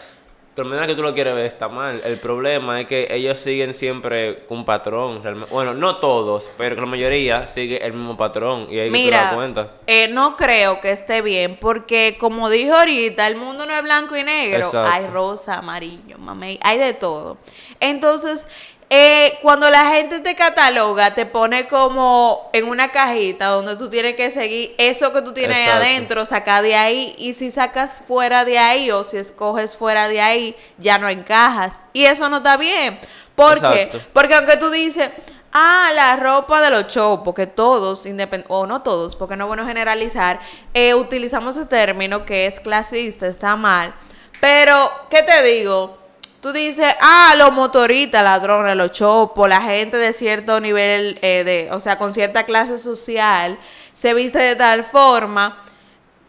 la 0.62 0.68
manera 0.68 0.86
que 0.86 0.94
tú 0.94 1.02
lo 1.02 1.12
quieres 1.14 1.34
ver 1.34 1.46
está 1.46 1.68
mal. 1.68 2.00
El 2.04 2.18
problema 2.18 2.80
es 2.80 2.86
que 2.86 3.08
ellos 3.10 3.38
siguen 3.38 3.74
siempre 3.74 4.44
un 4.48 4.64
patrón, 4.64 5.22
realmente. 5.22 5.52
Bueno, 5.52 5.74
no 5.74 5.96
todos, 5.96 6.50
pero 6.56 6.76
la 6.76 6.86
mayoría 6.86 7.46
sigue 7.46 7.84
el 7.84 7.92
mismo 7.92 8.16
patrón 8.16 8.66
y 8.70 8.78
ahí 8.78 8.90
que 8.90 8.98
tú 8.98 9.04
te 9.04 9.10
das 9.10 9.22
Mira, 9.24 9.34
cuenta. 9.34 9.70
eh, 9.86 10.08
no 10.08 10.36
creo 10.36 10.80
que 10.80 10.90
esté 10.90 11.22
bien, 11.22 11.58
porque 11.60 12.16
como 12.18 12.48
dijo 12.50 12.74
ahorita, 12.74 13.26
el 13.26 13.36
mundo 13.36 13.66
no 13.66 13.74
es 13.74 13.82
blanco 13.82 14.16
y 14.16 14.22
negro, 14.24 14.58
Exacto. 14.66 14.90
hay 14.92 15.06
rosa, 15.06 15.58
amarillo, 15.58 16.18
mamey, 16.18 16.58
hay 16.62 16.78
de 16.78 16.94
todo. 16.94 17.38
Entonces, 17.80 18.46
eh, 18.92 19.38
cuando 19.40 19.70
la 19.70 19.92
gente 19.92 20.18
te 20.18 20.34
cataloga, 20.34 21.14
te 21.14 21.24
pone 21.24 21.68
como 21.68 22.50
en 22.52 22.68
una 22.68 22.90
cajita 22.90 23.46
donde 23.46 23.76
tú 23.76 23.88
tienes 23.88 24.16
que 24.16 24.32
seguir 24.32 24.74
eso 24.78 25.12
que 25.12 25.22
tú 25.22 25.32
tienes 25.32 25.58
ahí 25.58 25.68
adentro, 25.68 26.26
sacar 26.26 26.64
de 26.64 26.74
ahí, 26.74 27.14
y 27.16 27.34
si 27.34 27.52
sacas 27.52 28.00
fuera 28.08 28.44
de 28.44 28.58
ahí 28.58 28.90
o 28.90 29.04
si 29.04 29.16
escoges 29.18 29.76
fuera 29.76 30.08
de 30.08 30.20
ahí, 30.20 30.56
ya 30.76 30.98
no 30.98 31.08
encajas. 31.08 31.80
Y 31.92 32.06
eso 32.06 32.28
no 32.28 32.38
está 32.38 32.56
bien. 32.56 32.98
¿Por 33.36 33.60
qué? 33.60 33.92
Porque 34.12 34.34
aunque 34.34 34.56
tú 34.56 34.70
dices, 34.70 35.08
ah, 35.52 35.92
la 35.94 36.16
ropa 36.16 36.60
de 36.60 36.70
los 36.70 36.88
chopos, 36.88 37.32
que 37.32 37.46
todos, 37.46 38.04
o 38.48 38.66
no 38.66 38.82
todos, 38.82 39.14
porque 39.14 39.36
no 39.36 39.44
es 39.44 39.48
bueno 39.48 39.66
generalizar, 39.66 40.40
eh, 40.74 40.94
utilizamos 40.94 41.56
ese 41.56 41.66
término 41.66 42.24
que 42.24 42.46
es 42.46 42.58
clasista, 42.58 43.28
está 43.28 43.54
mal. 43.54 43.94
Pero, 44.40 44.90
¿qué 45.10 45.22
te 45.22 45.44
digo? 45.44 45.99
Tú 46.40 46.52
dices, 46.52 46.94
ah, 47.00 47.34
los 47.36 47.52
motoristas, 47.52 48.22
ladrones, 48.22 48.74
los 48.74 48.92
chopos, 48.92 49.46
la 49.46 49.60
gente 49.60 49.98
de 49.98 50.14
cierto 50.14 50.58
nivel, 50.58 51.18
eh, 51.20 51.44
de, 51.44 51.68
o 51.72 51.80
sea, 51.80 51.98
con 51.98 52.14
cierta 52.14 52.44
clase 52.44 52.78
social, 52.78 53.58
se 53.92 54.14
viste 54.14 54.38
de 54.38 54.56
tal 54.56 54.82
forma. 54.82 55.62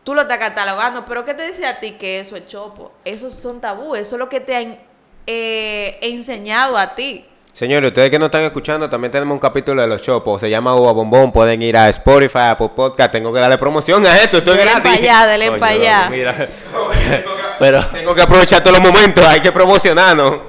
Tú 0.04 0.14
lo 0.14 0.24
estás 0.24 0.40
catalogando, 0.40 1.06
pero 1.06 1.24
¿qué 1.24 1.34
te 1.34 1.48
dice 1.48 1.66
a 1.66 1.80
ti 1.80 1.92
que 1.92 2.20
eso 2.20 2.36
es 2.36 2.46
chopo? 2.48 2.92
Esos 3.06 3.34
son 3.34 3.62
tabú, 3.62 3.96
eso 3.96 4.16
es 4.16 4.20
lo 4.20 4.28
que 4.28 4.42
te 4.42 4.56
han 4.56 4.80
eh, 5.28 5.98
enseñado 6.02 6.76
a 6.76 6.94
ti. 6.94 7.26
Señores, 7.54 7.90
ustedes 7.90 8.10
que 8.10 8.18
no 8.18 8.28
están 8.28 8.44
escuchando, 8.44 8.90
también 8.90 9.12
tenemos 9.12 9.34
un 9.36 9.40
capítulo 9.40 9.82
de 9.82 9.88
los 9.88 10.02
chopos. 10.02 10.40
Se 10.40 10.50
llama 10.50 10.74
Uva 10.74 10.94
Bombón. 10.94 11.34
Pueden 11.34 11.62
ir 11.62 11.76
a 11.76 11.90
Spotify, 11.90 12.50
Apple 12.52 12.70
Podcast. 12.74 13.12
Tengo 13.12 13.34
que 13.34 13.40
darle 13.40 13.58
promoción 13.58 14.06
a 14.06 14.16
esto. 14.18 14.38
Esto 14.38 14.52
es 14.52 14.58
Dele 14.58 14.72
para 14.72 14.84
gratis. 14.84 15.00
allá, 15.00 15.28
dele 15.28 15.48
Coño, 15.48 15.60
para 15.60 15.72
allá. 15.74 16.10
Mira. 16.10 16.50
pero, 17.60 17.86
Tengo 17.88 18.16
que 18.16 18.22
aprovechar 18.22 18.64
todos 18.64 18.80
los 18.80 18.90
momentos. 18.92 19.26
Hay 19.26 19.42
que 19.42 19.52
promocionarnos. 19.52 20.40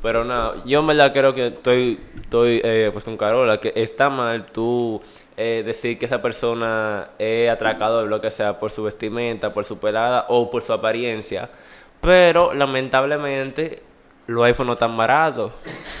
pero 0.00 0.24
nada, 0.24 0.54
yo 0.64 0.78
en 0.80 0.86
verdad 0.86 1.12
creo 1.12 1.34
que 1.34 1.48
estoy, 1.48 2.00
estoy 2.20 2.60
eh, 2.62 2.90
pues 2.92 3.04
con 3.04 3.16
Carola, 3.16 3.58
que 3.58 3.72
está 3.74 4.08
mal 4.08 4.46
tú 4.52 5.02
eh, 5.36 5.64
decir 5.66 5.98
que 5.98 6.06
esa 6.06 6.22
persona 6.22 7.08
es 7.18 7.50
atracador, 7.50 8.06
lo 8.06 8.20
que 8.20 8.30
sea, 8.30 8.60
por 8.60 8.70
su 8.70 8.84
vestimenta, 8.84 9.52
por 9.52 9.64
su 9.64 9.78
pelada 9.78 10.26
o 10.28 10.48
por 10.50 10.62
su 10.62 10.72
apariencia. 10.72 11.50
Pero 12.00 12.54
lamentablemente 12.54 13.82
los 14.28 14.44
iPhones 14.46 14.66
no 14.68 14.72
están 14.74 14.96
baratos. 14.96 15.52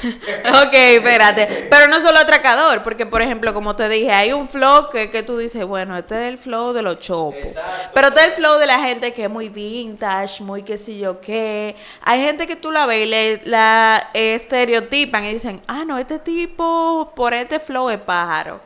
Ok, 0.64 0.72
espérate. 0.72 1.66
Pero 1.70 1.88
no 1.88 2.00
solo 2.00 2.18
atracador, 2.18 2.82
porque 2.82 3.06
por 3.06 3.22
ejemplo, 3.22 3.52
como 3.54 3.76
te 3.76 3.88
dije, 3.88 4.12
hay 4.12 4.32
un 4.32 4.48
flow 4.48 4.88
que, 4.90 5.10
que 5.10 5.22
tú 5.22 5.38
dices, 5.38 5.64
bueno, 5.64 5.96
este 5.96 6.14
es 6.22 6.28
el 6.28 6.38
flow 6.38 6.72
de 6.72 6.82
los 6.82 7.00
chopos. 7.00 7.48
Pero 7.94 8.08
este 8.08 8.20
es 8.20 8.26
el 8.26 8.32
flow 8.32 8.58
de 8.58 8.66
la 8.66 8.78
gente 8.80 9.12
que 9.12 9.24
es 9.24 9.30
muy 9.30 9.48
vintage, 9.48 10.42
muy 10.42 10.62
qué 10.62 10.78
sé 10.78 10.98
yo 10.98 11.20
qué. 11.20 11.76
Hay 12.02 12.22
gente 12.22 12.46
que 12.46 12.56
tú 12.56 12.70
la 12.70 12.86
ves 12.86 13.06
y 13.06 13.06
le, 13.06 13.40
la 13.44 14.10
eh, 14.14 14.34
estereotipan 14.34 15.24
y 15.24 15.32
dicen, 15.32 15.60
ah, 15.66 15.84
no, 15.84 15.98
este 15.98 16.18
tipo 16.18 17.12
por 17.14 17.34
este 17.34 17.58
flow 17.58 17.90
es 17.90 17.98
pájaro. 17.98 18.60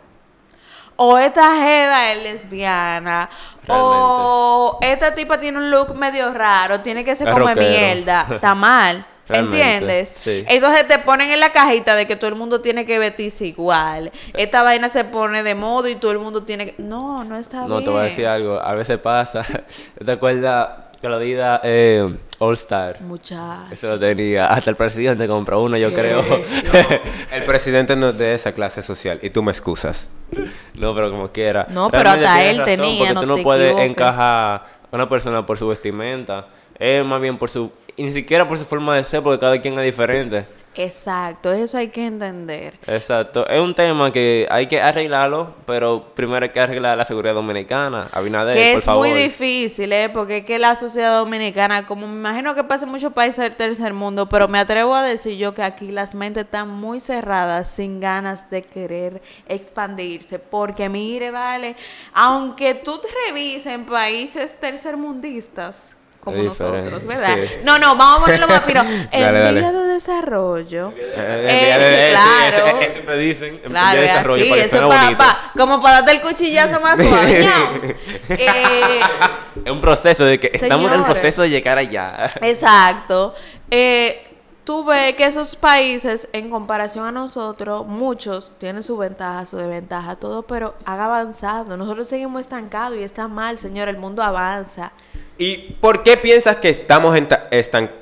O 1.01 1.16
esta 1.16 1.55
jeva 1.55 2.11
es 2.11 2.22
lesbiana. 2.24 3.31
O 3.68 4.79
esta 4.81 5.14
tipa 5.14 5.38
tiene 5.38 5.59
un 5.59 5.70
look 5.70 5.94
medio 5.94 6.35
raro. 6.35 6.81
Tiene 6.81 7.05
que 7.05 7.14
ser 7.14 7.29
Es 7.29 7.35
como 7.35 7.46
mierda. 7.55 8.27
Está 8.29 8.53
mal. 8.57 9.07
Realmente, 9.29 9.62
¿Entiendes? 9.62 10.09
sí. 10.19 10.45
Entonces 10.49 10.88
te 10.88 10.99
ponen 11.01 11.31
en 11.31 11.41
la 11.41 11.51
cajita 11.53 11.97
de 11.97 12.07
que 12.07 12.17
todo 12.17 12.29
el 12.29 12.37
mundo 12.37 12.61
tiene 12.61 12.85
que 12.85 12.99
vestirse 12.99 13.47
igual. 13.47 14.11
Esta 14.35 14.62
vaina 14.62 14.88
se 14.88 15.05
pone 15.05 15.43
de 15.43 15.55
modo 15.55 15.88
y 15.88 15.97
todo 15.97 16.12
el 16.12 16.19
mundo 16.19 16.45
tiene 16.45 16.67
que... 16.67 16.75
No, 16.83 17.25
no 17.25 17.37
está 17.37 17.59
bien. 17.59 17.69
No, 17.71 17.85
te 17.85 17.91
voy 17.91 18.01
a 18.01 18.05
decir 18.05 18.27
algo. 18.27 18.59
A 18.61 18.75
veces 18.75 18.99
pasa. 18.99 19.45
¿Te 20.05 20.11
acuerdas 20.12 20.69
que 21.01 21.09
la 21.09 21.19
vida 21.19 21.61
eh, 21.62 22.17
All 22.38 22.55
Star? 22.55 23.01
Muchacho. 23.03 23.73
Eso 23.73 23.88
lo 23.88 23.99
tenía. 23.99 24.47
Hasta 24.47 24.71
el 24.71 24.77
presidente 24.77 25.29
compró 25.29 25.62
uno, 25.62 25.77
yo 25.77 25.93
creo. 25.93 26.25
El 27.33 27.45
presidente 27.45 27.95
no 27.97 28.09
es 28.09 28.19
de 28.19 28.35
esa 28.35 28.53
clase 28.53 28.83
social. 28.83 29.19
Y 29.23 29.31
tú 29.31 29.43
me 29.43 29.53
excusas. 29.53 30.11
no, 30.75 30.95
pero 30.95 31.11
como 31.11 31.31
quiera. 31.31 31.67
No, 31.71 31.91
pero 31.91 32.11
hasta 32.11 32.43
él 32.45 32.64
tenía, 32.64 32.99
Porque 32.99 33.14
no 33.14 33.21
tú 33.21 33.27
no 33.27 33.37
te 33.37 33.43
puedes 33.43 33.67
equivoques. 33.73 33.91
encajar 33.91 34.62
a 34.91 34.97
una 34.97 35.09
persona 35.09 35.45
por 35.45 35.59
su 35.59 35.69
vestimenta. 35.69 36.47
Es 36.79 37.05
más 37.05 37.21
bien 37.21 37.38
por 37.38 37.51
su. 37.51 37.71
Y 37.97 38.03
ni 38.05 38.12
siquiera 38.12 38.49
por 38.49 38.59
su 38.59 38.64
forma 38.64 38.95
de 38.97 39.05
ser, 39.05 39.23
porque 39.23 39.41
cada 39.41 39.61
quien 39.61 39.79
es 39.79 39.85
diferente. 39.85 40.47
Exacto, 40.81 41.53
eso 41.53 41.77
hay 41.77 41.88
que 41.88 42.07
entender. 42.07 42.75
Exacto. 42.87 43.45
Es 43.49 43.61
un 43.61 43.75
tema 43.75 44.12
que 44.12 44.47
hay 44.49 44.69
que 44.69 44.81
arreglarlo, 44.81 45.53
pero 45.67 46.05
primero 46.14 46.45
hay 46.45 46.51
que 46.51 46.61
arreglar 46.61 46.97
la 46.97 47.05
seguridad 47.05 47.35
dominicana. 47.35 48.07
Abinader, 48.12 48.55
que 48.55 48.71
por 48.71 48.79
es 48.79 48.85
favor. 48.85 49.09
muy 49.09 49.19
difícil, 49.19 49.93
¿eh? 49.93 50.09
Porque 50.09 50.37
es 50.37 50.45
que 50.45 50.57
la 50.57 50.77
sociedad 50.77 51.19
dominicana, 51.19 51.85
como 51.85 52.07
me 52.07 52.14
imagino 52.14 52.55
que 52.55 52.62
pasa 52.62 52.85
en 52.85 52.93
muchos 52.93 53.12
países 53.12 53.38
del 53.38 53.57
tercer 53.57 53.93
mundo, 53.93 54.29
pero 54.29 54.47
me 54.47 54.61
atrevo 54.61 54.95
a 54.95 55.03
decir 55.03 55.37
yo 55.37 55.53
que 55.53 55.64
aquí 55.64 55.91
las 55.91 56.14
mentes 56.14 56.45
están 56.45 56.69
muy 56.69 57.01
cerradas, 57.01 57.69
sin 57.69 57.99
ganas 57.99 58.49
de 58.49 58.62
querer 58.62 59.21
expandirse. 59.49 60.38
Porque 60.38 60.88
mire, 60.88 61.33
vale, 61.33 61.75
aunque 62.12 62.75
tú 62.75 63.01
te 63.01 63.09
revises 63.27 63.67
en 63.67 63.85
países 63.85 64.55
tercermundistas, 64.61 65.97
como 66.31 66.43
Es 66.43 66.45
nosotros, 66.61 67.07
¿verdad? 67.07 67.37
sí. 67.43 67.57
No, 67.64 67.79
no, 67.79 67.97
vamos 67.97 68.19
a 68.21 68.25
ponerlo 68.25 68.47
más 68.49 68.62
fino. 68.64 68.83
En 69.11 69.23
Dale, 69.23 69.38
dale. 69.41 69.61
vía 69.61 69.73
de 69.73 69.85
desarrollo. 69.85 70.93
Eh, 70.97 72.11
claro. 72.12 72.79
Siempre 72.93 73.19
dicen. 73.19 73.61
en 73.64 73.71
Claro, 73.71 73.99
de 74.01 74.07
es 74.07 74.12
desarrollo, 74.12 74.45
para 74.49 74.61
que 74.61 74.67
eso 74.67 74.79
suene 74.93 75.17
pa- 75.17 75.38
como 75.57 75.83
para 75.83 75.97
darte 76.03 76.12
el 76.12 76.21
cuchillazo 76.23 76.81
más 76.81 76.97
suave. 77.01 77.41
ñao. 77.41 77.95
Eh, 78.31 79.01
Es 79.64 79.73
un 79.73 79.81
proceso 79.81 80.25
de 80.25 80.38
que 80.41 80.51
estamos 80.53 80.91
en 80.93 80.99
el 81.01 81.05
proceso 81.05 81.43
de 81.43 81.51
llegar 81.51 81.79
allá. 81.79 82.29
exacto. 82.43 83.35
Eh, 83.71 84.25
tú 84.64 84.85
ves 84.85 85.14
que 85.14 85.25
esos 85.27 85.57
países, 85.57 86.29
en 86.33 86.51
comparación 86.51 87.07
a 87.07 87.12
nosotros, 87.12 87.87
muchos 87.87 88.53
tienen 88.59 88.83
su 88.83 88.97
ventaja, 88.99 89.47
su 89.47 89.57
desventaja, 89.57 90.17
todo, 90.17 90.43
pero 90.43 90.75
han 90.85 91.01
avanzado. 91.01 91.77
Nosotros 91.77 92.09
seguimos 92.09 92.43
estancados 92.43 92.97
y 92.99 93.03
está 93.03 93.29
mal, 93.29 93.59
señor. 93.59 93.88
El 93.88 93.97
mundo 93.99 94.23
avanza. 94.23 94.93
¿Y 95.40 95.57
por 95.81 96.03
qué 96.03 96.16
piensas 96.16 96.57
que 96.57 96.68
estamos 96.70 97.16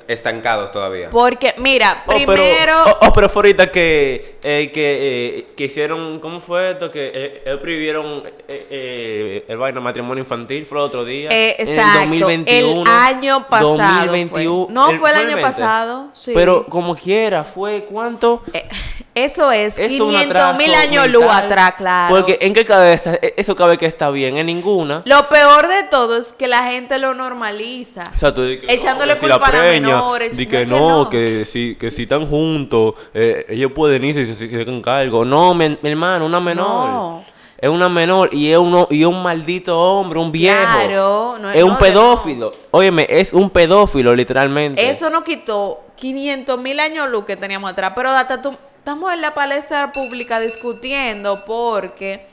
estancados 0.07 0.71
todavía? 0.71 1.09
Porque, 1.11 1.53
mira, 1.57 2.03
Oh, 2.07 2.11
primero. 2.11 2.33
pero, 2.35 2.83
oh, 2.85 2.97
oh, 3.07 3.13
pero 3.13 3.29
fue 3.29 3.41
ahorita 3.41 3.71
que, 3.71 4.37
eh, 4.43 4.71
que, 4.73 4.97
eh, 5.39 5.45
que 5.55 5.65
hicieron, 5.65 6.19
¿cómo 6.19 6.39
fue 6.39 6.71
esto? 6.71 6.89
Que 6.89 7.11
eh, 7.45 7.57
prohibieron 7.61 8.23
eh, 8.47 8.67
eh, 8.71 9.45
el 9.47 9.57
vaina 9.57 9.79
matrimonio 9.79 10.23
infantil, 10.23 10.65
fue 10.65 10.79
el 10.79 10.83
otro 10.85 11.05
día. 11.05 11.29
Eh, 11.31 11.55
en 11.59 11.67
exacto, 11.67 11.99
2021, 11.99 12.81
el 12.81 12.87
año 12.87 13.47
pasado 13.47 13.75
fue. 13.77 13.85
2021, 14.07 14.67
No, 14.71 14.97
fue 14.99 15.09
el 15.11 15.15
año 15.17 15.35
20. 15.35 15.41
pasado, 15.43 16.07
sí. 16.13 16.31
Pero 16.33 16.65
como 16.65 16.95
quiera, 16.95 17.43
fue 17.43 17.85
cuánto. 17.87 18.41
Eso 19.17 19.51
es, 19.51 19.79
Es 19.79 19.99
un 19.99 20.09
500 20.09 20.57
mil 20.59 20.75
años 20.75 21.07
luz 21.07 21.25
atrás, 21.27 21.73
claro. 21.75 22.13
Porque 22.13 22.37
en 22.39 22.53
qué 22.53 22.63
cabeza 22.63 23.15
eh, 23.15 23.33
eso 23.35 23.55
cabe 23.55 23.77
que 23.77 23.87
está 23.87 24.11
bien, 24.11 24.37
en 24.37 24.45
ninguna. 24.45 25.01
Lo 25.05 25.27
peor 25.27 25.67
de 25.67 25.83
todo 25.89 26.17
es 26.17 26.33
que 26.33 26.47
la 26.47 26.69
gente 26.69 26.99
lo 26.99 27.15
normaliza. 27.15 28.03
O 28.13 28.17
sea, 28.17 28.31
tú 28.31 28.43
di 28.43 28.59
que 28.59 28.71
Echándole 28.71 29.13
no, 29.13 29.19
que 29.19 29.25
si 29.25 29.31
culpa 29.31 29.47
a 29.47 29.51
la 29.51 29.59
preña, 29.59 29.79
menores, 29.79 30.37
di 30.37 30.45
no 30.45 30.51
que 30.51 30.65
no, 30.67 31.09
que 31.09 31.45
si, 31.45 31.75
que 31.75 31.89
si 31.89 32.03
están 32.03 32.27
juntos, 32.27 32.93
eh, 33.13 33.45
ellos 33.49 33.71
pueden 33.71 34.03
irse 34.03 34.23
si 34.25 34.35
se 34.35 34.61
hacen 34.61 34.81
cargo. 34.83 35.25
No, 35.25 35.55
mi, 35.55 35.69
mi 35.81 35.89
hermano, 35.89 36.25
una 36.25 36.39
menor. 36.39 36.89
No. 36.89 37.37
Es 37.59 37.69
una 37.69 37.89
menor 37.89 38.29
y 38.31 38.51
es, 38.51 38.57
uno, 38.57 38.87
y 38.91 39.01
es 39.01 39.07
un 39.07 39.23
maldito 39.23 39.79
hombre, 39.79 40.19
un 40.19 40.31
viejo. 40.31 40.61
Claro, 40.61 41.37
no 41.39 41.49
es 41.49 41.63
un 41.63 41.71
no, 41.71 41.79
pedófilo. 41.79 42.53
Óyeme, 42.69 43.07
es 43.09 43.33
un 43.33 43.49
pedófilo, 43.49 44.13
literalmente. 44.13 44.87
Eso 44.87 45.09
no 45.09 45.23
quitó 45.23 45.81
500 45.95 46.59
mil 46.59 46.79
años 46.79 47.09
luz 47.09 47.25
que 47.25 47.35
teníamos 47.35 47.71
atrás. 47.71 47.93
Pero 47.95 48.09
hasta 48.11 48.43
tú, 48.43 48.55
estamos 48.87 49.11
en 49.13 49.19
la 49.19 49.33
palestra 49.33 49.91
pública 49.91 50.39
discutiendo 50.39 51.43
porque 51.43 52.25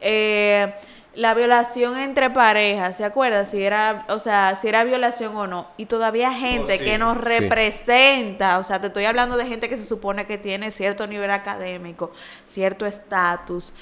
eh, 0.00 0.72
la 1.12 1.34
violación 1.34 1.98
entre 1.98 2.30
parejas, 2.30 2.96
¿se 2.96 3.04
acuerda? 3.04 3.44
Si 3.44 3.62
era, 3.62 4.06
o 4.08 4.18
sea, 4.18 4.56
si 4.56 4.68
era 4.68 4.84
violación 4.84 5.36
o 5.36 5.46
no. 5.46 5.68
Y 5.76 5.84
todavía 5.84 6.32
gente 6.32 6.72
Oh, 6.76 6.78
sí, 6.78 6.82
que 6.82 6.96
nos 6.96 7.18
sí. 7.18 7.24
representa, 7.24 8.58
o 8.58 8.64
sea, 8.64 8.80
te 8.80 8.86
estoy 8.86 9.04
hablando 9.04 9.36
de 9.36 9.44
gente 9.44 9.68
que 9.68 9.76
se 9.76 9.84
supone 9.84 10.26
que 10.26 10.38
tiene 10.38 10.70
cierto 10.70 11.06
nivel 11.06 11.30
académico, 11.30 12.10
cierto 12.46 12.86
estatus. 12.86 13.74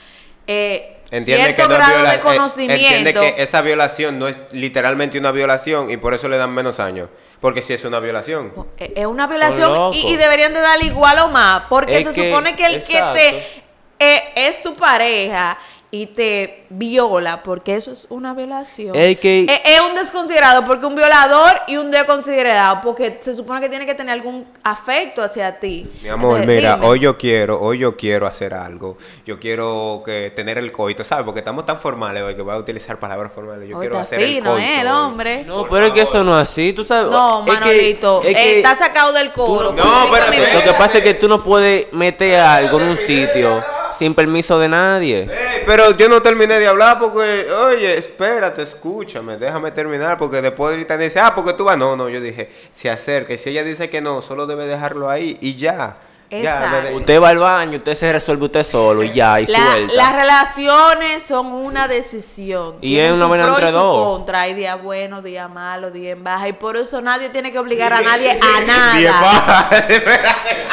Eh, 0.49 0.97
Entiende 1.13 1.45
cierto 1.55 1.63
que 1.63 1.69
no 1.69 1.75
es 1.75 1.79
grado 1.79 1.95
viola- 1.95 2.11
de 2.11 2.17
eh, 2.17 2.21
conocimiento. 2.21 2.75
Entiende 2.75 3.15
que 3.15 3.41
esa 3.41 3.63
violación 3.63 4.19
no 4.19 4.27
es 4.27 4.37
literalmente 4.51 5.17
una 5.17 5.31
violación 5.31 5.93
y 5.93 5.97
por 5.97 6.13
eso 6.13 6.29
le 6.29 6.39
dan 6.39 6.53
menos 6.53 6.81
años. 6.81 7.09
Porque 7.41 7.63
si 7.63 7.75
es 7.75 7.85
una 7.85 8.01
violación. 8.01 8.53
Eh, 8.79 8.93
Es 8.97 9.07
una 9.07 9.27
violación 9.27 9.93
y, 9.93 10.13
y 10.13 10.17
deberían 10.17 10.55
de 10.55 10.61
darle 10.61 10.87
igual 10.87 11.19
o 11.21 11.29
más, 11.29 11.63
porque 11.69 11.99
Es 11.99 12.09
se 12.09 12.15
que- 12.15 12.29
supone 12.31 12.57
que 12.57 12.67
el 12.67 12.77
exacto. 12.77 13.13
que 13.15 13.21
te 13.21 13.63
eh, 13.99 14.33
es 14.49 14.63
tu 14.63 14.75
pareja 14.75 15.59
y 15.97 16.07
te 16.07 16.65
viola, 16.69 17.43
porque 17.43 17.75
eso 17.75 17.91
es 17.93 18.07
una 18.11 18.35
violación. 18.35 18.95
Es 18.95 19.19
que- 19.19 19.45
es, 19.45 19.61
es 19.77 19.81
un 19.81 19.95
desconsiderado, 19.95 20.67
porque 20.67 20.85
un 20.85 20.95
violador 20.95 21.53
y 21.67 21.77
un 21.79 21.91
desconsiderado, 21.91 22.81
porque 22.83 23.19
se 23.21 23.35
supone 23.35 23.61
que 23.61 23.69
tiene 23.69 23.87
que 23.87 23.95
tener 23.95 24.13
algún 24.13 24.47
afecto 24.63 25.23
hacia 25.23 25.59
ti. 25.59 25.85
Mi 26.03 26.09
amor, 26.09 26.41
Entonces, 26.41 26.57
mira, 26.57 26.75
dime. 26.75 26.87
hoy 26.87 27.01
yo 27.01 27.17
quiero, 27.17 27.61
hoy 27.61 27.79
yo 27.79 27.97
quiero 27.97 28.27
hacer 28.27 28.53
algo. 28.53 28.99
Yo 29.25 29.39
quiero 29.41 30.03
que 30.05 30.31
tener 30.37 30.59
el 30.59 30.71
coito, 30.71 31.03
¿sabes? 31.03 31.25
Porque 31.25 31.41
estamos 31.41 31.65
tan 31.65 31.79
formales 31.81 32.23
hoy 32.23 32.35
que 32.37 32.43
voy 32.43 32.55
a 32.55 32.59
utilizar 32.59 32.99
palabras 32.99 33.33
formales. 33.35 33.69
Yo 33.69 33.77
Hoy 33.79 33.87
quiero 33.87 33.99
hacer 33.99 34.21
el 34.21 34.35
fino, 34.35 34.51
coito. 34.53 34.67
¿eh? 34.67 34.81
El 34.81 34.87
hoy. 34.89 34.93
hombre. 34.93 35.45
No, 35.45 35.63
No, 35.65 35.69
pero 35.71 35.87
es 35.87 35.93
que 35.93 36.03
eso 36.03 36.23
no 36.23 36.39
es 36.41 36.49
así, 36.49 36.73
tú 36.75 36.85
sabes. 36.85 37.07
es 37.07 37.11
que- 37.47 37.53
Manolito, 37.53 38.21
es 38.23 38.29
eh, 38.29 38.33
que 38.35 38.57
está 38.59 38.77
sacado 38.77 39.13
del 39.13 39.33
coro. 39.33 39.73
no- 39.73 39.85
No, 39.85 40.07
minutos. 40.31 40.55
Lo 40.55 40.63
que 40.63 40.73
pasa 40.79 40.99
es 40.99 41.05
que 41.05 41.15
tú 41.15 41.27
no 41.29 41.39
puedes 41.39 41.93
meter 41.93 42.39
algo 42.41 42.81
en 42.81 42.89
un 42.91 42.99
sitio 42.99 43.63
sin 43.99 44.15
permiso 44.15 44.59
de 44.59 44.69
nadie. 44.69 45.29
Pero 45.67 45.97
yo 45.97 46.09
no 46.09 46.23
terminé 46.23 46.59
de 46.59 46.69
hablar 46.69 46.99
porque, 46.99 47.47
oye, 47.51 47.99
espérate, 47.99 48.63
escúchame, 48.63 49.37
déjame 49.37 49.71
terminar 49.73 50.17
porque 50.19 50.41
después 50.43 50.73
ahorita 50.73 50.97
dice, 50.97 51.19
ah, 51.21 51.33
porque 51.35 51.53
tú 51.55 51.65
vas. 51.65 51.77
No, 51.79 51.97
no, 51.97 52.09
yo 52.09 52.21
dije, 52.21 52.51
se 52.73 52.91
acerca. 52.91 53.33
y 53.35 53.39
Si 53.39 53.51
ella 53.51 53.65
dice 53.65 53.91
que 53.91 54.01
no, 54.01 54.23
solo 54.23 54.47
debe 54.47 54.67
dejarlo 54.67 55.09
ahí 55.11 55.37
y 55.41 55.57
ya. 55.57 55.99
Ya, 56.29 56.91
Usted 56.93 57.23
va 57.23 57.29
al 57.29 57.39
baño, 57.39 57.79
usted 57.79 57.95
se 57.95 58.13
resuelve 58.13 58.47
usted 58.47 58.65
solo 58.65 59.05
y 59.05 59.13
ya, 59.13 59.39
y 59.41 59.47
La- 59.47 59.59
suelta. 59.61 59.95
las 59.95 60.13
relaciones 60.13 61.23
son 61.23 61.47
una 61.53 61.87
decisión. 61.87 62.79
Y 62.81 62.99
es 62.99 63.13
una 63.13 63.27
su 63.27 63.31
vaina 63.31 63.45
pro 63.45 63.53
y 63.53 63.57
entre 63.59 63.71
su 63.71 63.79
dos. 63.79 64.05
contra. 64.09 64.41
Hay 64.41 64.55
día 64.55 64.75
bueno, 64.75 65.23
día 65.23 65.47
malo, 65.47 65.93
día 65.93 66.11
en 66.11 66.25
baja. 66.25 66.49
Y 66.49 66.53
por 66.55 66.77
eso 66.77 67.01
nadie 67.01 67.29
tiene 67.31 67.53
que 67.53 67.61
obligar 67.61 67.93
a 67.93 68.01
nadie 68.01 68.33
a 68.33 68.61
nada. 68.67 69.21
pajas, 69.21 69.85
espérate. 69.89 70.67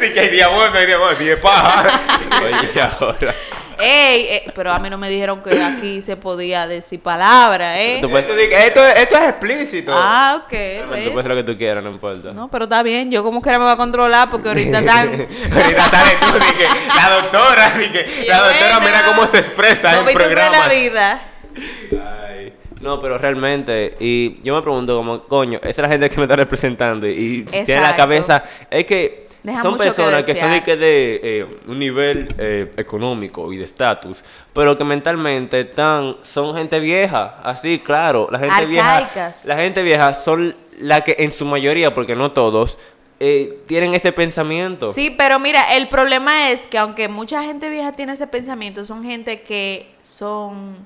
Di 0.00 0.09
que 0.09 0.09
hay 0.20 0.28
día 0.28 0.48
bueno, 0.48 0.76
hay 0.76 0.86
día 0.86 0.98
bueno, 0.98 1.18
diez 1.18 1.38
pajas. 1.40 1.92
Oye, 2.42 2.80
ahora. 2.82 3.34
Ey, 3.82 4.26
eh, 4.28 4.52
pero 4.54 4.70
a 4.72 4.78
mí 4.78 4.90
no 4.90 4.98
me 4.98 5.08
dijeron 5.08 5.42
que 5.42 5.62
aquí 5.62 6.02
se 6.02 6.14
podía 6.14 6.66
decir 6.66 7.00
palabras, 7.00 7.76
¿eh? 7.78 7.98
Tú 8.02 8.10
puedes- 8.10 8.28
Esto, 8.28 8.38
esto, 8.56 8.86
esto 8.86 9.16
es 9.16 9.28
explícito. 9.30 9.92
Ah, 9.94 10.42
ok. 10.44 10.50
Tú 10.50 10.88
puedes 11.12 11.16
hacer 11.20 11.30
lo 11.30 11.36
que 11.36 11.44
tú 11.44 11.56
quieras, 11.56 11.82
no 11.82 11.90
importa. 11.90 12.32
No, 12.34 12.48
pero 12.50 12.64
está 12.64 12.82
bien. 12.82 13.10
Yo 13.10 13.22
como 13.24 13.40
que 13.40 13.48
me 13.50 13.56
voy 13.58 13.70
a 13.72 13.76
controlar 13.76 14.30
porque 14.30 14.48
ahorita 14.48 14.78
están... 14.80 15.08
Ahorita 15.08 15.82
sale 15.88 16.10
tú, 16.20 16.38
que 16.58 16.64
la 16.94 17.10
doctora, 17.22 17.72
que 17.74 18.24
la 18.28 18.40
doctora 18.40 18.80
mira 18.80 19.02
cómo 19.06 19.26
se 19.26 19.38
expresa 19.38 19.90
en 19.98 20.04
novitos 20.04 20.28
de 20.28 20.34
la 20.34 20.40
programas. 20.42 20.70
vida. 20.70 21.20
Ay. 22.28 22.52
No, 22.82 23.00
pero 23.00 23.16
realmente, 23.16 23.96
y 23.98 24.42
yo 24.42 24.54
me 24.56 24.60
pregunto 24.62 24.94
como, 24.96 25.22
coño, 25.24 25.58
esa 25.62 25.68
es 25.70 25.78
la 25.78 25.88
gente 25.88 26.10
que 26.10 26.16
me 26.18 26.24
está 26.24 26.36
representando 26.36 27.06
y, 27.06 27.46
y 27.50 27.64
tiene 27.64 27.80
la 27.80 27.94
cabeza, 27.96 28.42
es 28.70 28.84
que 28.86 29.26
Deja 29.42 29.62
son 29.62 29.72
mucho 29.72 29.84
que 29.84 29.84
personas 29.88 30.26
que, 30.26 30.34
son 30.34 30.50
de, 30.50 30.62
que 30.62 30.76
de 30.76 31.20
eh, 31.22 31.46
un 31.66 31.78
nivel 31.78 32.28
eh, 32.38 32.70
económico 32.76 33.52
y 33.52 33.56
de 33.56 33.64
estatus, 33.64 34.22
pero 34.52 34.76
que 34.76 34.84
mentalmente 34.84 35.60
están, 35.60 36.16
son 36.22 36.54
gente 36.54 36.78
vieja, 36.78 37.40
así, 37.42 37.78
claro, 37.78 38.28
la 38.30 38.38
gente 38.38 38.54
Arcaicas. 38.54 39.14
vieja, 39.14 39.32
la 39.44 39.56
gente 39.56 39.82
vieja 39.82 40.14
son 40.14 40.54
la 40.78 41.02
que 41.02 41.16
en 41.18 41.30
su 41.30 41.44
mayoría, 41.44 41.94
porque 41.94 42.14
no 42.14 42.32
todos, 42.32 42.78
eh, 43.22 43.60
tienen 43.66 43.94
ese 43.94 44.12
pensamiento. 44.12 44.94
Sí, 44.94 45.14
pero 45.16 45.38
mira, 45.38 45.76
el 45.76 45.88
problema 45.88 46.50
es 46.50 46.66
que 46.66 46.78
aunque 46.78 47.08
mucha 47.08 47.42
gente 47.42 47.68
vieja 47.68 47.92
tiene 47.92 48.14
ese 48.14 48.26
pensamiento, 48.26 48.84
son 48.84 49.04
gente 49.04 49.42
que 49.42 49.90
son 50.02 50.76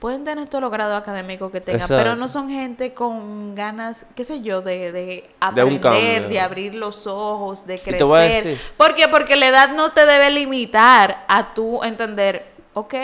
pueden 0.00 0.24
tener 0.24 0.48
todos 0.48 0.62
los 0.62 0.72
grados 0.72 1.00
académicos 1.00 1.52
que 1.52 1.60
tengan, 1.60 1.82
Exacto. 1.82 2.02
pero 2.02 2.16
no 2.16 2.26
son 2.26 2.48
gente 2.48 2.94
con 2.94 3.54
ganas, 3.54 4.06
qué 4.16 4.24
sé 4.24 4.40
yo, 4.40 4.62
de, 4.62 4.90
de 4.90 5.30
aprender, 5.38 6.28
de 6.28 6.40
abrir 6.40 6.74
los 6.74 7.06
ojos, 7.06 7.66
de 7.66 7.74
crecer. 7.74 7.98
te 7.98 8.04
voy 8.04 8.18
a 8.18 8.22
decir. 8.22 8.60
¿Por 8.76 8.94
qué? 8.94 9.06
Porque 9.08 9.36
la 9.36 9.48
edad 9.48 9.68
no 9.74 9.92
te 9.92 10.06
debe 10.06 10.30
limitar 10.30 11.24
a 11.28 11.52
tú 11.54 11.84
entender, 11.84 12.46
ok, 12.72 12.94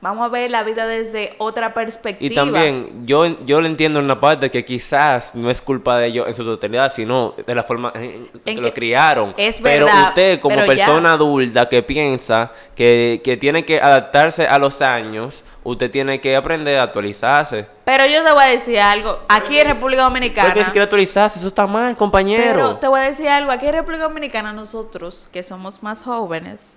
vamos 0.00 0.26
a 0.26 0.28
ver 0.28 0.50
la 0.50 0.62
vida 0.62 0.86
desde 0.86 1.34
otra 1.38 1.74
perspectiva. 1.74 2.32
Y 2.32 2.34
también, 2.34 3.06
yo, 3.06 3.38
yo 3.40 3.60
lo 3.60 3.66
entiendo 3.66 3.98
en 3.98 4.04
una 4.04 4.20
parte 4.20 4.50
que 4.50 4.64
quizás 4.64 5.34
no 5.34 5.50
es 5.50 5.60
culpa 5.62 5.98
de 5.98 6.08
ellos 6.08 6.28
en 6.28 6.34
su 6.34 6.44
totalidad, 6.44 6.92
sino 6.92 7.34
de 7.46 7.54
la 7.54 7.62
forma 7.62 7.92
en 7.94 8.28
que, 8.44 8.54
lo 8.54 8.72
criaron. 8.72 9.34
es 9.36 9.56
pero 9.62 9.86
verdad, 9.86 10.08
usted, 10.08 10.40
como 10.40 10.56
pero 10.56 10.72
ya. 10.72 10.84
persona 10.86 11.12
adulta 11.12 11.68
que 11.68 11.82
piensa 11.82 12.52
que, 12.74 13.20
que 13.24 13.36
tiene 13.36 13.64
que 13.64 13.80
adaptarse 13.80 14.46
a 14.46 14.58
los 14.58 14.82
años, 14.82 15.42
usted 15.64 15.90
tiene 15.90 16.20
que 16.20 16.36
aprender 16.36 16.78
a 16.78 16.84
actualizarse. 16.84 17.66
Pero 17.84 18.06
yo 18.06 18.22
te 18.22 18.32
voy 18.32 18.44
a 18.44 18.48
decir 18.48 18.78
algo, 18.78 19.18
aquí 19.28 19.58
en 19.58 19.68
República 19.68 20.02
Dominicana... 20.02 20.48
Porque 20.48 20.64
si 20.64 20.70
quiere 20.70 20.84
actualizarse, 20.84 21.38
eso 21.38 21.48
está 21.48 21.66
mal, 21.66 21.96
compañero. 21.96 22.42
Pero 22.44 22.76
te 22.76 22.88
voy 22.88 23.00
a 23.00 23.04
decir 23.04 23.28
algo, 23.28 23.50
aquí 23.50 23.66
en 23.66 23.74
República 23.74 24.04
Dominicana 24.04 24.52
nosotros, 24.52 25.28
que 25.32 25.42
somos 25.42 25.82
más 25.82 26.02
jóvenes, 26.02 26.68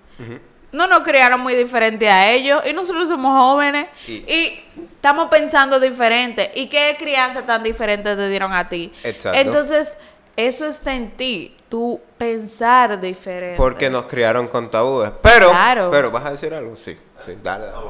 no 0.71 0.87
nos 0.87 1.01
criaron 1.01 1.39
muy 1.41 1.55
diferente 1.55 2.09
a 2.09 2.31
ellos 2.31 2.61
y 2.69 2.73
nosotros 2.73 3.07
somos 3.07 3.35
jóvenes 3.35 3.87
Y- 4.07 4.13
y, 4.31 4.63
estamos 4.95 5.29
pensando 5.29 5.79
diferente. 5.79 6.51
¿Y 6.55 6.67
qué 6.67 6.95
crianza 6.99 7.43
tan 7.45 7.63
diferente 7.63 8.15
te 8.15 8.29
dieron 8.29 8.53
a 8.53 8.67
ti? 8.69 8.91
Exacto. 9.03 9.37
Entonces, 9.39 9.97
eso 10.35 10.65
está 10.65 10.93
en 10.93 11.11
ti, 11.11 11.55
tú 11.69 11.99
pensar 12.17 12.99
diferente. 12.99 13.57
Porque 13.57 13.89
nos 13.89 14.05
criaron 14.05 14.47
con 14.47 14.69
tabúes. 14.69 15.11
Pero, 15.21 15.49
Claro. 15.51 15.89
pero, 15.91 16.11
¿vas 16.11 16.25
a 16.25 16.31
decir 16.31 16.53
algo? 16.53 16.75
Sí, 16.75 16.95
sí, 17.25 17.33
dale. 17.41 17.65
dale. 17.65 17.85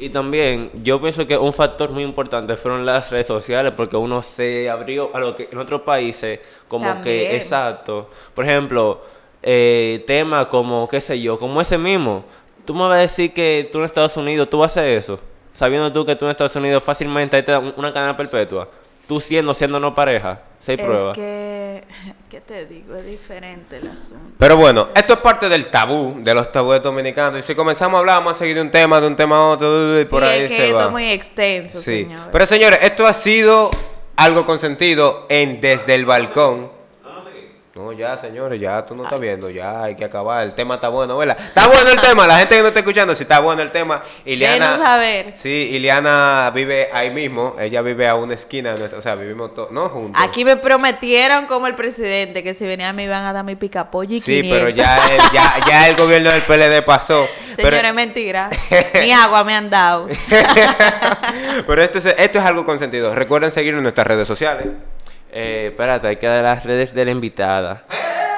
Y 0.00 0.10
también, 0.10 0.70
yo 0.82 1.00
pienso 1.00 1.26
que 1.26 1.36
un 1.38 1.52
factor 1.52 1.90
muy 1.90 2.02
importante 2.02 2.56
fueron 2.56 2.84
las 2.84 3.10
redes 3.10 3.26
sociales, 3.26 3.72
porque 3.76 3.96
uno 3.96 4.22
se 4.22 4.68
abrió 4.68 5.10
a 5.14 5.20
lo 5.20 5.34
que 5.36 5.48
en 5.50 5.58
otros 5.58 5.82
países, 5.82 6.40
como 6.68 6.86
También. 6.86 7.02
que, 7.30 7.36
exacto. 7.36 8.10
Por 8.34 8.44
ejemplo, 8.44 9.02
eh, 9.48 10.02
temas 10.08 10.46
como, 10.46 10.88
qué 10.88 11.00
sé 11.00 11.20
yo, 11.20 11.38
como 11.38 11.60
ese 11.60 11.78
mismo. 11.78 12.24
Tú 12.64 12.74
me 12.74 12.82
vas 12.82 12.96
a 12.96 13.00
decir 13.00 13.32
que 13.32 13.68
tú 13.70 13.78
en 13.78 13.84
Estados 13.84 14.16
Unidos, 14.16 14.50
tú 14.50 14.58
vas 14.58 14.76
a 14.76 14.80
hacer 14.80 14.98
eso, 14.98 15.20
sabiendo 15.54 15.92
tú 15.92 16.04
que 16.04 16.16
tú 16.16 16.24
en 16.24 16.32
Estados 16.32 16.56
Unidos 16.56 16.82
fácilmente 16.82 17.40
te 17.42 17.52
dan 17.52 17.72
una 17.76 17.92
cadena 17.92 18.16
perpetua. 18.16 18.68
Tú 19.06 19.20
siendo, 19.20 19.54
siendo 19.54 19.78
no 19.78 19.94
pareja, 19.94 20.40
seis 20.58 20.80
es 20.80 20.84
pruebas. 20.84 21.14
que, 21.16 21.84
¿qué 22.28 22.40
te 22.40 22.66
digo? 22.66 22.96
Es 22.96 23.06
diferente 23.06 23.76
el 23.76 23.86
asunto. 23.86 24.32
Pero 24.36 24.56
bueno, 24.56 24.88
esto 24.96 25.12
es 25.12 25.20
parte 25.20 25.48
del 25.48 25.68
tabú, 25.68 26.16
de 26.18 26.34
los 26.34 26.50
tabúes 26.50 26.82
dominicanos. 26.82 27.38
Y 27.38 27.42
si 27.44 27.54
comenzamos 27.54 27.94
a 27.96 28.00
hablar, 28.00 28.16
vamos 28.16 28.32
a 28.34 28.38
seguir 28.40 28.56
de 28.56 28.62
un 28.62 28.70
tema, 28.72 29.00
de 29.00 29.06
un 29.06 29.14
tema 29.14 29.36
a 29.36 29.50
otro, 29.50 30.00
y 30.00 30.04
por 30.06 30.24
sí, 30.24 30.28
ahí 30.28 30.40
es 30.42 30.48
que 30.50 30.56
se 30.56 30.64
esto 30.66 30.76
va. 30.78 30.84
es 30.86 30.90
muy 30.90 31.12
extenso, 31.12 31.80
Sí. 31.80 32.02
señores. 32.02 32.26
Pero 32.32 32.46
señores, 32.46 32.80
esto 32.82 33.06
ha 33.06 33.12
sido 33.12 33.70
algo 34.16 34.44
consentido 34.44 35.26
en 35.28 35.60
Desde 35.60 35.94
el 35.94 36.04
Balcón. 36.04 36.74
No, 37.76 37.92
ya, 37.92 38.16
señores, 38.16 38.58
ya 38.58 38.86
tú 38.86 38.96
no 38.96 39.02
estás 39.04 39.20
viendo, 39.20 39.50
ya 39.50 39.82
hay 39.82 39.96
que 39.96 40.04
acabar. 40.06 40.42
El 40.46 40.54
tema 40.54 40.76
está 40.76 40.88
bueno, 40.88 41.18
¿verdad? 41.18 41.36
Está 41.38 41.66
bueno 41.66 41.90
el 41.90 42.00
tema, 42.00 42.26
la 42.26 42.38
gente 42.38 42.54
que 42.56 42.62
no 42.62 42.68
está 42.68 42.80
escuchando, 42.80 43.14
si 43.14 43.24
está 43.24 43.40
bueno 43.40 43.60
el 43.60 43.70
tema. 43.70 44.02
Ileana, 44.24 44.78
saber. 44.78 45.34
Sí, 45.36 45.68
Ileana 45.72 46.50
vive 46.54 46.88
ahí 46.90 47.10
mismo, 47.10 47.54
ella 47.60 47.82
vive 47.82 48.08
a 48.08 48.14
una 48.14 48.32
esquina 48.32 48.72
de 48.72 48.78
nuestra, 48.78 48.98
o 48.98 49.02
sea, 49.02 49.14
vivimos 49.14 49.52
todos, 49.54 49.72
no 49.72 49.90
juntos. 49.90 50.22
Aquí 50.24 50.42
me 50.46 50.56
prometieron 50.56 51.44
como 51.44 51.66
el 51.66 51.74
presidente 51.74 52.42
que 52.42 52.54
si 52.54 52.64
venía 52.66 52.94
me 52.94 53.04
iban 53.04 53.22
a 53.26 53.34
dar 53.34 53.44
mi 53.44 53.56
picapollo 53.56 54.14
y 54.14 54.20
Sí, 54.22 54.40
500. 54.40 54.58
pero 54.58 54.70
ya, 54.70 54.96
el- 55.14 55.20
ya, 55.34 55.54
ya 55.68 55.86
el 55.88 55.96
gobierno 55.96 56.30
del 56.30 56.40
PLD 56.42 56.80
pasó. 56.82 57.28
Pero- 57.56 57.68
Señores, 57.68 57.92
mentira. 57.92 58.48
Ni 58.94 59.12
agua 59.12 59.44
me 59.44 59.54
han 59.54 59.68
dado. 59.68 60.08
Pero 61.66 61.82
esto 61.82 61.98
es, 61.98 62.06
esto 62.06 62.38
es 62.38 62.44
algo 62.44 62.64
consentido. 62.64 63.14
Recuerden 63.14 63.50
seguirnos 63.50 63.80
en 63.80 63.82
nuestras 63.84 64.06
redes 64.06 64.26
sociales. 64.26 64.66
Eh, 65.32 65.68
espérate, 65.70 66.08
hay 66.08 66.16
que 66.16 66.26
dar 66.26 66.42
las 66.42 66.64
redes 66.64 66.94
de 66.94 67.04
la 67.04 67.10
invitada. 67.10 67.84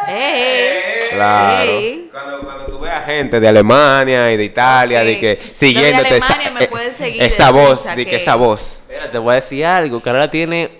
Ey, 0.08 1.08
Claro. 1.10 1.70
Cuando, 2.12 2.38
cuando 2.40 2.64
tú 2.66 2.80
veas 2.80 3.04
gente 3.06 3.40
de 3.40 3.48
Alemania 3.48 4.30
y 4.32 4.36
de 4.36 4.44
Italia, 4.44 5.02
de 5.02 5.18
que 5.18 5.36
Los 5.36 5.48
de 5.48 5.54
siguiéndote 5.54 6.08
Alemania 6.08 6.50
me 6.50 6.64
eh, 6.64 6.68
pueden 6.68 6.94
seguir 6.94 7.22
esa 7.22 7.46
de 7.46 7.52
voz, 7.52 7.84
de 7.84 7.94
que 8.04 8.06
que- 8.06 8.16
esa 8.16 8.34
voz. 8.34 8.80
Espérate, 8.82 9.08
te 9.10 9.18
voy 9.18 9.32
a 9.32 9.34
decir 9.36 9.64
algo. 9.64 10.00
Carola 10.00 10.30
tiene 10.30 10.70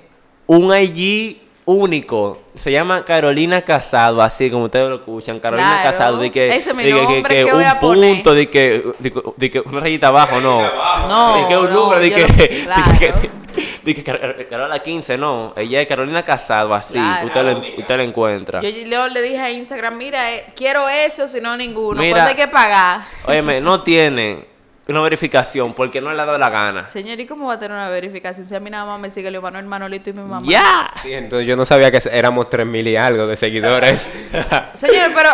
un 0.47 0.75
IG 0.77 1.41
único. 1.65 2.43
Se 2.57 2.71
llama 2.73 3.05
Carolina 3.07 3.63
Casado, 3.63 4.21
así 4.21 4.51
como 4.51 4.65
ustedes 4.65 4.89
lo 4.91 4.97
escuchan. 4.97 5.41
Carolina 5.41 5.79
Claro. 5.83 5.91
Casado. 5.97 6.19
De 6.19 6.31
que, 6.31 6.49
Ese 6.49 6.71
es 6.71 6.75
mi 6.77 6.85
de 6.85 6.91
que- 6.91 6.97
que- 6.97 7.03
nombre 7.03 7.35
que 7.35 7.45
que 7.45 7.53
voy 7.53 7.63
un 7.63 7.69
a 7.69 7.81
poner. 7.81 8.15
punto, 8.15 8.35
de 8.35 8.51
que, 8.51 8.85
de 8.99 9.11
que, 9.13 9.21
de 9.37 9.51
que 9.51 9.61
una 9.61 9.81
rayita 9.81 10.09
abajo, 10.09 10.41
no. 10.41 10.61
No, 11.09 11.37
de 11.43 11.49
que 11.49 11.57
un 11.57 11.71
no, 11.73 11.81
número, 11.85 12.01
de 12.01 12.11
que, 12.11 12.21
no- 12.21 12.27
de 12.37 12.49
que, 12.49 12.65
claro. 12.65 13.21
Que 13.95 14.05
Car- 14.05 14.47
Carola 14.49 14.79
15, 14.81 15.19
no. 15.19 15.53
Ella 15.57 15.81
es 15.81 15.89
Carolina 15.89 16.25
Casado, 16.25 16.75
así. 16.75 16.95
Claro. 16.95 17.27
Usted, 17.27 17.97
la 17.97 18.03
encuentra. 18.03 18.61
Yo 18.61 18.69
le, 18.71 19.11
le 19.11 19.23
dije 19.23 19.39
a 19.39 19.51
Instagram, 19.51 19.97
mira, 19.97 20.33
eh, 20.35 20.47
quiero 20.57 20.89
eso, 20.89 21.29
si 21.29 21.41
no 21.41 21.57
ninguno. 21.57 22.01
Mira. 22.01 22.17
¿Cuánto 22.17 22.31
hay 22.31 22.37
que 22.47 22.49
pagar? 22.53 23.01
Óyeme, 23.27 23.61
no 23.61 23.83
tiene 23.83 24.47
una 24.89 25.03
verificación 25.03 25.75
porque 25.75 26.01
no 26.01 26.13
le 26.15 26.23
ha 26.23 26.25
dado 26.25 26.39
la 26.39 26.49
gana. 26.49 26.89
Señor, 26.89 27.21
¿y 27.21 27.27
cómo 27.27 27.49
va 27.49 27.55
a 27.55 27.59
tener 27.59 27.77
una 27.77 27.91
verificación 27.91 28.49
si 28.49 28.55
a 28.55 28.61
mí 28.61 28.71
nada 28.71 28.87
más 28.87 28.99
me 28.99 29.11
sigue 29.11 29.31
Leo 29.31 29.43
Manuel 29.43 29.67
Manolito 29.67 30.09
y 30.09 30.13
mi 30.15 30.23
mamá? 30.23 30.41
¡Ya! 30.49 30.91
Sí, 31.03 31.13
entonces 31.13 31.47
yo 31.47 31.57
no 31.57 31.67
sabía 31.67 31.91
que 31.91 32.01
éramos 32.11 32.49
3000 32.49 32.89
y 32.89 32.97
algo 32.97 33.27
de 33.27 33.37
seguidores. 33.37 34.11
Señor, 34.75 35.11
pero 35.15 35.29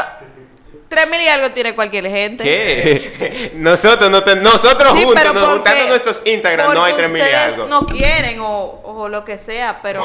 tres 0.95 1.09
mil 1.11 1.21
y 1.21 1.29
algo 1.29 1.51
tiene 1.51 1.75
cualquier 1.75 2.09
gente. 2.09 2.45
¿Qué? 2.45 3.51
nosotros 3.55 4.11
no 4.11 4.23
te- 4.23 4.37
nosotros 4.37 4.93
Sí, 4.95 5.05
juntos, 5.05 5.25
nos 5.35 5.45
juntando 5.55 5.87
nuestros 5.89 6.23
Instagram, 6.25 6.73
no 6.75 6.85
hay 6.85 6.93
porque 6.93 7.09
3000 7.09 7.23
y 7.31 7.35
algo. 7.35 7.67
no 7.67 7.87
quieren 7.87 8.41
o, 8.41 8.81
o 8.85 9.09
lo 9.09 9.25
que 9.25 9.39
sea, 9.39 9.81
pero... 9.83 10.01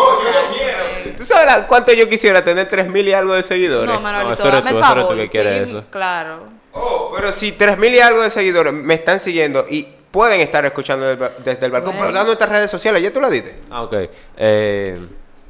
eh, 0.62 1.14
¿Tú 1.18 1.24
sabes 1.26 1.46
la- 1.46 1.68
cuánto 1.68 1.92
yo 1.94 2.08
quisiera 2.10 2.44
tener 2.44 2.68
3000 2.70 3.08
y 3.08 3.14
algo 3.14 3.34
de 3.34 3.44
seguidores? 3.44 3.90
No, 3.94 4.00
Manolito, 4.00 4.30
No, 4.30 4.34
eso 4.34 4.48
dame 4.50 4.72
tú, 4.72 4.78
el 4.78 4.84
eres 4.84 4.90
tú 4.94 5.00
favor. 5.00 5.16
que 5.18 5.30
quieres 5.30 5.56
sí, 5.70 5.76
eso. 5.76 5.86
Claro. 5.90 6.48
Oh, 6.72 7.12
pero 7.16 7.32
si 7.32 7.52
3000 7.54 7.96
y 7.96 8.00
algo 8.00 8.22
de 8.22 8.30
seguidores 8.30 8.74
me 8.74 8.94
están 8.94 9.20
siguiendo 9.20 9.66
y 9.70 9.88
pueden 10.12 10.40
estar 10.42 10.66
escuchando 10.66 11.06
desde 11.06 11.66
el 11.66 11.72
balcón, 11.72 11.96
Bueno. 11.98 12.12
pero 12.12 12.24
nuestras 12.26 12.50
redes 12.50 12.70
sociales, 12.72 13.02
¿ya 13.02 13.12
tú 13.12 13.20
la 13.22 13.30
diste? 13.30 13.56
Ah, 13.70 13.84
ok. 13.84 13.94
Eh, 14.38 15.00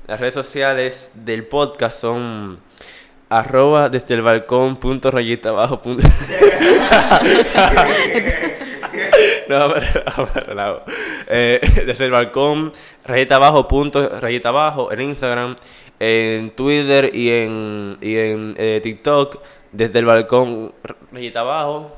las 0.07 0.19
redes 0.19 0.33
sociales 0.33 1.11
del 1.13 1.45
podcast 1.45 1.99
son 1.99 2.59
arroba 3.29 3.89
desde 3.89 4.15
el 4.15 4.21
balcón 4.23 4.77
punto 4.77 5.11
rayita 5.11 5.49
abajo 5.49 5.81
punto... 5.81 6.03
no, 9.49 9.73
pero, 9.73 10.29
pero, 10.33 10.55
no. 10.55 10.81
Eh, 11.27 11.61
desde 11.85 12.05
el 12.05 12.11
balcón 12.11 12.71
rayita 13.05 13.35
abajo 13.35 13.67
punto 13.67 14.19
rayita 14.19 14.49
abajo 14.49 14.91
en 14.91 15.01
Instagram, 15.01 15.55
en 15.99 16.49
Twitter 16.51 17.11
y 17.13 17.29
en, 17.29 17.97
y 18.01 18.17
en 18.17 18.55
eh, 18.57 18.79
TikTok 18.81 19.37
desde 19.71 19.99
el 19.99 20.05
balcón 20.05 20.73
rayita 21.11 21.41
abajo. 21.41 21.95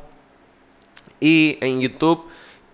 Y 1.22 1.58
en 1.62 1.80
YouTube 1.80 2.26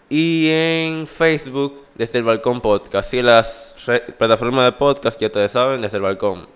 y 0.10 0.48
en 0.50 1.06
Facebook 1.06 1.84
desde 1.96 2.20
el 2.20 2.24
balcón 2.24 2.62
podcast. 2.62 3.14
Y 3.14 3.22
las 3.22 3.76
plataformas 4.18 4.66
de 4.66 4.72
podcast 4.72 5.20
ya 5.20 5.28
ustedes 5.28 5.52
saben 5.52 5.82
desde 5.82 5.98
el 5.98 6.04
balcón 6.04 6.48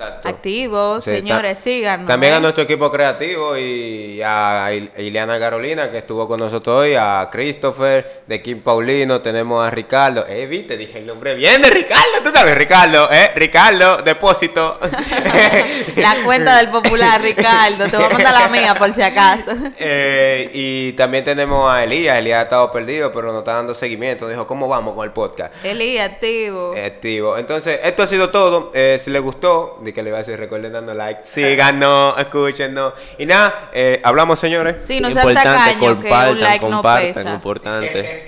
Exacto. 0.00 0.28
Activos, 0.30 1.04
señores, 1.04 1.58
síganos. 1.58 2.06
También 2.06 2.32
¿eh? 2.32 2.36
a 2.36 2.40
nuestro 2.40 2.64
equipo 2.64 2.90
creativo 2.90 3.56
y 3.58 4.22
a 4.24 4.70
Il- 4.72 4.90
a 4.96 5.00
Ileana 5.02 5.38
Carolina 5.38 5.90
que 5.90 5.98
estuvo 5.98 6.26
con 6.26 6.40
nosotros 6.40 6.74
hoy, 6.84 6.94
a 6.94 7.28
Christopher, 7.30 8.22
de 8.26 8.40
Kim 8.40 8.62
Paulino, 8.62 9.20
tenemos 9.20 9.62
a 9.62 9.70
Ricardo. 9.70 10.24
Eh, 10.26 10.46
viste, 10.46 10.78
dije 10.78 10.98
el 11.00 11.06
nombre 11.06 11.34
bien 11.34 11.60
de 11.60 11.68
Ricardo, 11.68 12.22
tú 12.24 12.30
sabes, 12.32 12.56
Ricardo, 12.56 13.10
eh, 13.12 13.30
Ricardo, 13.36 13.98
depósito. 13.98 14.78
La 15.96 16.16
cuenta 16.24 16.56
del 16.56 16.70
popular, 16.70 17.20
Ricardo. 17.20 17.88
Te 17.88 17.96
voy 17.96 18.06
a 18.06 18.10
mandar 18.10 18.32
la 18.32 18.48
mía 18.48 18.74
por 18.74 18.94
si 18.94 19.02
acaso. 19.02 19.50
Eh, 19.78 20.50
y 20.54 20.92
también 20.94 21.24
tenemos 21.24 21.70
a 21.70 21.84
Elías, 21.84 22.18
Elías 22.18 22.38
ha 22.40 22.42
estado 22.44 22.72
perdido, 22.72 23.12
pero 23.12 23.28
nos 23.32 23.40
está 23.40 23.54
dando 23.54 23.74
seguimiento. 23.74 24.28
Dijo, 24.28 24.46
¿cómo 24.46 24.66
vamos 24.68 24.94
con 24.94 25.04
el 25.04 25.12
podcast? 25.12 25.52
Eli, 25.64 25.98
activo. 25.98 26.72
Activo. 26.74 27.36
Entonces, 27.36 27.80
esto 27.82 28.02
ha 28.02 28.06
sido 28.06 28.30
todo. 28.30 28.70
Eh, 28.74 28.98
si 29.02 29.10
les 29.10 29.20
gustó, 29.20 29.78
de 29.90 29.94
que 29.94 30.02
le 30.02 30.08
iba 30.10 30.18
a 30.18 30.22
decir, 30.22 30.38
recuerden 30.38 30.72
dando 30.72 30.94
like, 30.94 31.22
síganos, 31.24 32.18
escúchenos. 32.18 32.94
Y 33.18 33.26
nada, 33.26 33.70
eh, 33.72 34.00
hablamos, 34.02 34.38
señores. 34.38 34.82
Sí, 34.84 35.00
no 35.00 35.08
tacaños, 35.12 35.68
que 35.68 35.78
compartan, 35.78 36.30
un 36.30 36.40
like 36.40 36.64
no 36.64 36.70
compartan, 36.76 37.28
importante. 37.28 38.24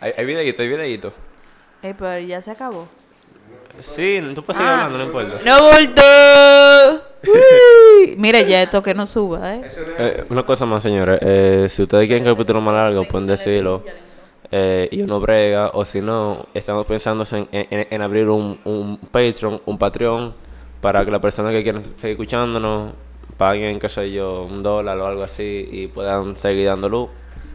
hay, 0.00 0.12
hay 0.16 0.24
videíto, 0.24 0.62
hay 0.62 0.68
videíto. 0.68 1.12
Pero 1.82 2.18
ya 2.18 2.42
se 2.42 2.50
acabó. 2.50 2.88
Sí, 3.80 4.20
tú 4.34 4.42
puedes 4.44 4.58
seguir 4.58 4.70
Ah. 4.72 4.84
hablando, 4.84 4.98
no 4.98 5.04
importa. 5.04 5.38
¡No 5.44 5.62
bulto! 5.62 7.06
Uy. 8.02 8.14
Mire, 8.18 8.44
ya 8.46 8.62
esto 8.62 8.82
que 8.82 8.94
no 8.94 9.06
suba, 9.06 9.54
¿eh? 9.54 9.62
Eh, 9.98 10.24
una 10.30 10.42
cosa 10.42 10.66
más, 10.66 10.82
señores. 10.82 11.18
Eh, 11.22 11.66
si 11.70 11.82
ustedes 11.82 12.06
quieren 12.06 12.24
que 12.24 12.30
el 12.30 12.36
capítulo 12.36 12.60
más 12.60 12.74
largo, 12.74 13.04
pueden 13.04 13.26
decirlo. 13.26 13.84
Eh, 14.52 14.88
y 14.90 15.02
uno 15.02 15.20
brega. 15.20 15.70
O 15.74 15.84
si 15.84 16.00
no, 16.00 16.46
estamos 16.54 16.86
pensando 16.86 17.24
en, 17.32 17.48
en- 17.52 17.86
en 17.90 18.02
abrir 18.02 18.28
un, 18.28 18.58
un 18.64 18.96
Patreon, 18.98 19.60
un 19.66 19.78
Patreon, 19.78 20.34
para 20.80 21.04
que 21.04 21.10
las 21.10 21.20
personas 21.20 21.52
que 21.52 21.62
quieran 21.62 21.84
seguir 21.84 22.10
escuchándonos 22.12 22.92
paguen, 23.36 23.78
qué 23.78 23.88
sé 23.88 24.10
yo, 24.10 24.42
un 24.42 24.62
dólar 24.62 24.98
o 24.98 25.06
algo 25.06 25.22
así 25.22 25.68
y 25.70 25.86
puedan 25.86 26.36
seguir 26.36 26.66
dando 26.66 26.88
luz. 26.88 27.08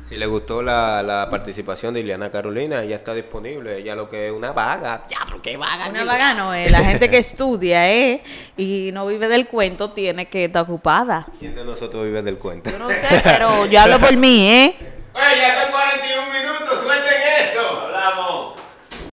Si 0.04 0.18
les 0.18 0.28
gustó 0.30 0.62
la, 0.62 1.02
la 1.02 1.28
participación 1.32 1.96
de 1.96 2.02
Ileana 2.02 2.30
Carolina, 2.30 2.86
ya 2.86 2.98
está 2.98 3.16
disponible. 3.16 3.82
Ya 3.82 3.96
lo 3.96 4.08
que 4.08 4.28
es 4.28 4.32
una 4.34 4.52
vaga. 4.52 5.02
Ya, 5.10 5.18
pero 5.26 5.42
qué 5.42 5.58
vaga. 5.58 5.90
Una 5.90 6.04
vaga 6.04 6.34
no 6.36 6.54
es. 6.54 6.70
La 6.72 6.84
gente 6.84 7.10
que 7.10 7.18
estudia, 7.18 7.92
¿eh? 7.92 8.22
Y 8.56 8.92
no 8.94 9.08
vive 9.08 9.28
del 9.28 9.48
cuento 9.48 9.92
tiene 9.92 10.28
que 10.28 10.46
estar 10.46 10.62
ocupada. 10.62 11.26
¿Quién 11.40 11.56
de 11.56 11.66
nosotros 11.66 12.06
vive 12.06 12.22
del 12.22 12.38
cuento? 12.38 12.70
Yo 12.70 12.78
no 12.78 12.90
sé, 12.90 13.22
pero 13.24 13.66
yo 13.66 13.80
hablo 13.82 14.00
por 14.00 14.16
mí, 14.16 14.48
¿eh? 14.48 14.76
Oye, 15.16 15.38
ya 15.38 15.62
son 15.62 15.72
41 15.72 16.26
minutos, 16.30 16.82
suelten 16.84 17.22
eso. 17.40 17.82
Hablamos. 17.86 18.65